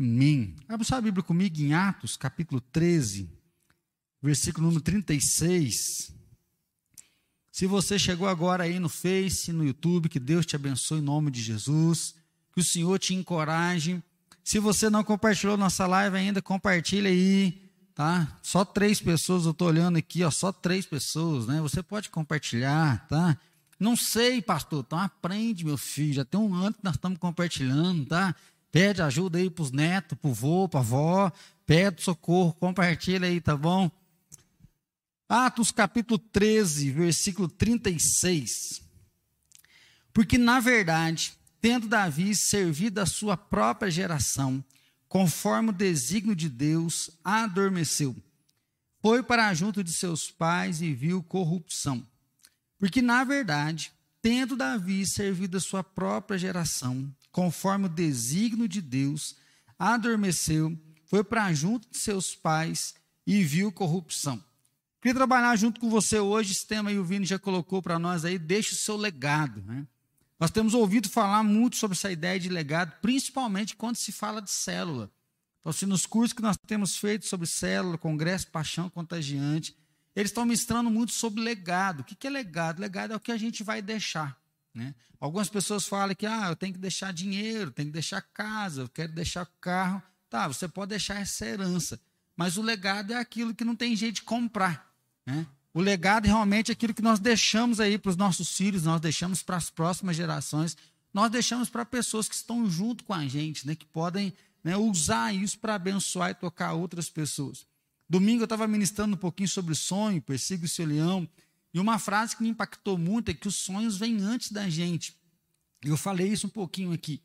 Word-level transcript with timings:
Amém. 0.00 0.56
Abra 0.66 0.82
sua 0.82 0.98
Bíblia 0.98 1.22
comigo 1.22 1.60
em 1.60 1.74
Atos, 1.74 2.16
capítulo 2.16 2.58
13, 2.58 3.28
versículo 4.22 4.68
número 4.68 4.82
36. 4.82 6.10
Se 7.52 7.66
você 7.66 7.98
chegou 7.98 8.26
agora 8.26 8.64
aí 8.64 8.78
no 8.78 8.88
Face, 8.88 9.52
no 9.52 9.62
YouTube, 9.62 10.08
que 10.08 10.18
Deus 10.18 10.46
te 10.46 10.56
abençoe 10.56 11.00
em 11.00 11.02
nome 11.02 11.30
de 11.30 11.42
Jesus, 11.42 12.14
que 12.50 12.62
o 12.62 12.64
Senhor 12.64 12.98
te 12.98 13.12
encoraje. 13.12 14.02
Se 14.42 14.58
você 14.58 14.88
não 14.88 15.04
compartilhou 15.04 15.58
nossa 15.58 15.86
live 15.86 16.16
ainda, 16.16 16.40
compartilha 16.40 17.10
aí, 17.10 17.70
tá? 17.94 18.40
Só 18.42 18.64
três 18.64 19.02
pessoas, 19.02 19.44
eu 19.44 19.50
estou 19.50 19.68
olhando 19.68 19.98
aqui, 19.98 20.24
ó, 20.24 20.30
só 20.30 20.50
três 20.50 20.86
pessoas, 20.86 21.46
né? 21.46 21.60
Você 21.60 21.82
pode 21.82 22.08
compartilhar, 22.08 23.06
tá? 23.06 23.38
Não 23.78 23.94
sei, 23.94 24.40
pastor, 24.40 24.82
então 24.86 24.98
aprende, 24.98 25.62
meu 25.62 25.76
filho, 25.76 26.14
já 26.14 26.24
tem 26.24 26.40
um 26.40 26.54
ano 26.54 26.72
que 26.74 26.84
nós 26.84 26.94
estamos 26.94 27.18
compartilhando, 27.18 28.06
tá? 28.06 28.34
Pede 28.70 29.02
ajuda 29.02 29.38
aí 29.38 29.50
para 29.50 29.62
os 29.62 29.72
netos, 29.72 30.16
para 30.16 30.30
o 30.30 30.34
vô, 30.34 30.68
para 30.68 30.80
a 30.80 30.82
avó, 30.82 31.32
pede 31.66 32.02
socorro, 32.02 32.52
compartilha 32.54 33.26
aí, 33.26 33.40
tá 33.40 33.56
bom? 33.56 33.90
Atos 35.28 35.70
capítulo 35.70 36.18
13, 36.18 36.90
versículo 36.90 37.48
36. 37.48 38.82
Porque, 40.12 40.36
na 40.36 40.60
verdade, 40.60 41.34
tendo 41.60 41.88
Davi 41.88 42.34
servido 42.34 43.00
a 43.00 43.06
sua 43.06 43.36
própria 43.36 43.90
geração, 43.90 44.64
conforme 45.08 45.70
o 45.70 45.72
desígnio 45.72 46.34
de 46.34 46.48
Deus, 46.48 47.10
adormeceu. 47.22 48.16
Foi 49.00 49.22
para 49.22 49.52
junto 49.54 49.82
de 49.82 49.92
seus 49.92 50.30
pais 50.30 50.82
e 50.82 50.92
viu 50.92 51.22
corrupção. 51.22 52.06
Porque, 52.78 53.02
na 53.02 53.24
verdade, 53.24 53.92
tendo 54.22 54.56
Davi 54.56 55.06
servido 55.06 55.56
a 55.56 55.60
sua 55.60 55.82
própria 55.82 56.38
geração, 56.38 57.12
conforme 57.30 57.86
o 57.86 57.88
desígnio 57.88 58.68
de 58.68 58.80
Deus, 58.80 59.36
adormeceu, 59.78 60.78
foi 61.06 61.24
para 61.24 61.52
junto 61.52 61.88
de 61.90 61.98
seus 61.98 62.34
pais 62.34 62.94
e 63.26 63.42
viu 63.42 63.72
corrupção. 63.72 64.42
Queria 65.00 65.14
trabalhar 65.14 65.56
junto 65.56 65.80
com 65.80 65.88
você 65.88 66.18
hoje, 66.18 66.52
esse 66.52 66.66
tema 66.66 66.90
aí 66.90 66.98
o 66.98 67.04
Vini 67.04 67.24
já 67.24 67.38
colocou 67.38 67.80
para 67.80 67.98
nós 67.98 68.24
aí, 68.24 68.38
deixe 68.38 68.74
o 68.74 68.76
seu 68.76 68.96
legado. 68.96 69.62
Né? 69.62 69.86
Nós 70.38 70.50
temos 70.50 70.74
ouvido 70.74 71.08
falar 71.08 71.42
muito 71.42 71.76
sobre 71.76 71.96
essa 71.96 72.12
ideia 72.12 72.38
de 72.38 72.48
legado, 72.48 72.92
principalmente 73.00 73.76
quando 73.76 73.96
se 73.96 74.12
fala 74.12 74.42
de 74.42 74.50
célula. 74.50 75.10
Então, 75.60 75.88
nos 75.88 76.06
cursos 76.06 76.32
que 76.32 76.42
nós 76.42 76.56
temos 76.66 76.96
feito 76.96 77.26
sobre 77.26 77.46
célula, 77.46 77.98
congresso, 77.98 78.48
paixão 78.48 78.88
contagiante, 78.88 79.76
eles 80.16 80.30
estão 80.30 80.44
ministrando 80.44 80.90
muito 80.90 81.12
sobre 81.12 81.42
legado. 81.42 82.00
O 82.00 82.04
que 82.04 82.26
é 82.26 82.30
legado? 82.30 82.80
Legado 82.80 83.12
é 83.12 83.16
o 83.16 83.20
que 83.20 83.32
a 83.32 83.36
gente 83.36 83.62
vai 83.62 83.82
deixar. 83.82 84.39
Né? 84.74 84.94
Algumas 85.18 85.48
pessoas 85.48 85.86
falam 85.86 86.14
que 86.14 86.26
ah, 86.26 86.48
eu 86.48 86.56
tenho 86.56 86.72
que 86.72 86.78
deixar 86.78 87.12
dinheiro, 87.12 87.70
tenho 87.70 87.88
que 87.88 87.92
deixar 87.92 88.22
casa, 88.22 88.82
eu 88.82 88.88
quero 88.88 89.12
deixar 89.12 89.46
carro. 89.60 90.02
Tá, 90.28 90.46
você 90.46 90.68
pode 90.68 90.90
deixar 90.90 91.20
essa 91.20 91.44
herança, 91.44 92.00
mas 92.36 92.56
o 92.56 92.62
legado 92.62 93.12
é 93.12 93.16
aquilo 93.16 93.54
que 93.54 93.64
não 93.64 93.74
tem 93.74 93.96
jeito 93.96 94.16
de 94.16 94.22
comprar. 94.22 94.88
Né? 95.26 95.44
O 95.74 95.80
legado 95.80 96.26
realmente 96.26 96.70
é 96.70 96.72
aquilo 96.72 96.94
que 96.94 97.02
nós 97.02 97.18
deixamos 97.18 97.80
aí 97.80 97.98
para 97.98 98.10
os 98.10 98.16
nossos 98.16 98.56
filhos, 98.56 98.84
nós 98.84 99.00
deixamos 99.00 99.42
para 99.42 99.56
as 99.56 99.70
próximas 99.70 100.16
gerações, 100.16 100.76
nós 101.12 101.30
deixamos 101.30 101.68
para 101.68 101.84
pessoas 101.84 102.28
que 102.28 102.34
estão 102.34 102.70
junto 102.70 103.04
com 103.04 103.12
a 103.12 103.26
gente, 103.26 103.66
né, 103.66 103.74
que 103.74 103.86
podem 103.86 104.32
né, 104.62 104.76
usar 104.76 105.34
isso 105.34 105.58
para 105.58 105.74
abençoar 105.74 106.30
e 106.30 106.34
tocar 106.34 106.72
outras 106.74 107.08
pessoas. 107.08 107.66
Domingo 108.08 108.42
eu 108.42 108.44
estava 108.44 108.66
ministrando 108.66 109.14
um 109.14 109.18
pouquinho 109.18 109.48
sobre 109.48 109.74
sonho, 109.74 110.20
persiga 110.20 110.64
o 110.64 110.68
seu 110.68 110.86
leão, 110.86 111.28
e 111.72 111.80
uma 111.80 111.98
frase 111.98 112.36
que 112.36 112.42
me 112.42 112.48
impactou 112.48 112.98
muito 112.98 113.30
é 113.30 113.34
que 113.34 113.48
os 113.48 113.56
sonhos 113.56 113.96
vêm 113.96 114.20
antes 114.20 114.50
da 114.50 114.68
gente. 114.68 115.16
Eu 115.82 115.96
falei 115.96 116.28
isso 116.28 116.46
um 116.46 116.50
pouquinho 116.50 116.92
aqui. 116.92 117.22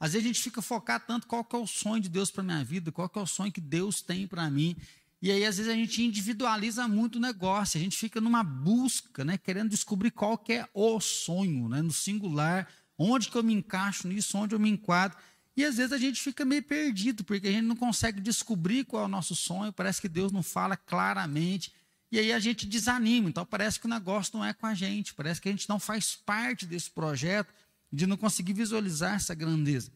Às 0.00 0.12
vezes 0.12 0.26
a 0.26 0.28
gente 0.28 0.42
fica 0.42 0.62
focado 0.62 1.04
tanto 1.06 1.26
qual 1.26 1.44
que 1.44 1.56
é 1.56 1.58
o 1.58 1.66
sonho 1.66 2.00
de 2.00 2.08
Deus 2.08 2.30
para 2.30 2.42
minha 2.42 2.64
vida, 2.64 2.92
qual 2.92 3.08
que 3.08 3.18
é 3.18 3.22
o 3.22 3.26
sonho 3.26 3.50
que 3.50 3.60
Deus 3.60 4.00
tem 4.00 4.26
para 4.26 4.48
mim, 4.48 4.76
e 5.20 5.32
aí, 5.32 5.44
às 5.44 5.56
vezes, 5.56 5.70
a 5.72 5.74
gente 5.74 6.00
individualiza 6.02 6.86
muito 6.86 7.16
o 7.16 7.20
negócio, 7.20 7.78
a 7.78 7.82
gente 7.82 7.96
fica 7.96 8.20
numa 8.20 8.44
busca, 8.44 9.24
né, 9.24 9.36
querendo 9.36 9.70
descobrir 9.70 10.12
qual 10.12 10.38
que 10.38 10.52
é 10.52 10.68
o 10.72 11.00
sonho, 11.00 11.68
né, 11.68 11.82
no 11.82 11.92
singular, 11.92 12.68
onde 12.96 13.28
que 13.28 13.36
eu 13.36 13.42
me 13.42 13.52
encaixo 13.52 14.06
nisso, 14.06 14.38
onde 14.38 14.54
eu 14.54 14.60
me 14.60 14.70
enquadro. 14.70 15.18
E 15.56 15.64
às 15.64 15.76
vezes 15.76 15.92
a 15.92 15.98
gente 15.98 16.20
fica 16.22 16.44
meio 16.44 16.62
perdido, 16.62 17.24
porque 17.24 17.48
a 17.48 17.50
gente 17.50 17.64
não 17.64 17.74
consegue 17.74 18.20
descobrir 18.20 18.84
qual 18.84 19.02
é 19.02 19.06
o 19.06 19.08
nosso 19.08 19.34
sonho, 19.34 19.72
parece 19.72 20.00
que 20.00 20.08
Deus 20.08 20.30
não 20.30 20.42
fala 20.42 20.76
claramente. 20.76 21.72
E 22.10 22.18
aí 22.18 22.32
a 22.32 22.38
gente 22.38 22.66
desanima, 22.66 23.28
então 23.28 23.44
parece 23.44 23.78
que 23.78 23.86
o 23.86 23.88
negócio 23.88 24.36
não 24.36 24.44
é 24.44 24.54
com 24.54 24.66
a 24.66 24.74
gente, 24.74 25.14
parece 25.14 25.40
que 25.40 25.48
a 25.48 25.52
gente 25.52 25.68
não 25.68 25.78
faz 25.78 26.16
parte 26.16 26.64
desse 26.64 26.90
projeto, 26.90 27.52
de 27.92 28.06
não 28.06 28.16
conseguir 28.16 28.54
visualizar 28.54 29.14
essa 29.14 29.34
grandeza. 29.34 29.90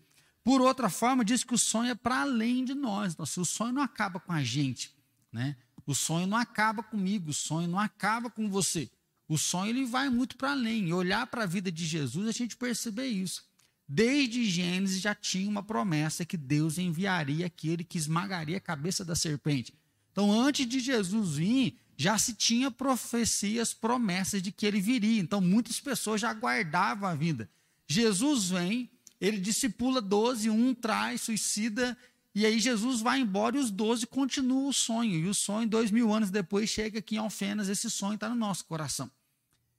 Por 0.44 0.60
outra 0.60 0.90
forma, 0.90 1.24
diz 1.24 1.44
que 1.44 1.54
o 1.54 1.58
sonho 1.58 1.90
é 1.90 1.94
para 1.94 2.22
além 2.22 2.64
de 2.64 2.74
nós, 2.74 3.16
o 3.18 3.44
sonho 3.44 3.72
não 3.72 3.82
acaba 3.82 4.18
com 4.20 4.32
a 4.32 4.42
gente, 4.42 4.94
né? 5.32 5.56
O 5.86 5.94
sonho 5.94 6.26
não 6.26 6.36
acaba 6.36 6.82
comigo, 6.82 7.30
o 7.30 7.34
sonho 7.34 7.68
não 7.68 7.78
acaba 7.78 8.30
com 8.30 8.48
você. 8.48 8.90
O 9.28 9.38
sonho 9.38 9.70
ele 9.70 9.84
vai 9.84 10.08
muito 10.08 10.36
para 10.36 10.52
além. 10.52 10.88
E 10.88 10.92
olhar 10.92 11.26
para 11.26 11.44
a 11.44 11.46
vida 11.46 11.72
de 11.72 11.84
Jesus, 11.84 12.28
a 12.28 12.32
gente 12.32 12.56
perceber 12.56 13.06
isso. 13.06 13.44
Desde 13.88 14.44
Gênesis 14.48 15.00
já 15.00 15.14
tinha 15.14 15.48
uma 15.48 15.62
promessa 15.62 16.24
que 16.24 16.36
Deus 16.36 16.78
enviaria 16.78 17.46
aquele 17.46 17.82
que 17.82 17.98
esmagaria 17.98 18.56
a 18.56 18.60
cabeça 18.60 19.04
da 19.04 19.14
serpente. 19.14 19.74
Então, 20.12 20.30
antes 20.32 20.66
de 20.66 20.80
Jesus 20.80 21.36
vir, 21.36 21.78
já 22.02 22.18
se 22.18 22.34
tinha 22.34 22.70
profecias, 22.70 23.72
promessas 23.72 24.42
de 24.42 24.50
que 24.50 24.66
ele 24.66 24.80
viria. 24.80 25.20
Então, 25.20 25.40
muitas 25.40 25.80
pessoas 25.80 26.20
já 26.20 26.30
aguardavam 26.30 27.08
a 27.08 27.14
vinda. 27.14 27.48
Jesus 27.86 28.50
vem, 28.50 28.90
ele 29.20 29.38
discipula 29.38 30.00
12, 30.00 30.50
um 30.50 30.74
traz, 30.74 31.22
suicida 31.22 31.96
e 32.34 32.46
aí 32.46 32.58
Jesus 32.58 33.00
vai 33.00 33.20
embora 33.20 33.56
e 33.56 33.60
os 33.60 33.70
doze 33.70 34.06
continuam 34.06 34.68
o 34.68 34.72
sonho. 34.72 35.14
E 35.14 35.28
o 35.28 35.34
sonho, 35.34 35.68
dois 35.68 35.90
mil 35.90 36.12
anos 36.12 36.30
depois, 36.30 36.70
chega 36.70 36.98
aqui 36.98 37.16
em 37.16 37.18
Alfenas, 37.18 37.68
esse 37.68 37.90
sonho 37.90 38.14
está 38.14 38.28
no 38.28 38.34
nosso 38.34 38.64
coração. 38.64 39.10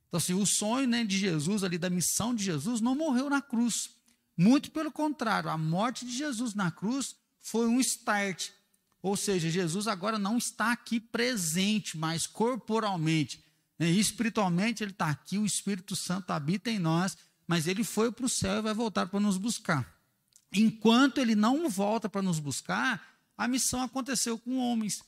Então, 0.08 0.20
assim, 0.20 0.34
o 0.34 0.46
sonho 0.46 0.88
né, 0.88 1.04
de 1.04 1.18
Jesus, 1.18 1.64
ali 1.64 1.78
da 1.78 1.90
missão 1.90 2.36
de 2.36 2.44
Jesus, 2.44 2.80
não 2.80 2.96
morreu 2.96 3.30
na 3.30 3.42
cruz. 3.42 3.90
Muito 4.38 4.70
pelo 4.70 4.92
contrário, 4.92 5.50
a 5.50 5.58
morte 5.58 6.06
de 6.06 6.16
Jesus 6.16 6.54
na 6.54 6.70
cruz 6.70 7.16
foi 7.42 7.66
um 7.68 7.80
start. 7.80 8.50
Ou 9.04 9.16
seja, 9.16 9.52
Jesus 9.52 9.88
agora 9.88 10.18
não 10.18 10.40
está 10.40 10.72
aqui 10.72 11.00
presente, 11.00 11.96
mas 11.96 12.26
corporalmente. 12.26 13.44
Né, 13.78 13.92
espiritualmente, 13.92 14.84
ele 14.84 14.92
está 14.92 15.10
aqui, 15.10 15.38
o 15.38 15.46
Espírito 15.46 15.96
Santo 15.96 16.32
habita 16.32 16.72
em 16.72 16.80
nós, 16.80 17.16
mas 17.46 17.68
ele 17.68 17.84
foi 17.84 18.12
para 18.12 18.26
o 18.26 18.30
céu 18.30 18.58
e 18.58 18.62
vai 18.62 18.74
voltar 18.74 19.06
para 19.06 19.20
nos 19.20 19.38
buscar 19.38 19.94
enquanto 20.54 21.18
ele 21.18 21.36
não 21.36 21.70
volta 21.70 22.08
para 22.08 22.22
nos 22.22 22.40
buscar, 22.40 23.02
a 23.36 23.48
missão 23.48 23.82
aconteceu 23.82 24.38
com 24.38 24.58
homens, 24.58 25.04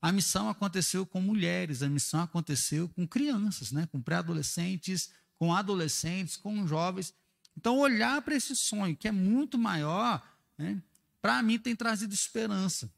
a 0.00 0.12
missão 0.12 0.48
aconteceu 0.48 1.06
com 1.06 1.20
mulheres, 1.20 1.82
a 1.82 1.88
missão 1.88 2.22
aconteceu 2.22 2.88
com 2.88 3.06
crianças, 3.06 3.72
né? 3.72 3.86
com 3.90 4.00
pré-adolescentes, 4.00 5.10
com 5.38 5.54
adolescentes, 5.54 6.36
com 6.36 6.66
jovens. 6.66 7.14
Então, 7.56 7.78
olhar 7.78 8.20
para 8.22 8.34
esse 8.34 8.54
sonho, 8.54 8.96
que 8.96 9.08
é 9.08 9.12
muito 9.12 9.58
maior, 9.58 10.22
né? 10.56 10.80
para 11.20 11.42
mim 11.42 11.58
tem 11.58 11.74
trazido 11.74 12.14
esperança. 12.14 12.90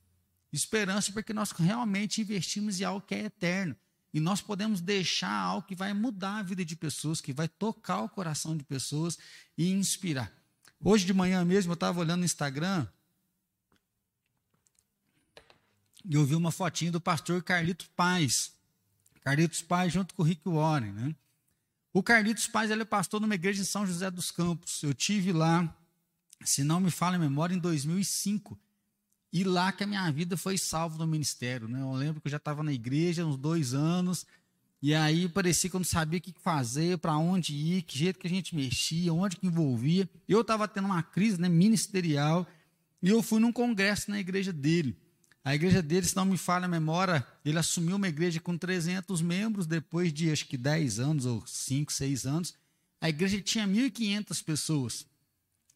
Esperança 0.53 1.11
porque 1.13 1.33
nós 1.33 1.51
realmente 1.53 2.21
investimos 2.21 2.81
em 2.81 2.85
algo 2.85 3.01
que 3.01 3.15
é 3.15 3.25
eterno. 3.25 3.75
E 4.13 4.21
nós 4.21 4.43
podemos 4.43 4.81
deixar 4.81 5.33
algo 5.33 5.67
que 5.67 5.75
vai 5.75 5.95
mudar 5.95 6.39
a 6.39 6.43
vida 6.43 6.65
de 6.65 6.77
pessoas, 6.77 7.21
que 7.21 7.33
vai 7.33 7.49
tocar 7.49 8.03
o 8.03 8.09
coração 8.09 8.55
de 8.57 8.63
pessoas 8.63 9.19
e 9.57 9.71
inspirar. 9.73 10.31
Hoje 10.79 11.07
de 11.07 11.15
manhã 11.15 11.45
mesmo 11.45 11.73
eu 11.73 11.75
estava 11.75 12.01
olhando 12.01 12.21
no 12.21 12.25
Instagram 12.27 12.87
e 16.05 16.15
eu 16.15 16.25
vi 16.27 16.35
uma 16.35 16.51
fotinha 16.51 16.91
do 16.91 17.01
pastor 17.01 17.43
Carlitos 17.43 17.87
Paz. 17.97 18.53
Carlitos 19.23 19.63
Paz 19.63 19.93
junto 19.93 20.15
com 20.15 20.23
o 20.23 20.27
Rick 20.27 20.43
Warren, 20.47 20.93
né? 20.93 21.15
O 21.93 22.03
Carlitos 22.03 22.47
Paz 22.47 22.71
ele 22.71 22.83
é 22.83 22.85
pastor 22.85 23.21
numa 23.21 23.35
igreja 23.35 23.63
em 23.63 23.65
São 23.65 23.87
José 23.87 24.11
dos 24.11 24.31
Campos. 24.31 24.83
Eu 24.83 24.93
tive 24.93 25.33
lá, 25.33 25.75
se 26.45 26.65
não 26.65 26.81
me 26.81 26.91
falha 26.91 27.17
a 27.17 27.21
memória, 27.21 27.55
em 27.55 27.59
2005. 27.59 28.59
E 29.33 29.45
lá 29.45 29.73
que 29.73 29.83
a 29.83 29.87
minha 29.87 30.11
vida 30.11 30.37
foi 30.37 30.59
salva 30.59 30.99
no 30.99 31.07
ministério. 31.07 31.67
Né? 31.67 31.81
Eu 31.81 31.93
lembro 31.93 32.21
que 32.21 32.29
eu 32.29 32.31
já 32.31 32.37
estava 32.37 32.63
na 32.63 32.73
igreja 32.73 33.25
uns 33.25 33.37
dois 33.37 33.73
anos. 33.73 34.27
E 34.83 34.95
aí 34.95 35.29
parecia 35.29 35.71
que 35.71 35.77
eu 35.77 35.81
não 35.81 35.85
sabia 35.85 36.19
o 36.19 36.23
que 36.23 36.35
fazer, 36.43 36.99
para 36.99 37.17
onde 37.17 37.55
ir, 37.55 37.83
que 37.83 37.97
jeito 37.97 38.19
que 38.19 38.27
a 38.27 38.31
gente 38.31 38.55
mexia, 38.55 39.15
onde 39.15 39.37
que 39.37 39.47
envolvia. 39.47 40.09
Eu 40.29 40.41
estava 40.41 40.69
tendo 40.69 40.87
uma 40.87 41.03
crise 41.03 41.41
né, 41.41 41.49
ministerial 41.49 42.47
e 43.01 43.09
eu 43.09 43.23
fui 43.23 43.41
num 43.41 43.53
congresso 43.53 44.11
na 44.11 44.19
igreja 44.19 44.53
dele. 44.53 44.97
A 45.45 45.55
igreja 45.55 45.81
dele, 45.83 46.07
se 46.07 46.15
não 46.15 46.25
me 46.25 46.37
falha 46.37 46.67
a 46.67 46.69
memória, 46.69 47.27
ele 47.45 47.59
assumiu 47.59 47.97
uma 47.97 48.09
igreja 48.09 48.41
com 48.41 48.57
300 48.57 49.23
membros 49.23 49.67
depois 49.67 50.13
de 50.13 50.31
acho 50.31 50.47
que 50.47 50.57
10 50.57 51.01
anos 51.01 51.27
ou 51.27 51.43
5, 51.47 51.93
6 51.93 52.27
anos. 52.27 52.55
A 53.01 53.09
igreja 53.09 53.41
tinha 53.41 53.67
1.500 53.67 54.45
pessoas. 54.45 55.07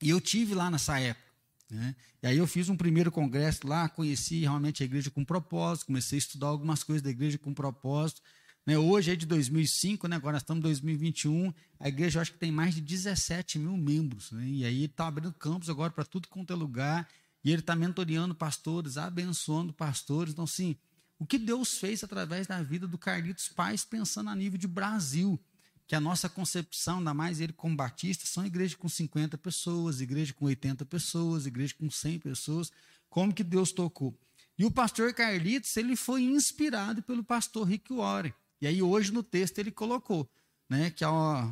E 0.00 0.11
eu 0.11 0.20
tive 0.20 0.55
lá 0.55 0.70
nessa 0.70 1.00
época. 1.00 1.25
Né? 1.70 1.96
E 2.22 2.26
aí 2.26 2.38
eu 2.38 2.46
fiz 2.46 2.68
um 2.68 2.76
primeiro 2.76 3.10
congresso 3.10 3.66
lá, 3.66 3.88
conheci 3.88 4.40
realmente 4.40 4.82
a 4.82 4.86
igreja 4.86 5.10
com 5.10 5.24
propósito, 5.24 5.86
comecei 5.86 6.16
a 6.16 6.20
estudar 6.20 6.46
algumas 6.48 6.82
coisas 6.82 7.02
da 7.02 7.10
igreja 7.10 7.38
com 7.38 7.52
propósito. 7.52 8.22
Né, 8.64 8.76
hoje 8.76 9.12
é 9.12 9.16
de 9.16 9.26
2005, 9.26 10.08
né, 10.08 10.16
agora 10.16 10.38
estamos 10.38 10.58
em 10.60 10.62
2021. 10.62 11.54
A 11.78 11.88
igreja 11.88 12.18
eu 12.18 12.22
acho 12.22 12.32
que 12.32 12.38
tem 12.38 12.50
mais 12.50 12.74
de 12.74 12.80
17 12.80 13.58
mil 13.58 13.76
membros. 13.76 14.32
Né, 14.32 14.46
e 14.48 14.64
aí 14.64 14.84
está 14.84 15.06
abrindo 15.06 15.32
campos 15.32 15.70
agora 15.70 15.92
para 15.92 16.04
tudo 16.04 16.28
quanto 16.28 16.52
é 16.52 16.56
lugar. 16.56 17.08
e 17.44 17.52
ele 17.52 17.60
está 17.60 17.76
mentoreando 17.76 18.34
pastores, 18.34 18.96
abençoando 18.96 19.72
pastores. 19.72 20.32
Então, 20.32 20.48
sim, 20.48 20.76
o 21.16 21.24
que 21.24 21.38
Deus 21.38 21.78
fez 21.78 22.02
através 22.02 22.48
da 22.48 22.60
vida 22.60 22.88
do 22.88 22.98
Carlitos 22.98 23.48
Pais, 23.48 23.84
pensando 23.84 24.30
a 24.30 24.34
nível 24.34 24.58
de 24.58 24.66
Brasil, 24.66 25.40
que 25.86 25.94
a 25.94 26.00
nossa 26.00 26.28
concepção, 26.28 26.98
ainda 26.98 27.14
mais 27.14 27.40
ele 27.40 27.52
como 27.52 27.76
batista, 27.76 28.26
são 28.26 28.44
igrejas 28.44 28.74
com 28.74 28.88
50 28.88 29.38
pessoas, 29.38 30.00
igreja 30.00 30.32
com 30.32 30.46
80 30.46 30.84
pessoas, 30.84 31.46
igreja 31.46 31.74
com 31.78 31.90
100 31.90 32.18
pessoas, 32.18 32.72
como 33.08 33.32
que 33.32 33.44
Deus 33.44 33.70
tocou. 33.70 34.18
E 34.58 34.64
o 34.64 34.70
pastor 34.70 35.12
Carlitos, 35.12 35.76
ele 35.76 35.94
foi 35.94 36.22
inspirado 36.22 37.02
pelo 37.02 37.22
pastor 37.22 37.66
Rick 37.66 37.92
Warren. 37.92 38.32
E 38.60 38.66
aí 38.66 38.82
hoje 38.82 39.12
no 39.12 39.22
texto 39.22 39.58
ele 39.58 39.70
colocou, 39.70 40.28
né, 40.68 40.90
que 40.90 41.04
ó, 41.04 41.48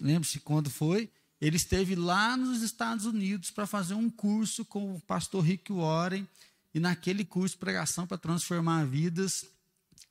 lembre-se 0.00 0.40
quando 0.40 0.68
foi, 0.68 1.10
ele 1.40 1.56
esteve 1.56 1.94
lá 1.94 2.36
nos 2.36 2.62
Estados 2.62 3.06
Unidos 3.06 3.50
para 3.50 3.66
fazer 3.66 3.94
um 3.94 4.10
curso 4.10 4.64
com 4.64 4.96
o 4.96 5.00
pastor 5.00 5.42
Rick 5.44 5.72
Warren, 5.72 6.26
e 6.74 6.80
naquele 6.80 7.24
curso 7.24 7.56
Pregação 7.56 8.06
para 8.06 8.18
Transformar 8.18 8.84
Vidas, 8.84 9.46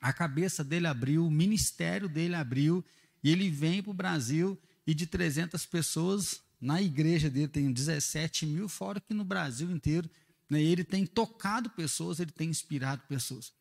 a 0.00 0.12
cabeça 0.12 0.64
dele 0.64 0.86
abriu, 0.86 1.26
o 1.26 1.30
ministério 1.30 2.08
dele 2.08 2.34
abriu, 2.34 2.84
e 3.22 3.30
ele 3.30 3.50
vem 3.50 3.82
para 3.82 3.90
o 3.90 3.94
Brasil, 3.94 4.58
e 4.86 4.94
de 4.94 5.06
300 5.06 5.66
pessoas, 5.66 6.40
na 6.60 6.80
igreja 6.80 7.28
dele 7.28 7.48
tem 7.48 7.70
17 7.70 8.46
mil, 8.46 8.68
fora 8.68 9.00
que 9.00 9.12
no 9.12 9.24
Brasil 9.24 9.70
inteiro, 9.70 10.08
né, 10.48 10.62
ele 10.62 10.82
tem 10.82 11.04
tocado 11.04 11.70
pessoas, 11.70 12.20
ele 12.20 12.30
tem 12.30 12.48
inspirado 12.48 13.02
pessoas. 13.08 13.52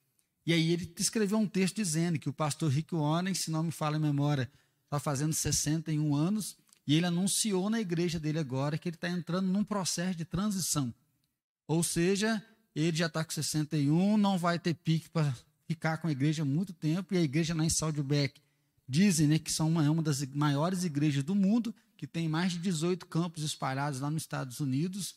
E 0.46 0.54
aí 0.54 0.72
ele 0.72 0.94
escreveu 0.98 1.38
um 1.38 1.48
texto 1.48 1.76
dizendo 1.76 2.18
que 2.18 2.30
o 2.30 2.34
pastor 2.34 2.72
Rick 2.72 2.96
Warren, 2.96 3.34
se 3.34 3.52
não 3.52 3.64
me 3.64 3.72
fala 3.72 3.98
a 3.98 4.00
memória, 4.00 4.50
está 4.86 5.00
fazendo 5.00 5.34
61 5.34 6.16
anos, 6.16 6.56
e 6.88 6.96
ele 6.96 7.06
anunciou 7.06 7.70
na 7.70 7.82
igreja 7.82 8.18
dele 8.18 8.40
agora 8.40 8.78
que 8.78 8.88
ele 8.88 8.96
está 8.96 9.10
entrando 9.10 9.48
num 9.48 9.66
processo 9.66 10.18
de 10.18 10.24
transição. 10.24 10.94
Ou 11.68 11.84
seja, 11.84 12.42
ele 12.74 12.96
já 12.96 13.08
está 13.08 13.26
com 13.26 13.32
61, 13.32 14.18
não 14.18 14.38
vai 14.38 14.58
ter 14.58 14.74
pique 14.74 15.10
para 15.10 15.36
ficar 15.68 15.98
com 15.98 16.08
a 16.08 16.12
igreja 16.12 16.46
muito 16.46 16.72
tempo, 16.72 17.14
e 17.14 17.18
a 17.18 17.22
igreja 17.22 17.54
lá 17.54 17.66
em 17.66 17.70
Saudilbeck 17.70 18.40
dizem 18.88 19.28
né, 19.28 19.40
que 19.40 19.52
são 19.52 19.68
uma, 19.68 19.86
é 19.86 19.90
uma 19.90 20.02
das 20.02 20.26
maiores 20.28 20.84
igrejas 20.84 21.24
do 21.24 21.36
mundo, 21.36 21.76
que 21.98 22.08
tem 22.08 22.30
mais 22.30 22.54
de 22.54 22.60
18 22.60 23.06
campos 23.08 23.44
espalhados 23.44 24.00
lá 24.00 24.10
nos 24.10 24.24
Estados 24.24 24.60
Unidos. 24.60 25.16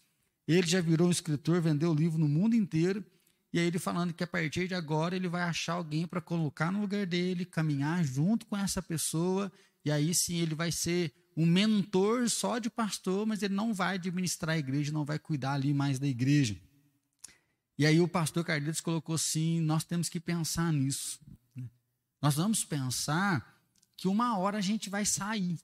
Ele 0.48 0.66
já 0.66 0.80
virou 0.80 1.08
um 1.08 1.12
escritor, 1.12 1.60
vendeu 1.60 1.94
livro 1.94 2.18
no 2.18 2.28
mundo 2.28 2.56
inteiro, 2.56 3.04
e 3.52 3.58
aí 3.58 3.66
ele 3.66 3.78
falando 3.78 4.12
que 4.12 4.24
a 4.24 4.26
partir 4.26 4.68
de 4.68 4.74
agora 4.74 5.14
ele 5.14 5.28
vai 5.28 5.42
achar 5.42 5.74
alguém 5.74 6.06
para 6.06 6.20
colocar 6.20 6.72
no 6.72 6.80
lugar 6.80 7.06
dele, 7.06 7.44
caminhar 7.44 8.04
junto 8.04 8.46
com 8.46 8.56
essa 8.56 8.80
pessoa, 8.80 9.50
e 9.84 9.90
aí 9.90 10.14
sim 10.14 10.38
ele 10.38 10.54
vai 10.54 10.72
ser 10.72 11.12
um 11.36 11.46
mentor 11.46 12.28
só 12.28 12.58
de 12.58 12.68
pastor, 12.68 13.26
mas 13.26 13.42
ele 13.42 13.54
não 13.54 13.72
vai 13.72 13.94
administrar 13.94 14.56
a 14.56 14.58
igreja, 14.58 14.92
não 14.92 15.04
vai 15.04 15.18
cuidar 15.18 15.54
ali 15.54 15.72
mais 15.72 15.98
da 15.98 16.06
igreja. 16.06 16.56
E 17.78 17.86
aí 17.86 18.00
o 18.00 18.06
pastor 18.06 18.44
Carlitos 18.44 18.80
colocou 18.80 19.14
assim: 19.14 19.60
nós 19.60 19.84
temos 19.84 20.08
que 20.08 20.20
pensar 20.20 20.72
nisso. 20.72 21.18
Né? 21.56 21.64
Nós 22.20 22.34
vamos 22.34 22.64
pensar 22.64 23.59
que 24.00 24.08
uma 24.08 24.38
hora 24.38 24.56
a 24.56 24.62
gente 24.62 24.88
vai 24.88 25.04
sair. 25.04 25.60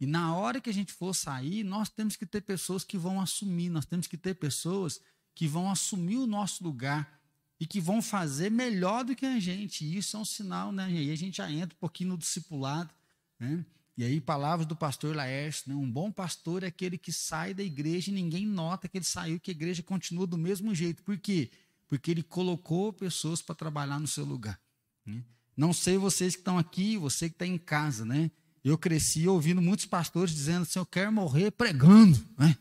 E 0.00 0.06
na 0.06 0.32
hora 0.36 0.60
que 0.60 0.70
a 0.70 0.72
gente 0.72 0.92
for 0.92 1.12
sair, 1.12 1.64
nós 1.64 1.88
temos 1.88 2.14
que 2.14 2.24
ter 2.24 2.40
pessoas 2.40 2.84
que 2.84 2.96
vão 2.96 3.20
assumir, 3.20 3.68
nós 3.68 3.84
temos 3.84 4.06
que 4.06 4.16
ter 4.16 4.34
pessoas 4.34 5.00
que 5.34 5.48
vão 5.48 5.68
assumir 5.68 6.18
o 6.18 6.26
nosso 6.26 6.62
lugar 6.62 7.20
e 7.58 7.66
que 7.66 7.80
vão 7.80 8.00
fazer 8.00 8.48
melhor 8.48 9.04
do 9.04 9.16
que 9.16 9.26
a 9.26 9.40
gente. 9.40 9.84
E 9.84 9.96
isso 9.96 10.16
é 10.16 10.20
um 10.20 10.24
sinal, 10.24 10.70
né? 10.70 10.88
E 10.88 10.98
aí 10.98 11.10
a 11.10 11.16
gente 11.16 11.38
já 11.38 11.50
entra 11.50 11.74
um 11.74 11.80
pouquinho 11.80 12.10
no 12.10 12.18
discipulado, 12.18 12.94
né? 13.40 13.66
E 13.96 14.04
aí, 14.04 14.20
palavras 14.20 14.64
do 14.64 14.76
pastor 14.76 15.14
Laércio, 15.16 15.68
né? 15.68 15.74
um 15.74 15.90
bom 15.90 16.12
pastor 16.12 16.62
é 16.62 16.68
aquele 16.68 16.96
que 16.96 17.12
sai 17.12 17.52
da 17.52 17.62
igreja 17.64 18.12
e 18.12 18.14
ninguém 18.14 18.46
nota 18.46 18.88
que 18.88 18.98
ele 18.98 19.04
saiu, 19.04 19.40
que 19.40 19.50
a 19.50 19.52
igreja 19.54 19.82
continua 19.82 20.28
do 20.28 20.38
mesmo 20.38 20.72
jeito. 20.72 21.02
Por 21.02 21.18
quê? 21.18 21.50
Porque 21.88 22.12
ele 22.12 22.22
colocou 22.22 22.92
pessoas 22.92 23.42
para 23.42 23.56
trabalhar 23.56 23.98
no 23.98 24.06
seu 24.06 24.24
lugar. 24.24 24.60
Né? 25.04 25.24
Não 25.56 25.72
sei 25.72 25.98
vocês 25.98 26.34
que 26.34 26.40
estão 26.40 26.58
aqui, 26.58 26.96
você 26.96 27.28
que 27.28 27.34
está 27.34 27.46
em 27.46 27.58
casa, 27.58 28.04
né? 28.04 28.30
Eu 28.64 28.78
cresci 28.78 29.26
ouvindo 29.26 29.60
muitos 29.60 29.86
pastores 29.86 30.34
dizendo 30.34 30.62
assim: 30.62 30.78
eu 30.78 30.86
quero 30.86 31.12
morrer 31.12 31.50
pregando, 31.50 32.18
né? 32.38 32.56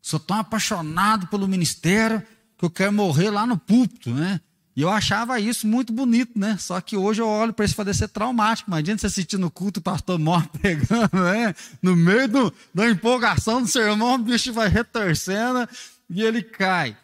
Sou 0.00 0.18
tão 0.18 0.38
apaixonado 0.38 1.26
pelo 1.28 1.46
ministério 1.46 2.22
que 2.58 2.64
eu 2.64 2.70
quero 2.70 2.92
morrer 2.92 3.30
lá 3.30 3.46
no 3.46 3.56
púlpito, 3.56 4.10
né? 4.10 4.40
E 4.74 4.80
eu 4.80 4.88
achava 4.88 5.38
isso 5.38 5.66
muito 5.66 5.92
bonito, 5.92 6.38
né? 6.38 6.56
Só 6.58 6.80
que 6.80 6.96
hoje 6.96 7.20
eu 7.20 7.28
olho 7.28 7.52
para 7.52 7.64
isso 7.64 7.76
poder 7.76 7.94
ser 7.94 8.08
traumático. 8.08 8.70
Imagina 8.70 8.96
você 8.96 9.06
assistir 9.06 9.36
no 9.36 9.50
culto 9.50 9.80
o 9.80 9.82
pastor 9.82 10.18
morre 10.18 10.48
pregando, 10.58 11.10
né? 11.12 11.54
No 11.82 11.94
meio 11.94 12.26
do, 12.26 12.54
da 12.72 12.88
empolgação 12.88 13.60
do 13.60 13.68
sermão, 13.68 14.14
o 14.14 14.18
bicho 14.18 14.52
vai 14.52 14.68
retorcendo 14.68 15.68
e 16.08 16.22
ele 16.22 16.42
cai. 16.42 16.96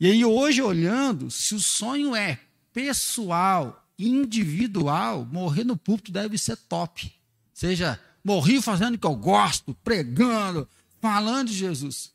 E 0.00 0.10
aí, 0.10 0.24
hoje, 0.24 0.60
olhando, 0.60 1.30
se 1.30 1.54
o 1.54 1.60
sonho 1.60 2.16
é 2.16 2.40
pessoal, 2.72 3.83
individual, 3.98 5.24
morrer 5.24 5.64
no 5.64 5.76
púlpito 5.76 6.12
deve 6.12 6.36
ser 6.38 6.56
top. 6.56 7.12
Seja, 7.52 8.00
morri 8.24 8.60
fazendo 8.60 8.94
o 8.94 8.98
que 8.98 9.06
eu 9.06 9.14
gosto, 9.14 9.74
pregando, 9.84 10.68
falando 11.00 11.48
de 11.48 11.54
Jesus. 11.54 12.12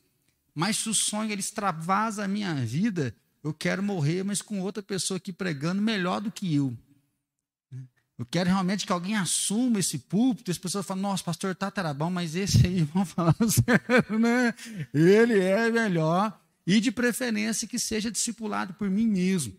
Mas 0.54 0.78
se 0.78 0.90
o 0.90 0.94
sonho 0.94 1.32
ele 1.32 1.40
extravasa 1.40 2.26
a 2.26 2.28
minha 2.28 2.54
vida, 2.56 3.16
eu 3.44 3.54
quero 3.54 3.82
morrer, 3.82 4.24
mas 4.24 4.42
com 4.42 4.60
outra 4.60 4.84
pessoa 4.84 5.18
aqui 5.18 5.32
pregando 5.32 5.82
melhor 5.82 6.20
do 6.20 6.32
que 6.32 6.54
eu. 6.54 6.76
Eu 8.18 8.26
quero 8.26 8.50
realmente 8.50 8.86
que 8.86 8.92
alguém 8.92 9.16
assuma 9.16 9.80
esse 9.80 9.98
púlpito, 9.98 10.52
as 10.52 10.58
pessoas 10.58 10.86
falam, 10.86 11.04
nossa, 11.04 11.24
pastor 11.24 11.56
Tata 11.56 11.80
era 11.80 11.94
bom, 11.94 12.10
mas 12.10 12.36
esse 12.36 12.68
aí, 12.68 12.84
vamos 12.94 13.12
falar 13.14 13.34
sério, 13.48 14.20
né? 14.20 14.54
Ele 14.94 15.40
é 15.40 15.72
melhor, 15.72 16.38
e 16.68 16.82
de 16.82 16.92
preferência 16.92 17.66
que 17.66 17.80
seja 17.80 18.12
discipulado 18.12 18.74
por 18.74 18.90
mim 18.90 19.08
mesmo. 19.08 19.54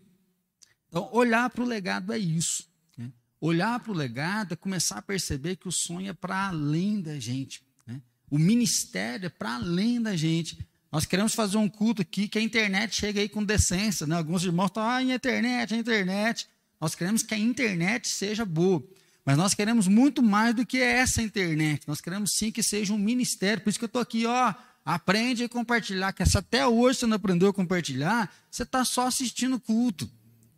Então, 0.91 1.09
olhar 1.13 1.49
para 1.49 1.63
o 1.63 1.65
legado 1.65 2.11
é 2.11 2.19
isso. 2.19 2.67
Né? 2.97 3.09
Olhar 3.39 3.79
para 3.79 3.91
o 3.93 3.95
legado 3.95 4.53
é 4.53 4.57
começar 4.57 4.97
a 4.97 5.01
perceber 5.01 5.55
que 5.55 5.69
o 5.69 5.71
sonho 5.71 6.09
é 6.09 6.13
para 6.13 6.49
além 6.49 7.01
da 7.01 7.17
gente. 7.17 7.63
Né? 7.87 8.01
O 8.29 8.37
ministério 8.37 9.27
é 9.27 9.29
para 9.29 9.55
além 9.55 10.01
da 10.01 10.17
gente. 10.17 10.59
Nós 10.91 11.05
queremos 11.05 11.33
fazer 11.33 11.55
um 11.55 11.69
culto 11.69 12.01
aqui 12.01 12.27
que 12.27 12.37
a 12.37 12.41
internet 12.41 12.93
chegue 12.93 13.21
aí 13.21 13.29
com 13.29 13.41
decência. 13.41 14.05
Né? 14.05 14.17
Alguns 14.17 14.43
irmãos 14.43 14.65
estão, 14.65 14.83
ah, 14.83 14.97
a 14.97 15.01
internet, 15.03 15.73
a 15.73 15.77
internet. 15.77 16.49
Nós 16.79 16.93
queremos 16.93 17.23
que 17.23 17.33
a 17.33 17.37
internet 17.37 18.09
seja 18.09 18.43
boa. 18.43 18.83
Mas 19.23 19.37
nós 19.37 19.53
queremos 19.53 19.87
muito 19.87 20.21
mais 20.21 20.53
do 20.53 20.65
que 20.65 20.79
essa 20.79 21.21
internet. 21.21 21.87
Nós 21.87 22.01
queremos 22.01 22.33
sim 22.33 22.51
que 22.51 22.61
seja 22.61 22.91
um 22.91 22.97
ministério. 22.97 23.63
Por 23.63 23.69
isso 23.69 23.79
que 23.79 23.85
eu 23.85 23.87
estou 23.87 24.01
aqui, 24.01 24.25
ó. 24.25 24.53
Aprende 24.83 25.45
a 25.45 25.49
compartilhar. 25.49 26.11
Que 26.11 26.25
se 26.25 26.37
até 26.37 26.67
hoje 26.67 26.99
você 26.99 27.05
não 27.05 27.15
aprendeu 27.15 27.47
a 27.47 27.53
compartilhar, 27.53 28.29
você 28.49 28.63
está 28.63 28.83
só 28.83 29.07
assistindo 29.07 29.57
culto. 29.57 30.09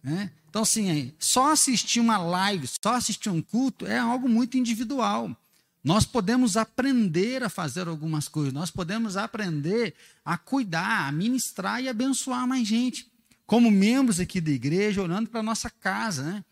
Né? 0.04 0.30
Então, 0.50 0.64
assim, 0.64 1.14
só 1.18 1.52
assistir 1.52 2.00
uma 2.00 2.18
live, 2.18 2.68
só 2.68 2.96
assistir 2.96 3.30
um 3.30 3.42
culto 3.42 3.88
é 3.88 3.98
algo 3.98 4.28
muito 4.28 4.58
individual. 4.58 5.36
Nós 5.84 6.06
podemos 6.06 6.56
aprender 6.56 7.44
a 7.44 7.50
fazer 7.50 7.88
algumas 7.88 8.28
coisas, 8.28 8.54
nós 8.54 8.70
podemos 8.70 9.18
aprender 9.18 9.96
a 10.24 10.38
cuidar, 10.38 11.08
a 11.08 11.12
ministrar 11.12 11.82
e 11.82 11.90
abençoar 11.90 12.48
mais 12.48 12.68
gente. 12.68 13.12
Como 13.46 13.70
membros 13.72 14.20
aqui 14.20 14.40
da 14.40 14.52
igreja, 14.52 15.02
olhando 15.02 15.30
para 15.30 15.42
a 15.42 15.44
nossa 15.44 15.70
casa, 15.70 16.24
né? 16.24 16.46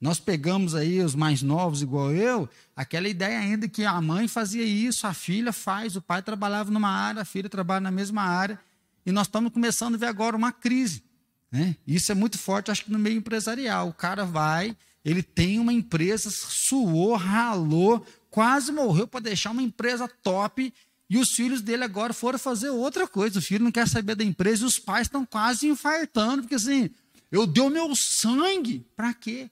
Nós 0.00 0.20
pegamos 0.20 0.76
aí 0.76 1.00
os 1.00 1.14
mais 1.16 1.42
novos, 1.42 1.82
igual 1.82 2.12
eu, 2.12 2.48
aquela 2.76 3.08
ideia 3.08 3.40
ainda 3.40 3.68
que 3.68 3.84
a 3.84 4.00
mãe 4.00 4.28
fazia 4.28 4.64
isso, 4.64 5.06
a 5.06 5.12
filha 5.12 5.52
faz, 5.52 5.96
o 5.96 6.00
pai 6.00 6.22
trabalhava 6.22 6.70
numa 6.70 6.88
área, 6.88 7.22
a 7.22 7.24
filha 7.24 7.48
trabalha 7.48 7.80
na 7.80 7.90
mesma 7.90 8.22
área, 8.22 8.60
e 9.04 9.10
nós 9.10 9.26
estamos 9.26 9.52
começando 9.52 9.96
a 9.96 9.98
ver 9.98 10.06
agora 10.06 10.36
uma 10.36 10.52
crise. 10.52 11.02
Né? 11.50 11.76
Isso 11.86 12.12
é 12.12 12.14
muito 12.14 12.38
forte, 12.38 12.70
acho 12.70 12.84
que 12.84 12.92
no 12.92 12.98
meio 12.98 13.16
empresarial. 13.16 13.88
O 13.88 13.94
cara 13.94 14.24
vai, 14.24 14.76
ele 15.04 15.22
tem 15.22 15.58
uma 15.58 15.72
empresa, 15.72 16.30
suou, 16.30 17.16
ralou, 17.16 18.04
quase 18.30 18.70
morreu 18.70 19.06
para 19.08 19.20
deixar 19.20 19.50
uma 19.50 19.62
empresa 19.62 20.08
top 20.22 20.72
e 21.10 21.16
os 21.16 21.30
filhos 21.30 21.62
dele 21.62 21.84
agora 21.84 22.12
foram 22.12 22.38
fazer 22.38 22.68
outra 22.68 23.08
coisa. 23.08 23.38
O 23.38 23.42
filho 23.42 23.64
não 23.64 23.72
quer 23.72 23.88
saber 23.88 24.14
da 24.14 24.24
empresa 24.24 24.62
e 24.64 24.66
os 24.66 24.78
pais 24.78 25.06
estão 25.06 25.24
quase 25.24 25.66
infartando, 25.66 26.42
porque 26.42 26.56
assim, 26.56 26.90
eu 27.32 27.46
dei 27.46 27.62
o 27.62 27.70
meu 27.70 27.94
sangue, 27.96 28.86
para 28.94 29.14
quê? 29.14 29.50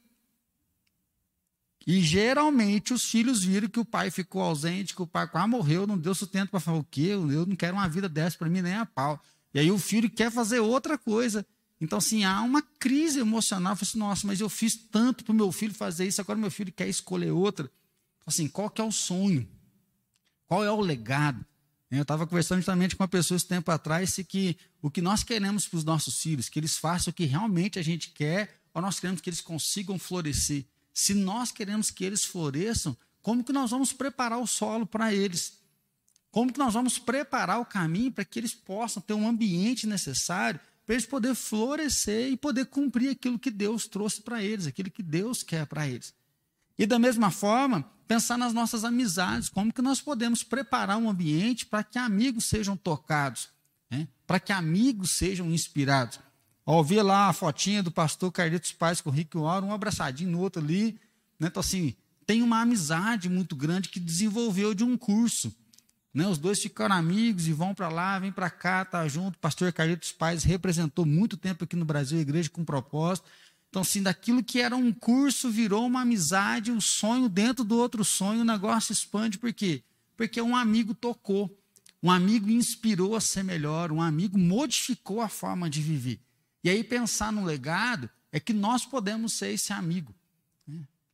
E 1.86 2.00
geralmente 2.00 2.92
os 2.92 3.04
filhos 3.04 3.44
viram 3.44 3.68
que 3.68 3.78
o 3.78 3.84
pai 3.84 4.10
ficou 4.10 4.42
ausente, 4.42 4.94
que 4.94 5.00
o 5.00 5.06
pai 5.06 5.26
quase 5.28 5.48
morreu, 5.48 5.86
não 5.86 5.96
deu 5.96 6.14
sustento 6.14 6.50
para 6.50 6.60
falar 6.60 6.78
o 6.78 6.84
quê? 6.84 7.10
Eu 7.12 7.46
não 7.46 7.56
quero 7.56 7.76
uma 7.76 7.88
vida 7.88 8.08
dessa 8.08 8.36
para 8.36 8.50
mim 8.50 8.60
nem 8.60 8.74
a 8.74 8.84
pau. 8.84 9.22
E 9.54 9.60
aí 9.60 9.70
o 9.70 9.78
filho 9.78 10.10
quer 10.10 10.30
fazer 10.30 10.60
outra 10.60 10.98
coisa. 10.98 11.46
Então, 11.80 11.98
assim, 11.98 12.24
há 12.24 12.40
uma 12.42 12.62
crise 12.62 13.20
emocional. 13.20 13.72
Eu 13.72 13.76
falei 13.76 13.90
assim, 13.90 13.98
nossa, 13.98 14.26
mas 14.26 14.40
eu 14.40 14.48
fiz 14.48 14.74
tanto 14.74 15.24
para 15.24 15.32
o 15.32 15.36
meu 15.36 15.52
filho 15.52 15.74
fazer 15.74 16.06
isso, 16.06 16.20
agora 16.20 16.38
meu 16.38 16.50
filho 16.50 16.72
quer 16.72 16.88
escolher 16.88 17.30
outra. 17.30 17.70
Assim, 18.26 18.48
qual 18.48 18.70
que 18.70 18.80
é 18.80 18.84
o 18.84 18.92
sonho? 18.92 19.46
Qual 20.46 20.64
é 20.64 20.70
o 20.70 20.80
legado? 20.80 21.44
Eu 21.90 22.02
estava 22.02 22.26
conversando 22.26 22.58
justamente 22.58 22.96
com 22.96 23.02
uma 23.02 23.08
pessoa 23.08 23.36
esse 23.36 23.46
tempo 23.46 23.70
atrás 23.70 24.16
que 24.28 24.56
o 24.82 24.90
que 24.90 25.00
nós 25.00 25.22
queremos 25.22 25.68
para 25.68 25.78
os 25.78 25.84
nossos 25.84 26.20
filhos, 26.20 26.48
que 26.48 26.58
eles 26.58 26.76
façam 26.76 27.10
o 27.10 27.14
que 27.14 27.24
realmente 27.24 27.78
a 27.78 27.82
gente 27.82 28.10
quer, 28.10 28.60
ou 28.74 28.82
nós 28.82 28.98
queremos 28.98 29.20
que 29.20 29.30
eles 29.30 29.40
consigam 29.40 29.98
florescer. 29.98 30.64
Se 30.92 31.14
nós 31.14 31.52
queremos 31.52 31.90
que 31.90 32.04
eles 32.04 32.24
floresçam, 32.24 32.96
como 33.22 33.44
que 33.44 33.52
nós 33.52 33.70
vamos 33.70 33.92
preparar 33.92 34.38
o 34.38 34.46
solo 34.46 34.86
para 34.86 35.14
eles? 35.14 35.58
Como 36.30 36.52
que 36.52 36.58
nós 36.58 36.74
vamos 36.74 36.98
preparar 36.98 37.60
o 37.60 37.64
caminho 37.64 38.12
para 38.12 38.24
que 38.24 38.38
eles 38.38 38.54
possam 38.54 39.02
ter 39.02 39.14
um 39.14 39.26
ambiente 39.26 39.86
necessário 39.86 40.60
para 40.86 40.94
eles 40.94 41.04
poderem 41.04 41.34
florescer 41.34 42.30
e 42.30 42.36
poder 42.36 42.66
cumprir 42.66 43.10
aquilo 43.10 43.38
que 43.38 43.50
Deus 43.50 43.88
trouxe 43.88 44.22
para 44.22 44.42
eles, 44.42 44.68
aquilo 44.68 44.88
que 44.88 45.02
Deus 45.02 45.42
quer 45.42 45.66
para 45.66 45.86
eles. 45.88 46.14
E 46.78 46.86
da 46.86 46.96
mesma 46.96 47.32
forma, 47.32 47.84
pensar 48.06 48.38
nas 48.38 48.54
nossas 48.54 48.84
amizades, 48.84 49.48
como 49.48 49.72
que 49.72 49.82
nós 49.82 50.00
podemos 50.00 50.44
preparar 50.44 50.96
um 50.96 51.10
ambiente 51.10 51.66
para 51.66 51.82
que 51.82 51.98
amigos 51.98 52.44
sejam 52.44 52.76
tocados, 52.76 53.48
né? 53.90 54.06
para 54.26 54.38
que 54.38 54.52
amigos 54.52 55.10
sejam 55.10 55.50
inspirados. 55.50 56.20
Ao 56.64 56.84
ver 56.84 57.02
lá 57.02 57.28
a 57.28 57.32
fotinha 57.32 57.82
do 57.82 57.90
pastor 57.90 58.30
Carlitos 58.30 58.72
Paz 58.72 59.00
com 59.00 59.10
o 59.10 59.12
Rick 59.12 59.36
Warren, 59.36 59.68
um 59.68 59.72
abraçadinho 59.72 60.30
no 60.30 60.40
outro 60.40 60.62
ali, 60.62 61.00
né? 61.38 61.48
então 61.48 61.60
assim, 61.60 61.96
tem 62.24 62.42
uma 62.42 62.60
amizade 62.60 63.28
muito 63.28 63.56
grande 63.56 63.88
que 63.88 63.98
desenvolveu 63.98 64.72
de 64.72 64.84
um 64.84 64.96
curso. 64.96 65.52
Né? 66.16 66.26
Os 66.26 66.38
dois 66.38 66.58
ficaram 66.58 66.96
amigos 66.96 67.46
e 67.46 67.52
vão 67.52 67.74
para 67.74 67.90
lá, 67.90 68.18
vêm 68.18 68.32
para 68.32 68.48
cá, 68.48 68.86
tá 68.86 69.06
junto. 69.06 69.38
Pastor 69.38 69.70
Carlitos 69.70 70.12
Paz 70.12 70.44
representou 70.44 71.04
muito 71.04 71.36
tempo 71.36 71.64
aqui 71.64 71.76
no 71.76 71.84
Brasil 71.84 72.16
a 72.16 72.22
igreja 72.22 72.48
com 72.48 72.64
propósito. 72.64 73.28
Então, 73.68 73.82
assim, 73.82 74.02
daquilo 74.02 74.42
que 74.42 74.58
era 74.58 74.74
um 74.74 74.90
curso 74.94 75.50
virou 75.50 75.84
uma 75.84 76.00
amizade, 76.00 76.72
um 76.72 76.80
sonho 76.80 77.28
dentro 77.28 77.62
do 77.62 77.76
outro 77.76 78.02
sonho, 78.02 78.40
o 78.40 78.44
negócio 78.46 78.94
expande. 78.94 79.36
Por 79.36 79.52
quê? 79.52 79.82
Porque 80.16 80.40
um 80.40 80.56
amigo 80.56 80.94
tocou, 80.94 81.54
um 82.02 82.10
amigo 82.10 82.48
inspirou 82.48 83.14
a 83.14 83.20
ser 83.20 83.44
melhor, 83.44 83.92
um 83.92 84.00
amigo 84.00 84.38
modificou 84.38 85.20
a 85.20 85.28
forma 85.28 85.68
de 85.68 85.82
viver. 85.82 86.18
E 86.64 86.70
aí, 86.70 86.82
pensar 86.82 87.30
no 87.30 87.44
legado 87.44 88.08
é 88.32 88.40
que 88.40 88.54
nós 88.54 88.86
podemos 88.86 89.34
ser 89.34 89.52
esse 89.52 89.70
amigo. 89.70 90.14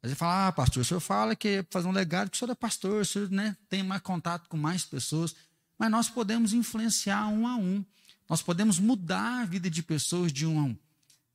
Aí 0.02 0.10
você 0.10 0.16
fala, 0.16 0.48
ah, 0.48 0.52
pastor, 0.52 0.80
o 0.80 0.84
senhor 0.84 1.00
fala 1.00 1.36
que 1.36 1.48
é 1.48 1.66
fazer 1.70 1.86
um 1.86 1.92
legado, 1.92 2.28
que 2.28 2.36
o 2.36 2.38
senhor 2.38 2.50
é 2.50 2.54
pastor, 2.56 3.02
o 3.02 3.04
senhor 3.04 3.30
né, 3.30 3.56
tem 3.68 3.82
mais 3.84 4.02
contato 4.02 4.48
com 4.48 4.56
mais 4.56 4.84
pessoas, 4.84 5.34
mas 5.78 5.90
nós 5.90 6.08
podemos 6.08 6.52
influenciar 6.52 7.28
um 7.28 7.46
a 7.46 7.54
um. 7.54 7.84
Nós 8.28 8.42
podemos 8.42 8.80
mudar 8.80 9.42
a 9.42 9.44
vida 9.44 9.70
de 9.70 9.82
pessoas 9.82 10.32
de 10.32 10.44
um 10.44 10.58
a 10.58 10.62
um. 10.64 10.76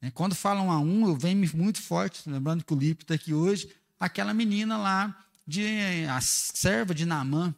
Né? 0.02 0.12
Quando 0.12 0.36
falam 0.36 0.70
a 0.70 0.80
um, 0.80 1.08
eu 1.08 1.16
venho 1.16 1.50
muito 1.56 1.82
forte, 1.82 2.30
lembrando 2.30 2.64
que 2.64 2.74
o 2.74 2.78
Lipe 2.78 3.04
está 3.04 3.14
aqui 3.14 3.34
hoje, 3.34 3.70
aquela 4.00 4.34
menina 4.34 4.78
lá, 4.78 5.18
de, 5.46 6.06
a 6.10 6.20
serva 6.20 6.94
de 6.94 7.06
Naamã. 7.06 7.56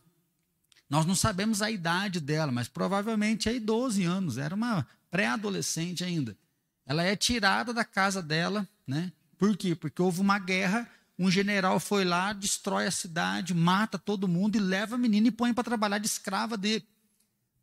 Nós 0.88 1.06
não 1.06 1.16
sabemos 1.16 1.62
a 1.62 1.72
idade 1.72 2.20
dela, 2.20 2.52
mas 2.52 2.68
provavelmente 2.68 3.50
é 3.50 3.60
12 3.60 4.04
anos, 4.04 4.38
era 4.38 4.54
uma 4.54 4.86
pré-adolescente 5.10 6.04
ainda. 6.04 6.38
Ela 6.86 7.04
é 7.04 7.16
tirada 7.16 7.74
da 7.74 7.84
casa 7.84 8.22
dela, 8.22 8.68
né? 8.86 9.12
Por 9.38 9.56
quê? 9.56 9.76
Porque 9.76 10.02
houve 10.02 10.20
uma 10.20 10.38
guerra, 10.38 10.90
um 11.20 11.30
general 11.30 11.82
foi 11.82 12.06
lá, 12.06 12.32
destrói 12.32 12.88
a 12.88 12.92
cidade, 12.92 13.54
mata 13.54 14.00
todo 14.00 14.26
mundo 14.26 14.56
e 14.56 14.60
leva 14.60 14.96
a 14.96 14.98
menina 14.98 15.28
e 15.28 15.32
põe 15.32 15.54
para 15.54 15.66
trabalhar 15.66 15.98
de 15.98 16.08
escrava 16.08 16.56
dele. 16.56 16.88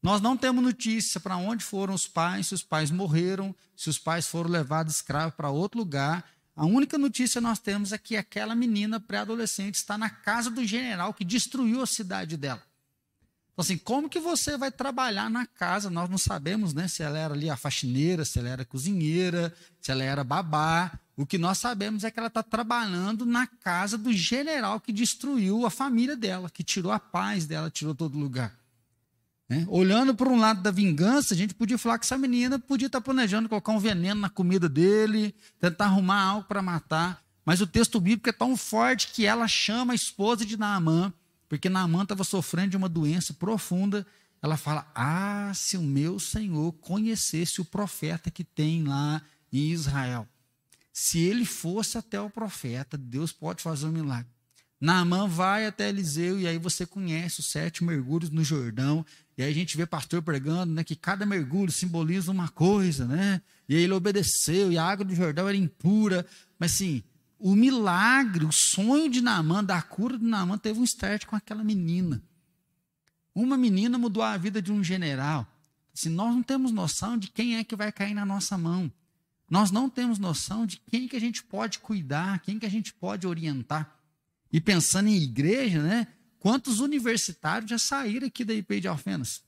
Nós 0.03 0.21
não 0.21 0.37
temos 0.37 0.63
notícia 0.63 1.19
para 1.19 1.39
onde 1.39 1.65
foram 1.65 1.95
os 1.95 2.07
pais, 2.07 2.49
se 2.49 2.55
os 2.55 2.63
pais 2.63 2.91
morreram, 2.91 3.57
se 3.75 3.89
os 3.89 3.99
pais 3.99 4.27
foram 4.27 4.51
levados 4.51 4.97
escravos 4.97 5.35
para 5.35 5.49
outro 5.49 5.81
lugar. 5.81 6.23
A 6.55 6.67
única 6.67 6.99
notícia 6.99 7.41
que 7.41 7.47
nós 7.47 7.59
temos 7.59 7.95
é 7.95 7.99
que 7.99 8.15
aquela 8.19 8.55
menina 8.55 9.01
pré-adolescente 9.01 9.77
está 9.77 9.97
na 9.97 10.11
casa 10.11 10.51
do 10.51 10.63
general 10.63 11.15
que 11.15 11.25
destruiu 11.25 11.81
a 11.81 11.87
cidade 11.87 12.37
dela. 12.37 12.63
Então, 13.57 13.63
assim, 13.63 13.79
como 13.79 14.07
que 14.07 14.21
você 14.21 14.59
vai 14.59 14.71
trabalhar 14.71 15.31
na 15.31 15.47
casa? 15.47 15.89
Nós 15.89 16.11
não 16.11 16.19
sabemos 16.19 16.75
né, 16.75 16.87
se 16.89 17.03
ela 17.03 17.19
era 17.19 17.33
ali 17.33 17.49
a 17.49 17.57
faxineira, 17.57 18.23
se 18.23 18.39
ela 18.39 18.51
era 18.51 18.67
cozinheira, 18.67 19.51
se 19.81 19.91
ela 19.91 20.05
era 20.05 20.23
babá. 20.23 20.93
O 21.17 21.25
que 21.25 21.39
nós 21.39 21.57
sabemos 21.57 22.05
é 22.05 22.11
que 22.11 22.19
ela 22.19 22.29
está 22.29 22.43
trabalhando 22.43 23.25
na 23.25 23.47
casa 23.47 23.97
do 23.97 24.13
general 24.13 24.79
que 24.79 24.93
destruiu 24.93 25.65
a 25.65 25.71
família 25.71 26.15
dela, 26.15 26.51
que 26.51 26.63
tirou 26.63 26.93
a 26.93 27.01
paz 27.01 27.47
dela, 27.47 27.71
tirou 27.71 27.95
todo 27.95 28.19
lugar. 28.19 28.55
Né? 29.49 29.65
Olhando 29.71 30.15
para 30.15 30.29
um 30.29 30.39
lado 30.39 30.61
da 30.61 30.71
vingança, 30.71 31.33
a 31.33 31.37
gente 31.37 31.55
podia 31.55 31.79
falar 31.79 31.99
que 31.99 32.05
essa 32.05 32.19
menina 32.19 32.59
podia 32.59 32.89
estar 32.89 33.01
planejando 33.01 33.49
colocar 33.49 33.73
um 33.73 33.79
veneno 33.79 34.21
na 34.21 34.29
comida 34.29 34.69
dele, 34.69 35.35
tentar 35.59 35.87
arrumar 35.87 36.21
algo 36.21 36.47
para 36.47 36.61
matar. 36.61 37.25
Mas 37.43 37.63
o 37.63 37.67
texto 37.67 37.99
bíblico 37.99 38.29
é 38.29 38.33
tão 38.35 38.55
forte 38.55 39.09
que 39.15 39.25
ela 39.25 39.49
chama 39.49 39.95
a 39.95 39.97
esposa 39.97 40.45
de 40.45 40.59
Naamã, 40.59 41.11
porque 41.49 41.69
Naamã 41.69 42.03
estava 42.03 42.25
sofrendo 42.25 42.71
de 42.71 42.76
uma 42.76 42.88
doença 42.88 43.33
profunda. 43.35 44.07
Ela 44.43 44.57
fala: 44.57 44.91
Ah, 44.95 45.53
se 45.55 45.76
o 45.76 45.83
meu 45.83 46.19
senhor 46.19 46.73
conhecesse 46.75 47.61
o 47.61 47.65
profeta 47.65 48.31
que 48.31 48.45
tem 48.45 48.85
lá 48.85 49.23
em 49.53 49.71
Israel. 49.71 50.29
Se 50.93 51.19
ele 51.19 51.45
fosse 51.45 51.99
até 51.99 52.21
o 52.21 52.31
profeta, 52.31 52.97
Deus 52.97 53.33
pode 53.33 53.62
fazer 53.62 53.87
um 53.87 53.93
milagre. 53.93 54.31
Naamã 54.81 55.26
vai 55.26 55.67
até 55.67 55.88
Eliseu 55.88 56.38
e 56.38 56.47
aí 56.47 56.59
você 56.59 56.85
conhece 56.85 57.41
os 57.41 57.50
sete 57.50 57.83
mergulhos 57.83 58.31
no 58.31 58.45
Jordão. 58.45 59.05
E 59.37 59.43
aí 59.43 59.50
a 59.50 59.55
gente 59.55 59.76
vê 59.76 59.87
pastor 59.87 60.23
pregando, 60.23 60.73
né, 60.73 60.85
que 60.85 60.97
cada 60.97 61.26
mergulho 61.26 61.71
simboliza 61.71 62.31
uma 62.31 62.49
coisa, 62.49 63.07
né? 63.07 63.41
E 63.69 63.75
aí 63.75 63.83
ele 63.83 63.93
obedeceu, 63.93 64.71
e 64.71 64.79
a 64.79 64.85
água 64.85 65.05
do 65.05 65.15
Jordão 65.15 65.49
era 65.49 65.57
impura. 65.57 66.26
Mas 66.59 66.75
assim, 66.75 67.03
o 67.38 67.55
milagre, 67.55 68.45
o 68.45 68.52
sonho 68.52 69.11
de 69.11 69.21
Naamã, 69.21 69.62
da 69.62 69.81
cura 69.83 70.19
de 70.19 70.25
Naamã, 70.25 70.57
teve 70.57 70.81
um 70.81 70.85
start 70.85 71.26
com 71.26 71.37
aquela 71.37 71.62
menina. 71.62 72.23
Uma 73.35 73.59
menina 73.59 73.99
mudou 73.99 74.23
a 74.23 74.37
vida 74.37 74.62
de 74.62 74.73
um 74.73 74.83
general. 74.83 75.47
Assim, 75.95 76.09
nós 76.09 76.35
não 76.35 76.43
temos 76.43 76.73
noção 76.73 77.19
de 77.19 77.28
quem 77.28 77.57
é 77.57 77.64
que 77.64 77.76
vai 77.76 77.93
cair 77.93 78.14
na 78.14 78.25
nossa 78.25 78.57
mão. 78.57 78.90
Nós 79.49 79.71
não 79.71 79.88
temos 79.88 80.19
noção 80.19 80.66
de 80.66 80.78
quem 80.78 81.07
que 81.07 81.16
a 81.16 81.21
gente 81.21 81.43
pode 81.43 81.78
cuidar, 81.78 82.40
quem 82.40 82.59
que 82.59 82.66
a 82.66 82.71
gente 82.71 82.93
pode 82.93 83.26
orientar. 83.26 83.97
E 84.52 84.61
pensando 84.61 85.09
em 85.09 85.16
igreja, 85.16 85.83
né? 85.83 86.07
Quantos 86.38 86.81
universitários 86.81 87.71
já 87.71 87.78
saíram 87.78 88.26
aqui 88.26 88.45
da 88.45 88.55
IP 88.55 88.81
de 88.81 88.88
Alfenas? 88.88 89.43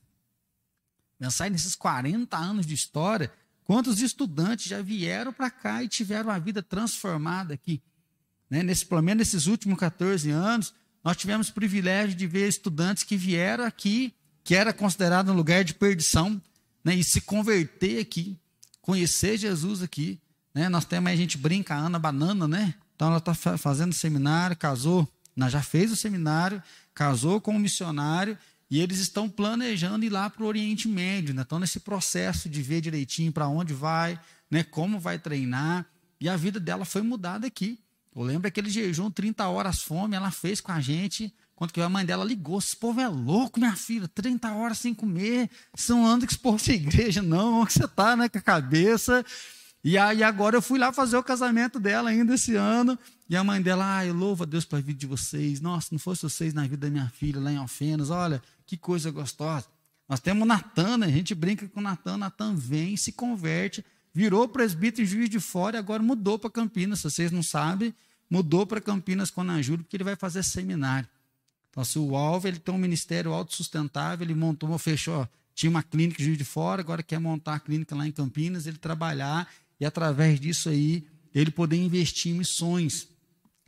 Pensar 1.18 1.50
nesses 1.50 1.74
40 1.74 2.36
anos 2.36 2.66
de 2.66 2.74
história, 2.74 3.32
quantos 3.68 4.00
estudantes 4.00 4.64
já 4.64 4.80
vieram 4.80 5.30
para 5.30 5.50
cá 5.50 5.84
e 5.84 5.88
tiveram 5.88 6.30
a 6.30 6.38
vida 6.38 6.62
transformada 6.62 7.52
aqui? 7.52 7.82
Né? 8.48 8.62
Nesse, 8.62 8.86
pelo 8.86 9.02
menos 9.02 9.18
nesses 9.18 9.46
últimos 9.46 9.78
14 9.78 10.30
anos, 10.30 10.72
nós 11.04 11.18
tivemos 11.18 11.50
o 11.50 11.52
privilégio 11.52 12.16
de 12.16 12.26
ver 12.26 12.48
estudantes 12.48 13.02
que 13.02 13.14
vieram 13.14 13.66
aqui, 13.66 14.14
que 14.42 14.54
era 14.54 14.72
considerado 14.72 15.30
um 15.30 15.34
lugar 15.34 15.64
de 15.64 15.74
perdição, 15.74 16.40
né? 16.82 16.94
e 16.94 17.04
se 17.04 17.20
converter 17.20 18.00
aqui, 18.00 18.38
conhecer 18.80 19.36
Jesus 19.36 19.82
aqui. 19.82 20.18
Né? 20.54 20.70
Nós 20.70 20.86
temos, 20.86 21.12
a 21.12 21.16
gente 21.16 21.36
brinca, 21.36 21.74
a 21.74 21.78
Ana 21.78 21.98
Banana, 21.98 22.48
né? 22.48 22.74
Então 22.96 23.08
ela 23.08 23.18
está 23.18 23.34
fazendo 23.34 23.92
seminário, 23.92 24.56
casou, 24.56 25.06
já 25.50 25.60
fez 25.62 25.92
o 25.92 25.96
seminário, 25.96 26.62
casou 26.94 27.38
com 27.38 27.54
um 27.54 27.58
missionário 27.58 28.36
e 28.70 28.80
eles 28.80 28.98
estão 28.98 29.28
planejando 29.28 30.04
ir 30.04 30.10
lá 30.10 30.28
para 30.28 30.44
o 30.44 30.46
Oriente 30.46 30.88
Médio, 30.88 31.34
né? 31.34 31.42
estão 31.42 31.58
nesse 31.58 31.80
processo 31.80 32.48
de 32.48 32.60
ver 32.62 32.80
direitinho 32.80 33.32
para 33.32 33.48
onde 33.48 33.72
vai, 33.72 34.20
né? 34.50 34.62
como 34.62 35.00
vai 35.00 35.18
treinar. 35.18 35.86
E 36.20 36.28
a 36.28 36.36
vida 36.36 36.60
dela 36.60 36.84
foi 36.84 37.00
mudada 37.00 37.46
aqui. 37.46 37.78
Eu 38.14 38.22
lembro 38.22 38.48
aquele 38.48 38.68
jejum, 38.68 39.10
30 39.10 39.46
horas 39.48 39.82
fome, 39.82 40.16
ela 40.16 40.30
fez 40.30 40.60
com 40.60 40.72
a 40.72 40.80
gente. 40.80 41.32
Quando 41.54 41.72
que 41.72 41.80
a 41.80 41.88
mãe 41.88 42.04
dela 42.04 42.24
ligou, 42.24 42.58
esse 42.58 42.76
povo 42.76 43.00
é 43.00 43.08
louco, 43.08 43.58
minha 43.58 43.74
filha, 43.74 44.06
30 44.06 44.52
horas 44.52 44.78
sem 44.78 44.92
comer. 44.92 45.48
Não 45.88 46.06
anda 46.06 46.26
com 46.26 46.30
esse 46.30 46.38
povo 46.38 46.62
de 46.62 46.72
igreja, 46.72 47.22
não. 47.22 47.62
Onde 47.62 47.72
você 47.72 47.84
está, 47.84 48.16
né, 48.16 48.28
com 48.28 48.38
a 48.38 48.42
cabeça? 48.42 49.24
E 49.82 49.96
aí 49.96 50.22
agora 50.22 50.56
eu 50.56 50.62
fui 50.62 50.78
lá 50.78 50.92
fazer 50.92 51.16
o 51.16 51.22
casamento 51.22 51.80
dela 51.80 52.10
ainda 52.10 52.34
esse 52.34 52.54
ano. 52.54 52.98
E 53.28 53.36
a 53.36 53.42
mãe 53.42 53.62
dela, 53.62 54.04
eu 54.04 54.14
louvo 54.14 54.42
a 54.42 54.46
Deus 54.46 54.64
pela 54.64 54.82
vida 54.82 54.98
de 54.98 55.06
vocês. 55.06 55.60
Nossa, 55.60 55.88
não 55.92 55.98
fosse 55.98 56.22
vocês 56.22 56.52
na 56.52 56.62
vida 56.62 56.86
da 56.86 56.90
minha 56.90 57.08
filha 57.10 57.40
lá 57.40 57.52
em 57.52 57.56
Alfenas, 57.56 58.10
olha, 58.10 58.42
que 58.68 58.76
coisa 58.76 59.10
gostosa. 59.10 59.66
Nós 60.06 60.20
temos 60.20 60.46
Natan, 60.46 60.98
né? 60.98 61.06
a 61.06 61.10
gente 61.10 61.34
brinca 61.34 61.66
com 61.66 61.80
Natan, 61.80 62.18
Natan 62.18 62.54
vem, 62.54 62.98
se 62.98 63.12
converte, 63.12 63.84
virou 64.12 64.46
presbítero 64.46 65.02
em 65.02 65.06
Juiz 65.06 65.30
de 65.30 65.40
Fora 65.40 65.76
e 65.76 65.78
agora 65.78 66.02
mudou 66.02 66.38
para 66.38 66.50
Campinas, 66.50 67.00
se 67.00 67.10
vocês 67.10 67.32
não 67.32 67.42
sabem, 67.42 67.94
mudou 68.28 68.66
para 68.66 68.78
Campinas 68.78 69.30
com 69.30 69.40
a 69.40 69.44
Najuro, 69.44 69.82
porque 69.82 69.96
ele 69.96 70.04
vai 70.04 70.16
fazer 70.16 70.42
seminário. 70.42 71.08
Então, 71.70 71.82
o 72.02 72.14
Alvo, 72.14 72.46
ele 72.46 72.58
tem 72.58 72.74
um 72.74 72.78
ministério 72.78 73.32
autossustentável, 73.32 74.26
ele 74.26 74.34
montou, 74.34 74.76
fechou, 74.78 75.26
tinha 75.54 75.70
uma 75.70 75.82
clínica 75.82 76.20
em 76.20 76.24
Juiz 76.26 76.36
de 76.38 76.44
Fora, 76.44 76.82
agora 76.82 77.02
quer 77.02 77.18
montar 77.18 77.54
a 77.54 77.60
clínica 77.60 77.94
lá 77.94 78.06
em 78.06 78.12
Campinas, 78.12 78.66
ele 78.66 78.78
trabalhar 78.78 79.48
e 79.80 79.86
através 79.86 80.38
disso 80.38 80.68
aí, 80.68 81.06
ele 81.34 81.50
poder 81.50 81.76
investir 81.76 82.32
em 82.32 82.38
missões. 82.38 83.08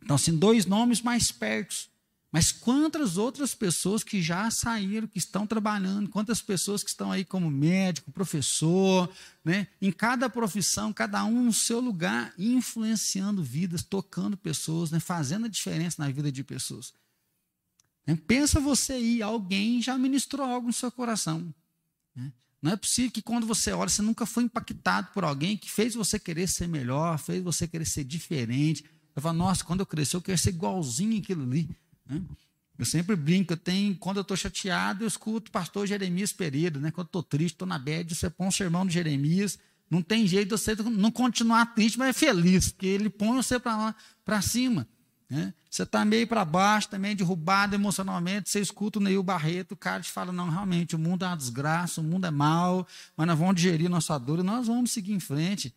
Então, 0.02 0.16
assim, 0.16 0.37
dois 0.37 0.66
nomes 0.66 1.00
mais 1.00 1.33
perto. 1.33 1.90
Mas 2.33 2.53
quantas 2.53 3.17
outras 3.17 3.57
pessoas 3.57 4.05
que 4.05 4.23
já 4.23 4.49
saíram, 4.53 5.09
que 5.09 5.19
estão 5.19 5.47
trabalhando, 5.47 6.09
quantas 6.09 6.41
pessoas 6.41 6.83
que 6.83 6.91
estão 6.91 7.11
aí 7.11 7.25
como 7.25 7.51
médico, 7.51 8.13
professor, 8.13 9.13
né? 9.45 9.67
em 9.83 9.91
cada 9.91 10.31
profissão, 10.31 10.93
cada 10.93 11.25
um 11.25 11.45
no 11.45 11.53
seu 11.53 11.81
lugar, 11.81 12.33
influenciando 12.39 13.43
vidas, 13.43 13.83
tocando 13.83 14.37
pessoas, 14.37 14.93
né? 14.93 15.01
fazendo 15.01 15.47
a 15.47 15.49
diferença 15.49 16.01
na 16.01 16.09
vida 16.09 16.31
de 16.31 16.45
pessoas. 16.45 16.95
Né? 18.07 18.17
Pensa 18.29 18.61
você 18.61 18.93
aí, 18.93 19.23
alguém 19.23 19.83
já 19.83 19.99
ministrou 19.99 20.47
algo 20.47 20.69
no 20.69 20.73
seu 20.73 20.93
coração. 20.93 21.53
Né? 22.15 22.33
Não 22.63 22.71
é 22.71 22.77
possível 22.77 23.11
que 23.11 23.23
quando 23.23 23.45
você 23.45 23.73
olha, 23.73 23.89
você 23.89 24.03
nunca 24.03 24.25
foi 24.25 24.45
impactado 24.45 25.09
por 25.13 25.25
alguém 25.25 25.57
que 25.57 25.69
fez 25.69 25.97
você 25.97 26.17
querer 26.17 26.47
ser 26.47 26.69
melhor, 26.69 27.19
fez 27.19 27.43
você 27.43 27.67
querer 27.67 27.87
ser 27.87 28.05
diferente, 28.05 28.85
eu 29.17 29.21
falo, 29.21 29.39
nossa, 29.39 29.65
quando 29.65 29.81
eu 29.81 29.87
crescer, 29.87 30.15
eu 30.15 30.23
quero 30.23 30.39
ser 30.39 30.51
igualzinho 30.51 31.19
aquilo 31.19 31.43
ali. 31.43 31.69
Né? 32.11 32.21
Eu 32.79 32.87
sempre 32.87 33.14
brinco, 33.14 33.52
eu 33.52 33.57
tenho, 33.59 33.95
quando 33.95 34.17
eu 34.17 34.23
estou 34.23 34.37
chateado, 34.37 35.05
eu 35.05 35.09
escuto 35.09 35.50
o 35.50 35.52
pastor 35.52 35.87
Jeremias 35.87 36.33
Pereira, 36.33 36.81
né? 36.81 36.90
Quando 36.90 37.09
estou 37.09 37.23
triste, 37.23 37.55
estou 37.55 37.69
na 37.69 37.79
bed, 37.79 38.14
você 38.14 38.31
põe 38.31 38.47
um 38.47 38.50
sermão 38.50 38.87
do 38.87 38.90
Jeremias, 38.93 39.59
não 39.90 40.00
tem 40.00 40.26
jeito 40.26 40.57
de 40.57 40.59
você 40.59 40.75
não 40.75 41.11
continuar 41.11 41.75
triste, 41.75 41.99
mas 41.99 42.11
é 42.11 42.12
feliz, 42.12 42.71
porque 42.71 42.87
ele 42.87 43.11
põe 43.11 43.37
você 43.37 43.61
para 43.61 44.40
cima. 44.40 44.88
Né? 45.29 45.52
Você 45.71 45.83
está 45.83 46.05
meio 46.05 46.26
para 46.26 46.45
baixo, 46.45 46.88
também 46.88 47.14
tá 47.14 47.19
derrubado 47.19 47.75
emocionalmente, 47.75 48.49
você 48.49 48.61
escuta 48.61 48.99
o 48.99 49.02
Neil 49.02 49.23
Barreto, 49.23 49.73
o 49.73 49.76
cara 49.76 50.02
te 50.02 50.11
fala, 50.11 50.33
não, 50.33 50.49
realmente, 50.49 50.97
o 50.97 50.99
mundo 50.99 51.25
é 51.25 51.29
uma 51.29 51.37
desgraça, 51.37 52.00
o 52.00 52.05
mundo 52.05 52.26
é 52.26 52.31
mal, 52.31 52.87
mas 53.17 53.26
nós 53.26 53.38
vamos 53.38 53.57
digerir 53.57 53.90
nossa 53.90 54.17
dor 54.19 54.38
e 54.38 54.43
nós 54.43 54.67
vamos 54.67 54.90
seguir 54.90 55.12
em 55.12 55.21
frente. 55.21 55.75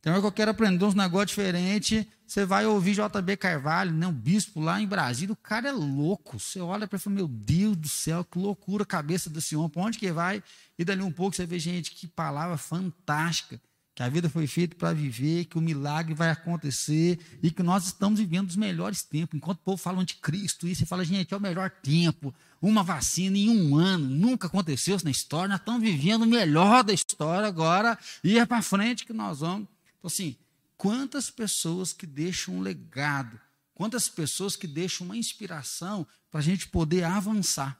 Então, 0.00 0.14
é 0.14 0.20
que 0.20 0.26
eu 0.26 0.32
quero 0.32 0.50
aprender 0.50 0.82
uns 0.82 0.94
negócios 0.94 1.30
diferentes. 1.30 2.06
Você 2.26 2.46
vai 2.46 2.64
ouvir 2.64 2.94
JB 2.94 3.36
Carvalho, 3.36 3.92
né, 3.92 4.06
um 4.06 4.12
bispo 4.12 4.58
lá 4.60 4.80
em 4.80 4.86
Brasília, 4.86 5.32
o 5.32 5.36
cara 5.36 5.68
é 5.68 5.72
louco. 5.72 6.38
Você 6.38 6.58
olha 6.58 6.88
para 6.88 6.96
ele 6.96 7.02
e 7.02 7.04
fala, 7.04 7.16
meu 7.16 7.28
Deus 7.28 7.76
do 7.76 7.88
céu, 7.88 8.24
que 8.24 8.38
loucura 8.38 8.84
a 8.84 8.86
cabeça 8.86 9.28
desse 9.28 9.54
homem, 9.54 9.68
para 9.68 9.82
onde 9.82 9.98
que 9.98 10.10
vai? 10.10 10.42
E 10.78 10.84
dali 10.84 11.02
um 11.02 11.12
pouco 11.12 11.36
você 11.36 11.44
vê, 11.44 11.58
gente, 11.58 11.90
que 11.90 12.06
palavra 12.08 12.56
fantástica. 12.56 13.60
Que 13.94 14.02
a 14.02 14.08
vida 14.08 14.30
foi 14.30 14.46
feita 14.46 14.74
para 14.76 14.94
viver, 14.94 15.44
que 15.44 15.58
o 15.58 15.60
milagre 15.60 16.14
vai 16.14 16.30
acontecer 16.30 17.18
e 17.42 17.50
que 17.50 17.62
nós 17.62 17.84
estamos 17.84 18.18
vivendo 18.18 18.48
os 18.48 18.56
melhores 18.56 19.02
tempos. 19.02 19.36
Enquanto 19.36 19.58
o 19.58 19.62
povo 19.62 19.76
fala 19.76 20.02
de 20.02 20.14
Cristo, 20.14 20.66
e 20.66 20.74
você 20.74 20.86
fala, 20.86 21.04
gente, 21.04 21.34
é 21.34 21.36
o 21.36 21.40
melhor 21.40 21.68
tempo. 21.68 22.32
Uma 22.62 22.82
vacina 22.82 23.36
em 23.36 23.50
um 23.50 23.76
ano, 23.76 24.08
nunca 24.08 24.46
aconteceu 24.46 24.96
isso 24.96 25.04
na 25.04 25.10
história. 25.10 25.48
Nós 25.48 25.58
estamos 25.58 25.82
vivendo 25.82 26.22
o 26.22 26.26
melhor 26.26 26.82
da 26.82 26.94
história 26.94 27.46
agora 27.46 27.98
e 28.24 28.38
é 28.38 28.46
para 28.46 28.62
frente 28.62 29.04
que 29.04 29.12
nós 29.12 29.40
vamos. 29.40 29.68
Então, 30.00 30.08
assim, 30.08 30.34
quantas 30.76 31.30
pessoas 31.30 31.92
que 31.92 32.06
deixam 32.06 32.56
um 32.56 32.60
legado, 32.60 33.38
quantas 33.74 34.08
pessoas 34.08 34.56
que 34.56 34.66
deixam 34.66 35.06
uma 35.06 35.16
inspiração 35.16 36.06
para 36.30 36.40
a 36.40 36.42
gente 36.42 36.68
poder 36.68 37.04
avançar, 37.04 37.78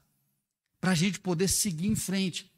para 0.81 0.93
a 0.93 0.95
gente 0.95 1.19
poder 1.19 1.49
seguir 1.49 1.89
em 1.89 1.97
frente. 1.97 2.53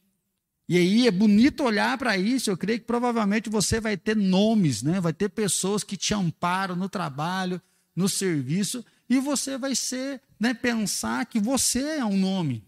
E 0.69 0.77
aí 0.77 1.07
é 1.07 1.11
bonito 1.11 1.63
olhar 1.63 1.97
para 1.97 2.17
isso. 2.17 2.51
Eu 2.51 2.57
creio 2.57 2.81
que 2.81 2.87
provavelmente 2.87 3.49
você 3.49 3.81
vai 3.81 3.97
ter 3.97 4.17
nomes, 4.17 4.83
né? 4.83 5.01
vai 5.01 5.13
ter 5.13 5.29
pessoas 5.29 5.85
que 5.85 5.97
te 5.97 6.13
amparam 6.13 6.75
no 6.75 6.89
trabalho, 6.89 7.61
no 7.95 8.09
serviço, 8.09 8.85
e 9.09 9.21
você 9.21 9.59
vai 9.59 9.75
ser, 9.75 10.21
né, 10.41 10.55
pensar 10.55 11.27
que 11.27 11.39
você 11.39 11.99
é 11.99 12.05
um 12.05 12.17
nome. 12.17 12.65